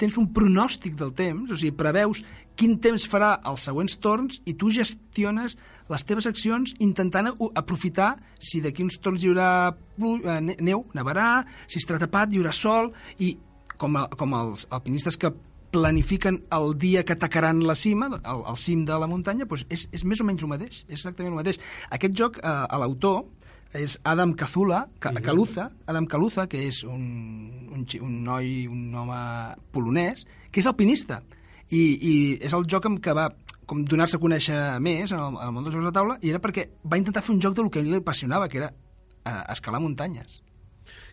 tens 0.00 0.16
un 0.20 0.30
pronòstic 0.32 0.96
del 0.98 1.12
temps, 1.16 1.50
o 1.52 1.58
sigui, 1.58 1.74
preveus 1.76 2.22
quin 2.58 2.78
temps 2.82 3.04
farà 3.08 3.34
els 3.48 3.66
següents 3.68 3.98
torns 4.00 4.40
i 4.48 4.54
tu 4.58 4.72
gestiones 4.72 5.56
les 5.90 6.06
teves 6.06 6.28
accions 6.30 6.72
intentant 6.78 7.30
aprofitar 7.58 8.14
si 8.38 8.62
d'aquí 8.64 8.84
uns 8.86 9.00
torns 9.02 9.24
hi 9.24 9.30
haurà 9.32 9.50
eh, 9.70 10.40
ne- 10.40 10.56
neu, 10.60 10.84
nevarà, 10.96 11.44
si 11.68 11.80
estarà 11.82 12.00
tapat, 12.02 12.32
hi 12.32 12.40
haurà 12.40 12.54
sol, 12.56 12.92
i 13.18 13.34
com, 13.80 13.96
a, 13.96 14.06
com 14.16 14.36
els 14.38 14.66
alpinistes 14.70 15.18
que 15.20 15.32
planifiquen 15.70 16.40
el 16.50 16.72
dia 16.78 17.04
que 17.06 17.14
atacaran 17.14 17.62
la 17.66 17.76
cima, 17.78 18.10
el, 18.18 18.42
el 18.50 18.58
cim 18.58 18.84
de 18.84 18.96
la 18.98 19.08
muntanya, 19.10 19.46
doncs 19.46 19.66
és, 19.70 19.86
és 19.94 20.04
més 20.04 20.20
o 20.20 20.26
menys 20.26 20.42
el 20.44 20.50
mateix, 20.50 20.82
és 20.88 20.98
exactament 20.98 21.32
el 21.32 21.40
mateix. 21.42 21.60
Aquest 21.94 22.16
joc, 22.18 22.40
eh, 22.42 22.56
l'autor, 22.82 23.24
és 23.76 23.98
Adam 24.02 24.32
Cazula, 24.34 24.88
Ca 24.98 25.12
Caluza, 25.22 25.68
Adam 25.86 26.06
Caluza, 26.10 26.46
que 26.50 26.64
és 26.66 26.82
un, 26.84 27.04
un, 27.70 27.84
un 28.02 28.16
noi, 28.26 28.66
un 28.66 28.94
home 28.98 29.20
polonès, 29.70 30.26
que 30.50 30.62
és 30.62 30.66
alpinista. 30.66 31.20
I, 31.70 31.78
i 31.78 32.12
és 32.42 32.54
el 32.56 32.66
joc 32.66 32.88
amb 32.90 32.98
què 33.02 33.14
va 33.14 33.28
com 33.70 33.84
donar-se 33.86 34.18
a 34.18 34.22
conèixer 34.22 34.58
més 34.82 35.12
en 35.14 35.20
el, 35.22 35.36
en 35.38 35.46
el 35.46 35.52
món 35.54 35.66
dels 35.66 35.76
jocs 35.76 35.86
de 35.86 35.94
taula, 35.94 36.16
i 36.26 36.32
era 36.32 36.42
perquè 36.42 36.66
va 36.82 36.98
intentar 36.98 37.22
fer 37.22 37.36
un 37.36 37.42
joc 37.44 37.54
del 37.54 37.70
que 37.70 37.78
a 37.78 37.84
ell 37.84 37.92
li 37.92 38.00
apassionava, 38.00 38.48
que 38.50 38.58
era 38.58 38.72
eh, 38.72 39.42
escalar 39.54 39.78
muntanyes. 39.84 40.40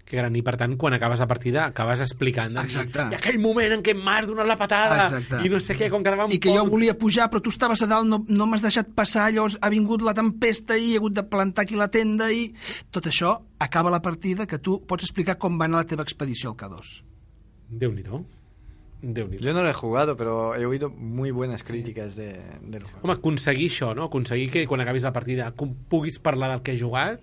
Que 0.08 0.16
gran. 0.16 0.34
I 0.40 0.42
per 0.42 0.54
tant, 0.56 0.78
quan 0.80 0.94
acabes 0.96 1.20
la 1.20 1.26
partida, 1.28 1.66
acabes 1.68 2.00
explicant. 2.00 2.54
doncs, 2.56 2.78
Exacte. 2.78 3.10
I 3.12 3.18
aquell 3.18 3.40
moment 3.44 3.74
en 3.76 3.82
què 3.84 3.92
m'has 3.94 4.26
donat 4.30 4.48
la 4.48 4.56
patada 4.56 5.02
Exacte. 5.10 5.42
i 5.44 5.50
no 5.52 5.60
sé 5.60 5.76
què, 5.76 5.90
com 5.92 6.02
quedava 6.06 6.26
un 6.30 6.32
I 6.32 6.38
que 6.40 6.54
jo 6.56 6.62
poc- 6.64 6.72
volia 6.72 6.94
pujar, 6.98 7.26
però 7.30 7.42
tu 7.44 7.50
estaves 7.52 7.84
a 7.84 7.88
dalt, 7.92 8.08
no, 8.08 8.22
no 8.30 8.48
m'has 8.48 8.64
deixat 8.64 8.88
passar, 8.96 9.26
llavors 9.36 9.58
ha 9.60 9.70
vingut 9.70 10.02
la 10.08 10.14
tempesta 10.16 10.78
i 10.80 10.94
he 10.94 11.02
hagut 11.02 11.12
de 11.18 11.24
plantar 11.28 11.66
aquí 11.68 11.76
la 11.76 11.90
tenda 11.92 12.32
i... 12.32 12.54
Tot 12.90 13.10
això 13.12 13.34
acaba 13.60 13.92
la 13.92 14.02
partida 14.02 14.48
que 14.48 14.60
tu 14.64 14.80
pots 14.88 15.04
explicar 15.04 15.36
com 15.38 15.60
va 15.60 15.66
anar 15.68 15.84
la 15.84 15.90
teva 15.92 16.04
expedició 16.08 16.54
al 16.54 16.58
K2. 16.64 16.96
Déu-n'hi-do. 17.70 18.24
Yo 19.40 19.54
no 19.54 19.62
lo 19.62 19.70
he 19.70 19.74
jugado, 19.74 20.18
pero 20.18 20.56
he 20.56 20.66
oído 20.66 20.90
muy 20.90 21.30
buenas 21.32 21.62
críticas 21.64 22.16
de, 22.16 22.42
del 22.64 22.82
juego. 22.84 23.00
Home, 23.04 23.14
aconseguir 23.14 23.70
això, 23.70 23.94
no? 23.94 24.06
Aconseguir 24.08 24.50
que 24.52 24.64
quan 24.68 24.82
acabis 24.82 25.04
la 25.04 25.12
partida 25.14 25.52
puguis 25.88 26.18
parlar 26.18 26.50
del 26.50 26.64
que 26.64 26.72
has 26.74 26.82
jugat, 26.82 27.22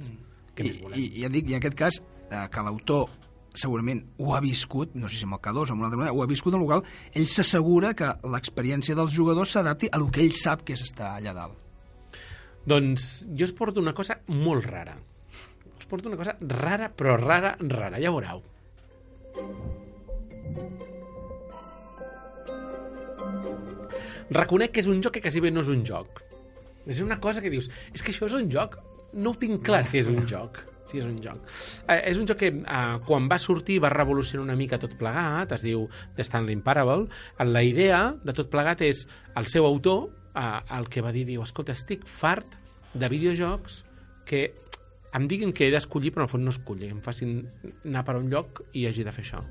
què 0.54 0.62
I, 0.62 0.68
més 0.68 0.82
volem? 0.84 1.00
i, 1.00 1.08
ja 1.24 1.28
dic, 1.34 1.48
i 1.50 1.56
en 1.56 1.58
aquest 1.58 1.74
cas, 1.74 1.98
eh, 2.30 2.46
que 2.50 2.64
l'autor 2.64 3.10
segurament 3.54 4.02
ho 4.18 4.34
ha 4.34 4.40
viscut, 4.42 4.94
no 4.98 5.08
sé 5.08 5.20
si 5.20 5.26
amb 5.28 5.36
el 5.36 5.42
K2 5.42 5.70
o 5.70 5.74
amb 5.74 5.84
una 5.84 5.88
altra 5.88 6.00
manera, 6.00 6.14
ho 6.14 6.22
ha 6.24 6.30
viscut 6.30 6.56
en 6.56 6.64
el 6.64 6.68
qual 6.68 6.82
ell 7.14 7.28
s'assegura 7.30 7.94
que 7.94 8.10
l'experiència 8.34 8.96
dels 8.98 9.14
jugadors 9.14 9.54
s'adapti 9.54 9.90
a 9.90 10.00
lo 10.02 10.10
que 10.10 10.24
ell 10.24 10.34
sap 10.34 10.64
que 10.66 10.74
és 10.74 10.82
estar 10.82 11.14
allà 11.14 11.34
dalt. 11.36 11.60
Doncs 12.66 13.26
jo 13.36 13.46
us 13.46 13.54
porto 13.54 13.80
una 13.80 13.94
cosa 13.94 14.18
molt 14.32 14.66
rara. 14.66 14.96
Us 15.78 15.86
porto 15.86 16.08
una 16.08 16.18
cosa 16.18 16.36
rara, 16.40 16.88
però 16.88 17.16
rara, 17.20 17.54
rara. 17.60 18.00
Ja 18.00 18.10
veureu. 18.10 18.42
Reconec 24.34 24.72
que 24.72 24.80
és 24.80 24.88
un 24.88 25.02
joc 25.04 25.18
que 25.18 25.26
quasi 25.26 25.42
bé 25.44 25.52
no 25.52 25.62
és 25.62 25.70
un 25.70 25.84
joc. 25.86 26.22
És 26.88 27.00
una 27.04 27.20
cosa 27.20 27.44
que 27.44 27.52
dius, 27.52 27.68
és 27.92 28.02
que 28.02 28.12
això 28.12 28.26
és 28.26 28.36
un 28.36 28.48
joc? 28.50 28.78
No 29.14 29.32
ho 29.32 29.38
tinc 29.38 29.62
clar 29.64 29.84
si 29.86 30.00
és 30.00 30.08
un 30.10 30.24
joc. 30.26 30.58
Si 30.90 31.00
és 31.00 31.06
un 31.06 31.16
joc. 31.22 31.40
Eh, 31.88 32.00
és 32.10 32.18
un 32.20 32.28
joc 32.28 32.42
que 32.42 32.50
eh, 32.52 32.82
quan 33.06 33.28
va 33.30 33.38
sortir 33.40 33.80
va 33.84 33.92
revolucionar 33.92 34.44
una 34.44 34.58
mica 34.58 34.78
tot 34.80 34.96
plegat, 35.00 35.54
es 35.56 35.64
diu 35.64 35.86
The 36.16 36.26
Stanley 36.26 36.60
Parable. 36.64 37.08
La 37.40 37.64
idea 37.64 38.02
de 38.24 38.36
tot 38.36 38.50
plegat 38.52 38.84
és 38.84 39.06
el 39.40 39.48
seu 39.52 39.66
autor, 39.68 40.10
eh, 40.34 40.60
el 40.76 40.90
que 40.92 41.04
va 41.04 41.14
dir, 41.14 41.24
diu, 41.30 41.42
escolta, 41.42 41.72
estic 41.72 42.04
fart 42.06 42.58
de 42.94 43.10
videojocs 43.10 43.82
que 44.28 44.46
em 45.14 45.28
diguin 45.30 45.52
que 45.54 45.68
he 45.68 45.72
d'escollir 45.72 46.10
però 46.12 46.24
en 46.24 46.28
el 46.28 46.32
fons 46.32 46.44
no 46.44 46.52
escolli, 46.54 46.90
em 46.90 47.00
facin 47.02 47.36
anar 47.84 48.02
per 48.06 48.16
un 48.18 48.28
lloc 48.32 48.64
i 48.74 48.86
hagi 48.88 49.06
de 49.06 49.12
fer 49.14 49.24
això. 49.24 49.42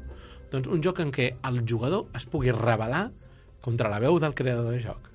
Doncs 0.51 0.69
un 0.69 0.83
joc 0.85 0.99
en 1.01 1.11
què 1.13 1.29
el 1.49 1.61
jugador 1.69 2.09
es 2.17 2.27
pugui 2.29 2.51
rebel·lar 2.53 3.07
contra 3.63 3.89
la 3.89 4.01
veu 4.03 4.19
del 4.19 4.35
creador 4.35 4.67
del 4.69 4.83
joc. 4.83 5.09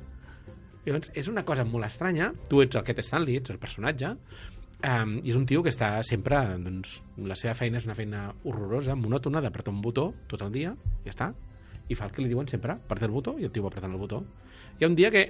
Llavors, 0.87 1.11
és 1.21 1.29
una 1.29 1.45
cosa 1.45 1.67
molt 1.69 1.85
estranya. 1.85 2.31
Tu 2.49 2.63
ets 2.65 2.79
el 2.79 2.85
Ket 2.87 3.03
Stanley, 3.05 3.37
ets 3.43 3.53
el 3.53 3.61
personatge, 3.61 4.15
um, 4.85 5.19
i 5.23 5.33
és 5.33 5.37
un 5.39 5.47
tio 5.49 5.63
que 5.65 5.73
està 5.73 5.91
sempre... 6.07 6.41
Doncs, 6.63 6.99
la 7.27 7.37
seva 7.39 7.55
feina 7.59 7.81
és 7.81 7.87
una 7.89 7.97
feina 7.99 8.29
horrorosa, 8.45 8.97
monòtona, 8.99 9.43
d'apretar 9.45 9.75
un 9.75 9.83
botó 9.85 10.11
tot 10.31 10.43
el 10.47 10.53
dia, 10.55 10.75
ja 11.05 11.15
està, 11.15 11.33
i 11.89 11.97
fa 11.97 12.09
el 12.09 12.15
que 12.15 12.23
li 12.23 12.31
diuen 12.31 12.49
sempre, 12.51 12.77
apretar 12.77 13.09
el 13.09 13.15
botó, 13.15 13.37
i 13.41 13.49
el 13.49 13.53
tio 13.55 13.65
va 13.65 13.73
apretant 13.73 13.95
el 13.95 14.01
botó. 14.01 14.23
Hi 14.79 14.85
ha 14.85 14.91
un 14.91 14.97
dia 14.99 15.11
que 15.15 15.25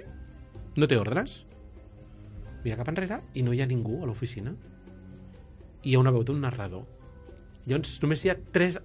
no 0.77 0.87
té 0.87 0.99
ordres, 0.99 1.41
mira 2.63 2.77
cap 2.79 2.91
enrere 2.91 3.21
i 3.39 3.43
no 3.45 3.53
hi 3.55 3.61
ha 3.63 3.67
ningú 3.69 4.01
a 4.03 4.09
l'oficina. 4.09 4.53
I 5.83 5.91
hi 5.91 5.95
ha 5.95 6.01
una 6.03 6.11
veu 6.11 6.25
d'un 6.27 6.41
narrador. 6.43 6.85
Llavors, 7.65 7.97
només 8.03 8.23
hi 8.25 8.33
ha 8.33 8.37
tres, 8.53 8.79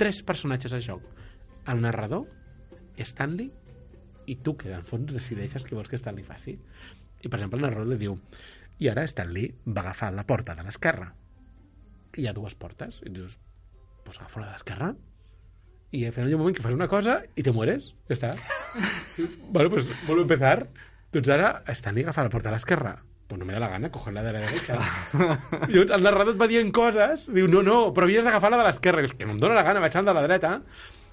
tres 0.00 0.20
personatges 0.26 0.74
al 0.76 0.84
joc. 0.84 1.04
El 1.72 1.80
narrador, 1.80 2.26
Stanley 3.00 3.48
i 4.28 4.36
tu, 4.44 4.54
que 4.56 4.72
en 4.72 4.84
fons 4.84 5.12
decideixes 5.12 5.64
què 5.64 5.76
vols 5.76 5.88
que 5.88 6.00
Stanley 6.00 6.24
faci. 6.26 6.54
I, 6.54 7.28
per 7.28 7.38
exemple, 7.38 7.60
el 7.60 7.66
narrador 7.66 7.88
li 7.88 8.00
diu 8.00 8.18
i 8.78 8.90
ara 8.90 9.04
Stanley 9.06 9.52
va 9.66 9.82
agafar 9.84 10.12
la 10.14 10.26
porta 10.26 10.54
de 10.54 10.64
l'esquerra. 10.66 11.12
I 12.14 12.22
hi 12.24 12.28
ha 12.28 12.34
dues 12.34 12.54
portes. 12.54 13.00
I 13.06 13.12
dius, 13.14 13.38
pues 14.04 14.20
agafa 14.20 14.40
la 14.40 14.46
de 14.46 14.52
l'esquerra. 14.52 14.94
Y 15.94 16.04
al 16.06 16.12
final 16.12 16.28
hay 16.28 16.34
un 16.34 16.40
moment 16.40 16.56
que 16.56 16.62
fas 16.62 16.74
una 16.74 16.88
cosa 16.88 17.22
i 17.36 17.42
te 17.42 17.52
mueres. 17.54 17.92
Ja 18.08 18.16
està. 18.16 18.30
bueno, 19.54 19.70
pues 19.70 19.86
vuelvo 20.06 20.22
a 20.22 20.26
empezar. 20.26 20.68
Doncs 21.14 21.28
ara 21.30 21.50
Stanley 21.70 22.02
agafa 22.02 22.24
la 22.26 22.32
porta 22.32 22.50
a 22.50 22.54
l'esquerra. 22.56 22.96
Pues 23.28 23.38
no 23.38 23.46
me 23.46 23.54
da 23.54 23.60
la 23.60 23.68
gana 23.68 23.90
coger 23.92 24.12
la 24.12 24.24
de 24.24 24.32
la 24.32 24.40
derecha. 24.40 24.74
I 25.68 25.72
llavors 25.72 25.94
el 25.94 26.02
narrador 26.02 26.34
et 26.34 26.40
va 26.40 26.48
dient 26.50 26.72
coses, 26.74 27.28
diu, 27.30 27.46
no, 27.48 27.62
no, 27.62 27.78
però 27.94 28.08
havies 28.08 28.26
d'agafar 28.26 28.50
la 28.50 28.58
de 28.60 28.66
l'esquerra. 28.66 29.00
I 29.00 29.06
dius, 29.06 29.14
que 29.14 29.28
no 29.28 29.36
em 29.36 29.40
dóna 29.40 29.54
la 29.54 29.62
gana, 29.62 29.80
vaig 29.84 29.94
anar 29.94 30.10
de 30.10 30.16
la 30.18 30.26
dreta. 30.26 30.52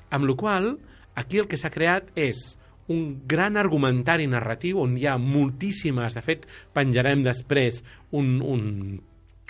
Amb 0.10 0.28
la 0.28 0.36
qual 0.36 0.72
aquí 1.16 1.40
el 1.40 1.48
que 1.48 1.62
s'ha 1.62 1.72
creat 1.72 2.10
és 2.18 2.42
un 2.88 3.22
gran 3.28 3.58
argumentari 3.58 4.28
narratiu 4.28 4.82
on 4.82 4.98
hi 4.98 5.06
ha 5.08 5.18
moltíssimes, 5.22 6.16
de 6.18 6.22
fet, 6.26 6.48
penjarem 6.74 7.24
després 7.24 7.84
un, 8.12 8.42
un, 8.42 9.02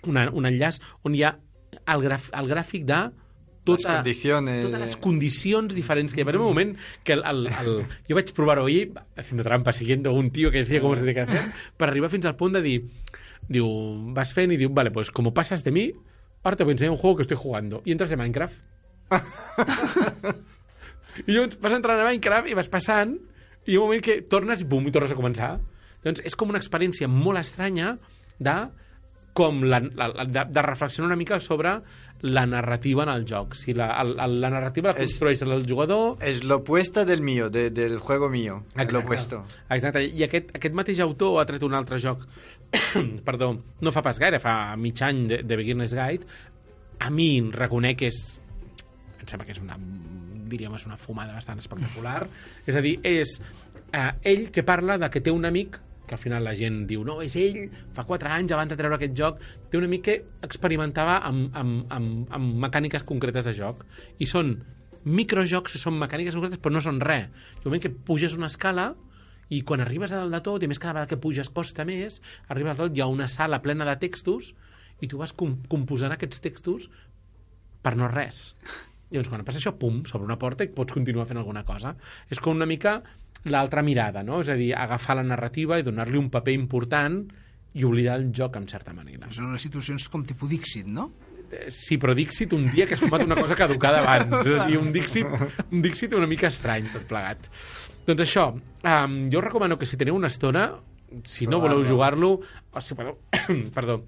una, 0.07 0.27
un 0.31 0.45
enllaç 0.49 0.81
on 1.03 1.15
hi 1.15 1.23
ha 1.23 1.35
el, 1.85 2.01
graf, 2.03 2.29
el 2.37 2.49
gràfic 2.51 2.85
de 2.85 3.01
tota, 3.63 3.87
Les 3.89 3.97
condiciones. 4.01 4.65
totes 4.65 4.79
les 4.81 4.95
condicions 4.97 5.75
diferents 5.75 6.13
que 6.13 6.21
hi 6.21 6.23
ha. 6.23 6.27
Haver 6.27 6.39
un 6.41 6.47
moment 6.47 6.75
que 7.03 7.13
el, 7.13 7.23
el, 7.25 7.47
el, 7.47 7.73
jo 8.09 8.17
vaig 8.17 8.33
provar-ho 8.33 8.65
ahir, 8.65 8.91
haciendo 9.15 9.43
trampa, 9.43 9.71
siguiendo 9.71 10.13
un 10.13 10.31
tío 10.31 10.49
que 10.49 10.59
decía 10.59 10.81
cómo 10.81 10.95
se 10.95 11.03
tiene 11.03 11.13
que 11.13 11.21
hacer, 11.21 11.51
per 11.77 11.89
arribar 11.89 12.09
fins 12.09 12.25
al 12.25 12.35
punt 12.35 12.57
de 12.57 12.61
dir, 12.65 12.79
diu, 13.47 13.67
vas 14.15 14.33
fent 14.33 14.51
i 14.51 14.57
diu, 14.57 14.69
vale, 14.73 14.91
pues 14.91 15.11
como 15.11 15.33
pasas 15.33 15.63
de 15.63 15.71
mí, 15.71 15.91
ahora 16.43 16.57
te 16.57 16.63
voy 16.63 16.71
a 16.71 16.73
enseñar 16.73 16.91
un 16.91 16.97
juego 16.97 17.17
que 17.17 17.23
estoy 17.23 17.37
jugando. 17.37 17.81
Y 17.85 17.91
entras 17.91 18.11
en 18.11 18.19
Minecraft. 18.19 18.55
I 21.25 21.31
llavors 21.35 21.57
vas 21.61 21.73
entrant 21.77 21.99
a 21.99 22.05
Minecraft 22.07 22.49
i 22.51 22.57
vas 22.57 22.69
passant 22.71 23.17
i 23.67 23.77
un 23.77 23.83
moment 23.87 24.03
que 24.03 24.21
tornes 24.29 24.61
i 24.61 24.67
bum, 24.67 24.87
i 24.87 24.91
tornes 24.95 25.11
a 25.11 25.17
començar. 25.17 25.55
Doncs 26.03 26.21
és 26.25 26.35
com 26.35 26.49
una 26.49 26.59
experiència 26.61 27.07
molt 27.11 27.37
estranya 27.41 27.95
de 28.39 28.55
com 29.33 29.61
la, 29.63 29.77
la, 29.79 30.07
la- 30.11 30.25
de, 30.27 30.41
de 30.51 30.61
reflexionar 30.65 31.07
una 31.07 31.15
mica 31.15 31.37
sobre 31.39 31.77
la 32.21 32.45
narrativa 32.45 33.03
en 33.03 33.09
el 33.13 33.23
joc. 33.25 33.53
Si 33.55 33.73
la, 33.73 33.85
el, 34.01 34.15
el, 34.19 34.33
la 34.41 34.49
narrativa 34.51 34.91
la 34.91 34.97
És- 34.99 35.13
construeix 35.13 35.41
el 35.45 35.63
jugador... 35.69 36.17
Es 36.19 36.43
lo 36.43 36.57
opuesto 36.57 37.05
del 37.05 37.21
mío, 37.21 37.49
de- 37.49 37.69
del 37.69 37.99
juego 37.99 38.27
mío. 38.29 38.63
Es 38.65 38.73
Exacte. 38.73 38.93
lo 38.93 38.99
opuesto. 38.99 39.45
Exacte, 39.69 40.03
i 40.03 40.23
aquest, 40.27 40.51
aquest 40.57 40.75
mateix 40.75 40.99
autor 40.99 41.39
ha 41.41 41.45
tret 41.47 41.63
un 41.63 41.73
altre 41.79 41.97
joc, 42.03 42.25
perdó, 43.25 43.53
no 43.79 43.91
fa 43.95 44.01
pas 44.03 44.19
gaire, 44.19 44.39
fa 44.43 44.75
mig 44.75 44.99
any 45.01 45.23
de, 45.29 45.41
de 45.43 45.55
Beginner's 45.57 45.93
Guide, 45.95 46.27
a 46.99 47.09
mi 47.09 47.29
reconec 47.55 48.01
que 48.03 48.11
és 48.11 48.19
em 49.21 49.27
sembla 49.31 49.45
que 49.47 49.55
és 49.55 49.61
una 49.63 49.77
diríem 50.51 50.75
és 50.77 50.87
una 50.89 50.99
fumada 50.99 51.37
bastant 51.37 51.61
espectacular 51.63 52.25
és 52.67 52.75
a 52.75 52.83
dir, 52.83 52.97
és 53.07 53.37
eh, 53.91 54.11
ell 54.33 54.49
que 54.51 54.65
parla 54.67 54.99
de 55.01 55.09
que 55.11 55.23
té 55.23 55.33
un 55.33 55.47
amic 55.47 55.79
que 56.11 56.17
al 56.17 56.19
final 56.19 56.43
la 56.43 56.51
gent 56.59 56.81
diu, 56.89 57.05
no, 57.07 57.21
és 57.23 57.37
ell, 57.39 57.69
fa 57.95 58.03
4 58.03 58.33
anys 58.35 58.51
abans 58.51 58.73
de 58.73 58.75
treure 58.75 58.97
aquest 58.97 59.13
joc, 59.15 59.37
té 59.71 59.79
un 59.79 59.87
amic 59.87 60.01
que 60.09 60.15
experimentava 60.43 61.21
amb, 61.23 61.55
amb, 61.55 61.85
amb, 61.95 62.25
amb 62.35 62.57
mecàniques 62.65 63.05
concretes 63.07 63.47
de 63.47 63.53
joc, 63.55 63.85
i 64.19 64.27
són 64.27 64.57
microjocs 65.07 65.77
que 65.77 65.79
són 65.81 65.95
mecàniques 66.01 66.35
concretes 66.35 66.59
però 66.59 66.75
no 66.75 66.83
són 66.83 66.99
res. 66.99 67.31
El 67.61 67.69
moment 67.69 67.85
que 67.85 67.93
puges 68.11 68.35
una 68.37 68.51
escala 68.51 68.91
I 69.51 69.65
quan 69.67 69.81
arribes 69.83 70.13
a 70.13 70.19
dalt 70.21 70.31
de 70.31 70.39
tot, 70.45 70.63
i 70.63 70.67
més 70.71 70.79
cada 70.79 70.93
vegada 70.93 71.09
que 71.11 71.17
puges 71.19 71.49
costa 71.51 71.83
més, 71.83 72.21
arribes 72.47 72.71
a 72.71 72.85
tot, 72.85 72.93
hi 72.95 73.01
ha 73.03 73.07
una 73.11 73.27
sala 73.27 73.57
plena 73.59 73.83
de 73.83 73.97
textos 73.99 74.53
i 75.03 75.09
tu 75.11 75.19
vas 75.19 75.33
com 75.35 75.57
composant 75.67 76.15
aquests 76.15 76.39
textos 76.39 76.85
per 77.83 77.97
no 77.99 78.07
res. 78.07 78.53
Llavors, 79.11 79.29
quan 79.29 79.43
passa 79.47 79.59
això, 79.59 79.73
pum, 79.77 80.01
sobre 80.07 80.25
una 80.27 80.37
porta 80.39 80.63
i 80.63 80.71
pots 80.71 80.95
continuar 80.95 81.27
fent 81.27 81.41
alguna 81.41 81.65
cosa. 81.67 81.93
És 82.31 82.39
com 82.39 82.55
una 82.55 82.67
mica 82.69 83.01
l'altra 83.51 83.81
mirada, 83.83 84.23
no? 84.23 84.41
És 84.43 84.51
a 84.53 84.55
dir, 84.55 84.71
agafar 84.77 85.17
la 85.19 85.25
narrativa 85.27 85.79
i 85.79 85.83
donar-li 85.83 86.19
un 86.19 86.29
paper 86.31 86.53
important 86.55 87.23
i 87.73 87.83
oblidar 87.87 88.17
el 88.19 88.29
joc, 88.35 88.55
en 88.59 88.67
certa 88.69 88.93
manera. 88.93 89.29
Són 89.31 89.49
unes 89.49 89.63
situacions 89.63 90.07
com 90.11 90.23
tipus 90.27 90.49
Dixit, 90.51 90.87
no? 90.87 91.09
Eh, 91.51 91.67
Sí, 91.75 91.97
però 91.99 92.15
Dixit 92.15 92.53
un 92.55 92.69
dia 92.71 92.85
que 92.87 92.95
has 92.95 93.03
fumat 93.03 93.25
una 93.25 93.35
cosa 93.39 93.57
caducada 93.59 94.03
abans. 94.03 94.45
És 94.45 94.59
a 94.59 94.67
dir, 94.67 94.79
un 94.79 94.91
Dixit, 94.95 95.27
un 95.71 95.83
Dixit 95.83 96.15
una 96.15 96.29
mica 96.29 96.51
estrany, 96.51 96.87
tot 96.93 97.07
plegat. 97.09 97.49
Doncs 98.07 98.23
això, 98.23 98.47
um, 98.55 99.19
jo 99.31 99.43
recomano 99.43 99.77
que 99.77 99.85
si 99.85 99.99
teniu 99.99 100.15
una 100.15 100.31
estona, 100.31 100.69
si 101.27 101.47
no 101.47 101.59
voleu 101.59 101.83
jugar-lo, 101.85 102.33
o 102.71 102.81
si 102.81 102.95
podeu, 102.95 103.17
perdó, 103.75 104.01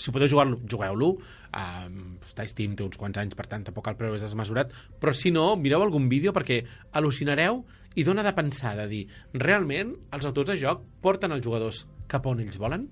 si 0.00 0.12
podeu 0.12 0.28
jugar-lo, 0.30 0.58
jugueu-lo. 0.68 1.10
Um, 1.56 2.18
està 2.26 2.46
Steam, 2.50 2.76
té 2.76 2.84
uns 2.84 2.98
quants 3.00 3.18
anys, 3.22 3.36
per 3.38 3.46
tant, 3.50 3.64
tampoc 3.66 3.88
el 3.90 3.96
preu 3.98 4.16
és 4.16 4.24
desmesurat. 4.24 4.72
Però 5.00 5.14
si 5.16 5.32
no, 5.34 5.48
mireu 5.60 5.84
algun 5.84 6.10
vídeo 6.12 6.34
perquè 6.36 6.60
al·lucinareu 6.98 7.62
i 7.96 8.04
dona 8.04 8.24
de 8.26 8.34
pensar, 8.36 8.74
de 8.76 8.86
dir, 8.90 9.02
realment, 9.32 9.94
els 10.12 10.28
autors 10.28 10.52
de 10.52 10.58
joc 10.60 10.84
porten 11.02 11.32
els 11.32 11.44
jugadors 11.44 11.86
cap 12.10 12.26
on 12.28 12.44
ells 12.44 12.60
volen 12.60 12.86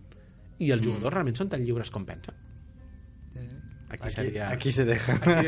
i 0.62 0.70
els 0.72 0.84
jugadors 0.84 1.12
realment 1.12 1.36
són 1.36 1.52
tan 1.52 1.64
lliures 1.64 1.92
com 1.92 2.06
pensen. 2.08 2.34
Aquí, 3.94 4.02
Aquí, 4.02 4.14
seria... 4.14 4.48
aquí 4.50 4.72
se 4.72 4.84
deja. 4.84 5.14
Aquí 5.22 5.46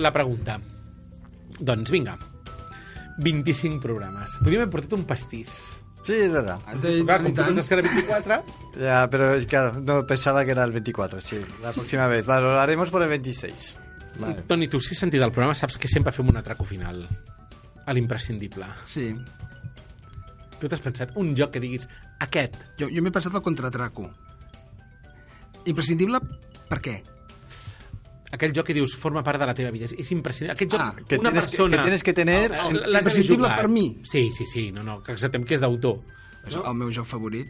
la 0.00 0.12
pregunta. 0.14 0.56
Doncs 1.58 1.90
vinga, 1.90 2.14
25 3.18 3.82
programes. 3.82 4.38
Podríem 4.38 4.62
haver 4.62 4.72
portat 4.72 4.94
un 4.94 5.04
pastís. 5.04 5.50
Sí, 6.08 6.14
es 6.16 6.32
verdad. 6.32 6.58
I 6.72 7.02
Clar, 7.04 7.04
tant, 7.04 7.24
com 7.26 7.34
tu 7.34 7.42
penses 7.44 7.66
que 7.68 7.74
era 7.76 7.82
24, 7.84 8.36
Ya, 8.80 9.00
pero 9.12 9.34
es- 9.34 9.44
claro, 9.44 9.74
no 9.80 10.06
pensaba 10.06 10.42
que 10.46 10.52
era 10.52 10.64
el 10.64 10.72
24, 10.72 11.20
sí. 11.20 11.36
La 11.62 11.72
próxima 11.72 12.06
vez. 12.06 12.24
Vale, 12.24 12.46
lo 12.46 12.58
haremos 12.58 12.88
por 12.88 13.02
el 13.02 13.10
26. 13.10 13.76
Vale. 14.18 14.42
Toni, 14.48 14.68
tu 14.68 14.80
si 14.80 14.94
has 14.94 15.00
sentit 15.04 15.20
el 15.20 15.30
programa 15.30 15.54
saps 15.54 15.76
que 15.76 15.86
sempre 15.86 16.12
fem 16.16 16.26
un 16.32 16.38
atraco 16.40 16.64
final. 16.64 17.04
A 17.84 17.92
l'imprescindible. 17.92 18.64
Sí. 18.82 19.10
Tu 20.58 20.66
t'has 20.68 20.80
pensat 20.80 21.12
un 21.20 21.34
joc 21.36 21.52
que 21.52 21.60
diguis 21.60 21.84
aquest, 22.24 22.56
Jo, 22.80 22.88
jo 22.88 23.02
m'he 23.04 23.12
pensat 23.12 23.34
el 23.36 23.42
contratraco. 23.44 24.08
Imprescindible 25.68 26.20
per 26.70 26.80
què? 26.80 26.96
Aquell 28.32 28.52
joc 28.54 28.66
que 28.66 28.74
dius 28.76 28.94
forma 28.96 29.22
part 29.24 29.40
de 29.40 29.46
la 29.46 29.54
teva 29.54 29.70
vida. 29.70 29.86
És, 29.86 29.94
és 29.98 30.10
imprescindible. 30.12 30.52
Aquest 30.56 30.72
joc, 30.72 30.80
Ah, 30.80 30.94
que 31.08 31.16
una 31.18 31.30
tienes 31.30 31.44
que- 31.46 31.50
persona... 31.56 31.76
que 31.76 31.82
tienes 31.82 32.02
que 32.04 32.12
tener- 32.12 32.52
Imprescindible 32.52 33.48
per 33.56 33.68
mi. 33.68 34.00
Sí, 34.04 34.30
sí, 34.32 34.44
sí. 34.46 34.70
No, 34.72 34.82
no, 34.82 35.02
que 35.02 35.12
acceptem 35.12 35.44
que 35.44 35.54
és 35.54 35.60
d'autor. 35.60 36.00
És 36.46 36.56
el 36.56 36.74
meu 36.74 36.90
joc 36.92 37.06
favorit. 37.06 37.48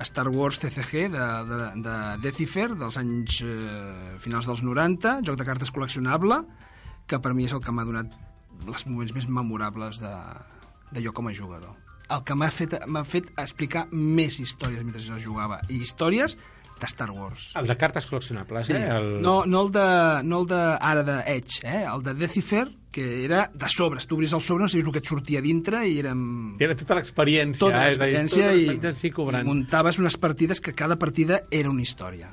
Star 0.00 0.28
Wars 0.28 0.60
CCG 0.60 1.08
de, 1.10 1.24
de, 1.48 1.56
de 1.82 1.94
Decifer 2.22 2.68
dels 2.78 2.96
anys 3.00 3.40
eh, 3.42 4.14
finals 4.22 4.46
dels 4.46 4.62
90, 4.62 5.16
joc 5.26 5.36
de 5.40 5.44
cartes 5.44 5.72
col·leccionable, 5.74 6.44
que 7.10 7.18
per 7.18 7.32
mi 7.34 7.48
és 7.48 7.52
el 7.56 7.60
que 7.64 7.72
m'ha 7.74 7.84
donat 7.84 8.12
els 8.66 8.86
moments 8.86 9.12
més 9.16 9.26
memorables 9.26 9.98
de, 9.98 10.12
de 10.92 11.02
jo 11.02 11.10
com 11.12 11.26
a 11.26 11.34
jugador. 11.34 11.74
El 12.14 12.22
que 12.24 12.36
m'ha 12.38 12.48
fet, 12.54 12.78
m'ha 12.86 13.02
fet 13.04 13.26
explicar 13.36 13.88
més 13.90 14.38
històries 14.40 14.84
mentre 14.86 15.02
jo 15.02 15.18
jugava. 15.20 15.58
I 15.68 15.82
històries 15.82 16.38
de 16.80 16.86
Star 16.86 17.10
Wars. 17.10 17.52
El 17.58 17.66
de 17.66 17.76
cartes 17.76 18.06
col·leccionables, 18.10 18.66
Sí. 18.68 18.72
eh? 18.74 18.88
El... 18.96 19.20
No, 19.22 19.44
no 19.46 19.62
el 19.66 19.72
de, 19.72 19.86
no 20.24 20.40
el 20.42 20.46
de 20.46 20.60
ara 20.80 21.02
de 21.02 21.16
Edge, 21.36 21.60
eh? 21.66 21.84
el 21.92 22.02
de 22.02 22.14
Decifer, 22.14 22.68
que 22.90 23.24
era 23.24 23.50
de 23.52 23.68
sobres. 23.68 24.06
Tu 24.06 24.14
obris 24.16 24.32
el 24.32 24.40
sobre, 24.40 24.62
no 24.64 24.68
sabies 24.68 24.86
el 24.86 24.92
que 24.92 24.98
et 25.02 25.06
sortia 25.10 25.40
dintre 25.44 25.84
i 25.86 25.98
érem... 26.00 26.56
Era 26.60 26.74
tota 26.78 26.96
l'experiència. 26.98 27.58
tota 27.60 27.82
eh? 27.82 27.88
L'experiència 27.90 28.50
tota 28.52 28.92
i, 28.94 29.08
i 29.08 29.10
cobrant. 29.12 29.46
muntaves 29.46 29.98
unes 29.98 30.16
partides 30.16 30.60
que 30.60 30.72
cada 30.74 30.96
partida 30.98 31.42
era 31.50 31.70
una 31.70 31.82
història. 31.82 32.32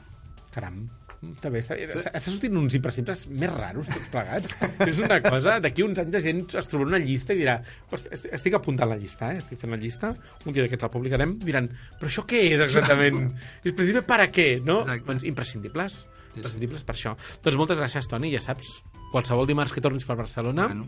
Caram. 0.56 0.86
Està 1.34 1.50
bé, 1.52 1.60
està, 1.64 1.76
està, 1.80 2.20
sortint 2.22 2.56
uns 2.58 2.76
imprescindibles 2.78 3.26
més 3.28 3.52
raros 3.54 3.88
tots 3.90 4.08
plegats. 4.14 4.56
és 4.92 5.00
una 5.04 5.20
cosa, 5.26 5.58
d'aquí 5.60 5.84
uns 5.84 6.00
anys 6.00 6.14
la 6.14 6.22
gent 6.22 6.42
es 6.62 6.68
trobarà 6.72 6.88
una 6.94 7.00
llista 7.04 7.34
i 7.34 7.42
dirà 7.42 7.58
"Hosti, 7.92 8.10
est- 8.12 8.28
estic 8.40 8.54
apuntant 8.60 8.90
la 8.90 8.98
llista, 8.98 9.34
eh? 9.34 9.38
estic 9.44 9.60
fent 9.60 9.72
la 9.76 9.78
llista, 9.82 10.14
un 10.46 10.54
dia 10.54 10.64
d'aquests 10.66 10.84
el 10.88 10.94
publicarem, 10.94 11.38
diran, 11.40 11.70
però 12.00 12.08
això 12.12 12.26
què 12.30 12.44
és 12.54 12.60
exactament? 12.68 13.32
És 13.64 13.72
imprescindible 13.72 14.04
per 14.08 14.20
a 14.22 14.30
què, 14.32 14.50
no? 14.64 14.82
Exacte. 14.86 15.06
Doncs 15.12 15.24
imprescindibles. 15.32 16.06
Imprescindibles 16.36 16.84
per 16.84 16.96
això. 16.98 17.16
Doncs 17.44 17.56
moltes 17.58 17.78
gràcies, 17.80 18.08
Toni, 18.12 18.30
ja 18.34 18.42
saps, 18.44 18.82
qualsevol 19.14 19.48
dimarts 19.48 19.72
que 19.72 19.80
tornis 19.82 20.04
per 20.04 20.18
Barcelona, 20.20 20.66
Bueno. 20.68 20.88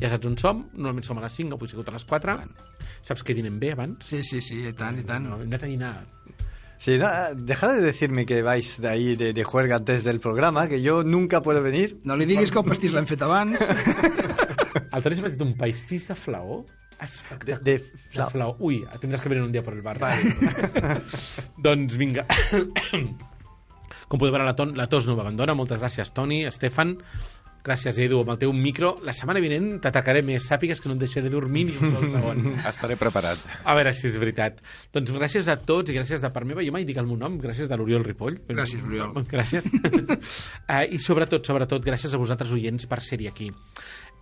ja 0.00 0.08
saps 0.10 0.26
on 0.26 0.36
som, 0.38 0.64
normalment 0.74 1.04
som 1.06 1.18
a 1.18 1.22
les 1.22 1.32
5, 1.38 1.54
avui 1.54 1.68
sigut 1.70 1.88
a 1.88 1.92
les 1.94 2.04
4, 2.04 2.34
Bueno. 2.36 2.52
saps 3.02 3.22
que 3.22 3.34
dinem 3.34 3.60
bé 3.60 3.72
abans? 3.72 4.04
Sí, 4.04 4.22
sí, 4.24 4.40
sí, 4.40 4.64
i 4.66 4.72
tant, 4.72 4.98
i 4.98 5.04
tant. 5.06 5.22
No, 5.28 5.36
hem 5.38 5.46
anat 5.46 5.62
a 5.62 5.66
dinar 5.70 5.92
Sí, 6.78 6.96
no, 6.96 7.08
dejad 7.34 7.74
de 7.74 7.80
decirme 7.82 8.24
que 8.24 8.40
vais 8.42 8.80
de 8.80 8.88
ahí 8.88 9.16
de, 9.16 9.32
de 9.32 9.44
juerga 9.44 9.76
antes 9.76 10.04
del 10.04 10.20
programa, 10.20 10.68
que 10.68 10.80
yo 10.80 11.02
nunca 11.02 11.42
puedo 11.42 11.60
venir. 11.62 11.98
No 12.04 12.14
li 12.16 12.24
diguis 12.24 12.52
que 12.54 12.60
el 12.62 12.64
pastís 12.70 12.92
l'hem 12.94 13.06
fet 13.10 13.22
abans. 13.26 13.58
El 14.94 15.02
Toni 15.02 15.16
s'ha 15.18 15.24
fet 15.26 15.42
un 15.42 15.52
pastís 15.58 16.06
de 16.08 16.14
flaó 16.16 16.60
De, 16.64 17.04
espectacular. 17.04 17.58
de 17.62 17.72
De 17.78 17.84
flau. 18.14 18.30
flau. 18.30 18.54
Ui, 18.60 18.78
tindràs 19.02 19.22
que 19.22 19.28
venir 19.30 19.42
un 19.44 19.52
dia 19.52 19.62
per 19.62 19.74
el 19.74 19.82
bar. 19.82 19.98
Vale. 19.98 20.32
doncs 21.66 21.98
vinga. 21.98 22.24
Com 24.08 24.16
podeu 24.16 24.32
veure, 24.32 24.46
la, 24.46 24.54
ton, 24.56 24.70
la 24.78 24.86
tos 24.88 25.04
no 25.06 25.14
m'abandona. 25.18 25.54
Moltes 25.58 25.82
gràcies, 25.82 26.10
Toni, 26.16 26.40
Estefan. 26.48 26.94
Gràcies, 27.68 27.98
Edu, 28.00 28.22
amb 28.24 28.30
el 28.32 28.38
teu 28.40 28.52
micro. 28.56 28.94
La 29.04 29.12
setmana 29.12 29.42
vinent 29.44 29.74
t'atacaré 29.84 30.22
més. 30.24 30.46
Sàpigues 30.48 30.80
que 30.80 30.88
no 30.88 30.94
et 30.96 31.02
deixaré 31.02 31.28
dormir 31.28 31.66
ni 31.68 31.74
un 31.76 31.92
sol 31.92 32.08
segon. 32.14 32.46
Estaré 32.64 32.96
preparat. 32.96 33.42
A 33.68 33.74
veure 33.76 33.92
si 33.92 34.06
és 34.08 34.16
veritat. 34.16 34.62
Doncs 34.94 35.12
gràcies 35.12 35.50
a 35.52 35.58
tots 35.68 35.92
i 35.92 35.98
gràcies 35.98 36.24
de 36.24 36.30
part 36.32 36.48
meva. 36.48 36.64
Jo 36.64 36.72
mai 36.72 36.86
dic 36.88 36.96
el 36.96 37.06
meu 37.10 37.18
nom, 37.20 37.36
gràcies 37.42 37.68
de 37.68 37.76
l'Oriol 37.76 38.06
Ripoll. 38.08 38.40
Gràcies, 38.48 38.80
Oriol. 38.88 39.12
Gràcies. 39.34 39.68
uh, 39.68 40.80
I 40.96 40.98
sobretot, 41.04 41.44
sobretot, 41.44 41.84
gràcies 41.84 42.16
a 42.16 42.22
vosaltres, 42.24 42.56
oients, 42.56 42.88
per 42.88 43.02
ser-hi 43.04 43.28
aquí. 43.28 43.50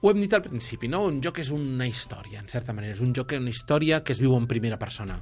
Ho 0.03 0.11
hem 0.11 0.19
dit 0.21 0.35
al 0.37 0.43
principi, 0.45 0.91
no? 0.93 1.05
Un 1.07 1.23
joc 1.25 1.39
és 1.41 1.49
una 1.55 1.87
història, 1.89 2.43
en 2.43 2.51
certa 2.51 2.75
manera. 2.77 2.99
És 2.99 3.01
un 3.01 3.15
joc, 3.17 3.33
una 3.39 3.55
història 3.55 4.03
que 4.05 4.13
es 4.13 4.21
viu 4.21 4.35
en 4.37 4.51
primera 4.51 4.77
persona. 4.77 5.21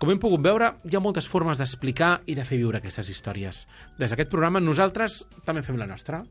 Com 0.00 0.10
hem 0.10 0.18
pogut 0.24 0.40
veure, 0.42 0.72
hi 0.88 0.96
ha 0.96 1.04
moltes 1.04 1.28
formes 1.30 1.60
d'explicar 1.60 2.22
i 2.26 2.34
de 2.34 2.48
fer 2.48 2.58
viure 2.58 2.80
aquestes 2.80 3.12
històries. 3.12 3.62
Des 4.00 4.10
d'aquest 4.10 4.32
programa, 4.32 4.58
nosaltres 4.64 5.20
també 5.46 5.62
fem 5.62 5.78
la 5.78 5.86
nostra. 5.86 6.24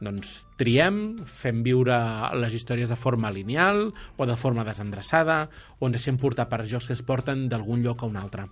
Doncs 0.00 0.32
triem, 0.56 1.18
fem 1.28 1.60
viure 1.64 1.96
les 2.40 2.56
històries 2.56 2.88
de 2.88 2.96
forma 2.96 3.30
lineal 3.30 3.90
o 4.16 4.26
de 4.26 4.36
forma 4.40 4.64
desendreçada 4.64 5.42
o 5.78 5.88
ens 5.88 5.98
deixem 5.98 6.16
portar 6.20 6.48
per 6.48 6.64
jocs 6.64 6.88
que 6.88 6.96
es 6.96 7.04
porten 7.04 7.48
d'algun 7.52 7.84
lloc 7.84 8.02
a 8.02 8.08
un 8.08 8.16
altre. 8.16 8.48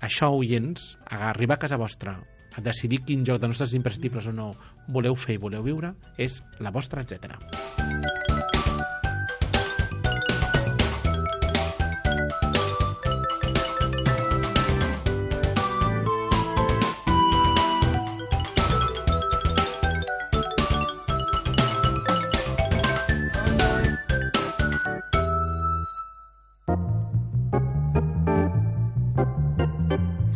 Això, 0.00 0.30
oients, 0.32 0.94
a 1.04 1.26
arribar 1.28 1.58
a 1.58 1.64
casa 1.66 1.76
vostra, 1.76 2.16
a 2.54 2.62
decidir 2.64 3.02
quin 3.04 3.26
joc 3.26 3.42
de 3.42 3.50
nostres 3.50 3.74
imprescindibles 3.74 4.30
o 4.30 4.32
no 4.32 4.52
voleu 4.88 5.18
fer 5.18 5.36
i 5.36 5.42
voleu 5.42 5.66
viure, 5.66 5.94
és 6.16 6.40
la 6.62 6.72
vostra, 6.74 7.02
etc. 7.02 8.29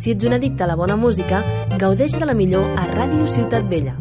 Si 0.05 0.13
ets 0.13 0.27
un 0.29 0.35
addicte 0.37 0.61
a 0.61 0.67
la 0.69 0.75
bona 0.77 0.99
música, 1.01 1.39
gaudeix 1.81 2.19
de 2.21 2.27
la 2.29 2.35
millor 2.37 2.67
a 2.77 2.83
Ràdio 2.91 3.25
Ciutat 3.25 3.71
Vella. 3.71 3.95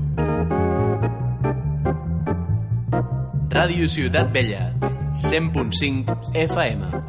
Ràdio 3.53 3.87
Ciutat 3.87 4.33
Vella, 4.35 4.65
100.5 5.29 6.17
FM. 6.43 7.02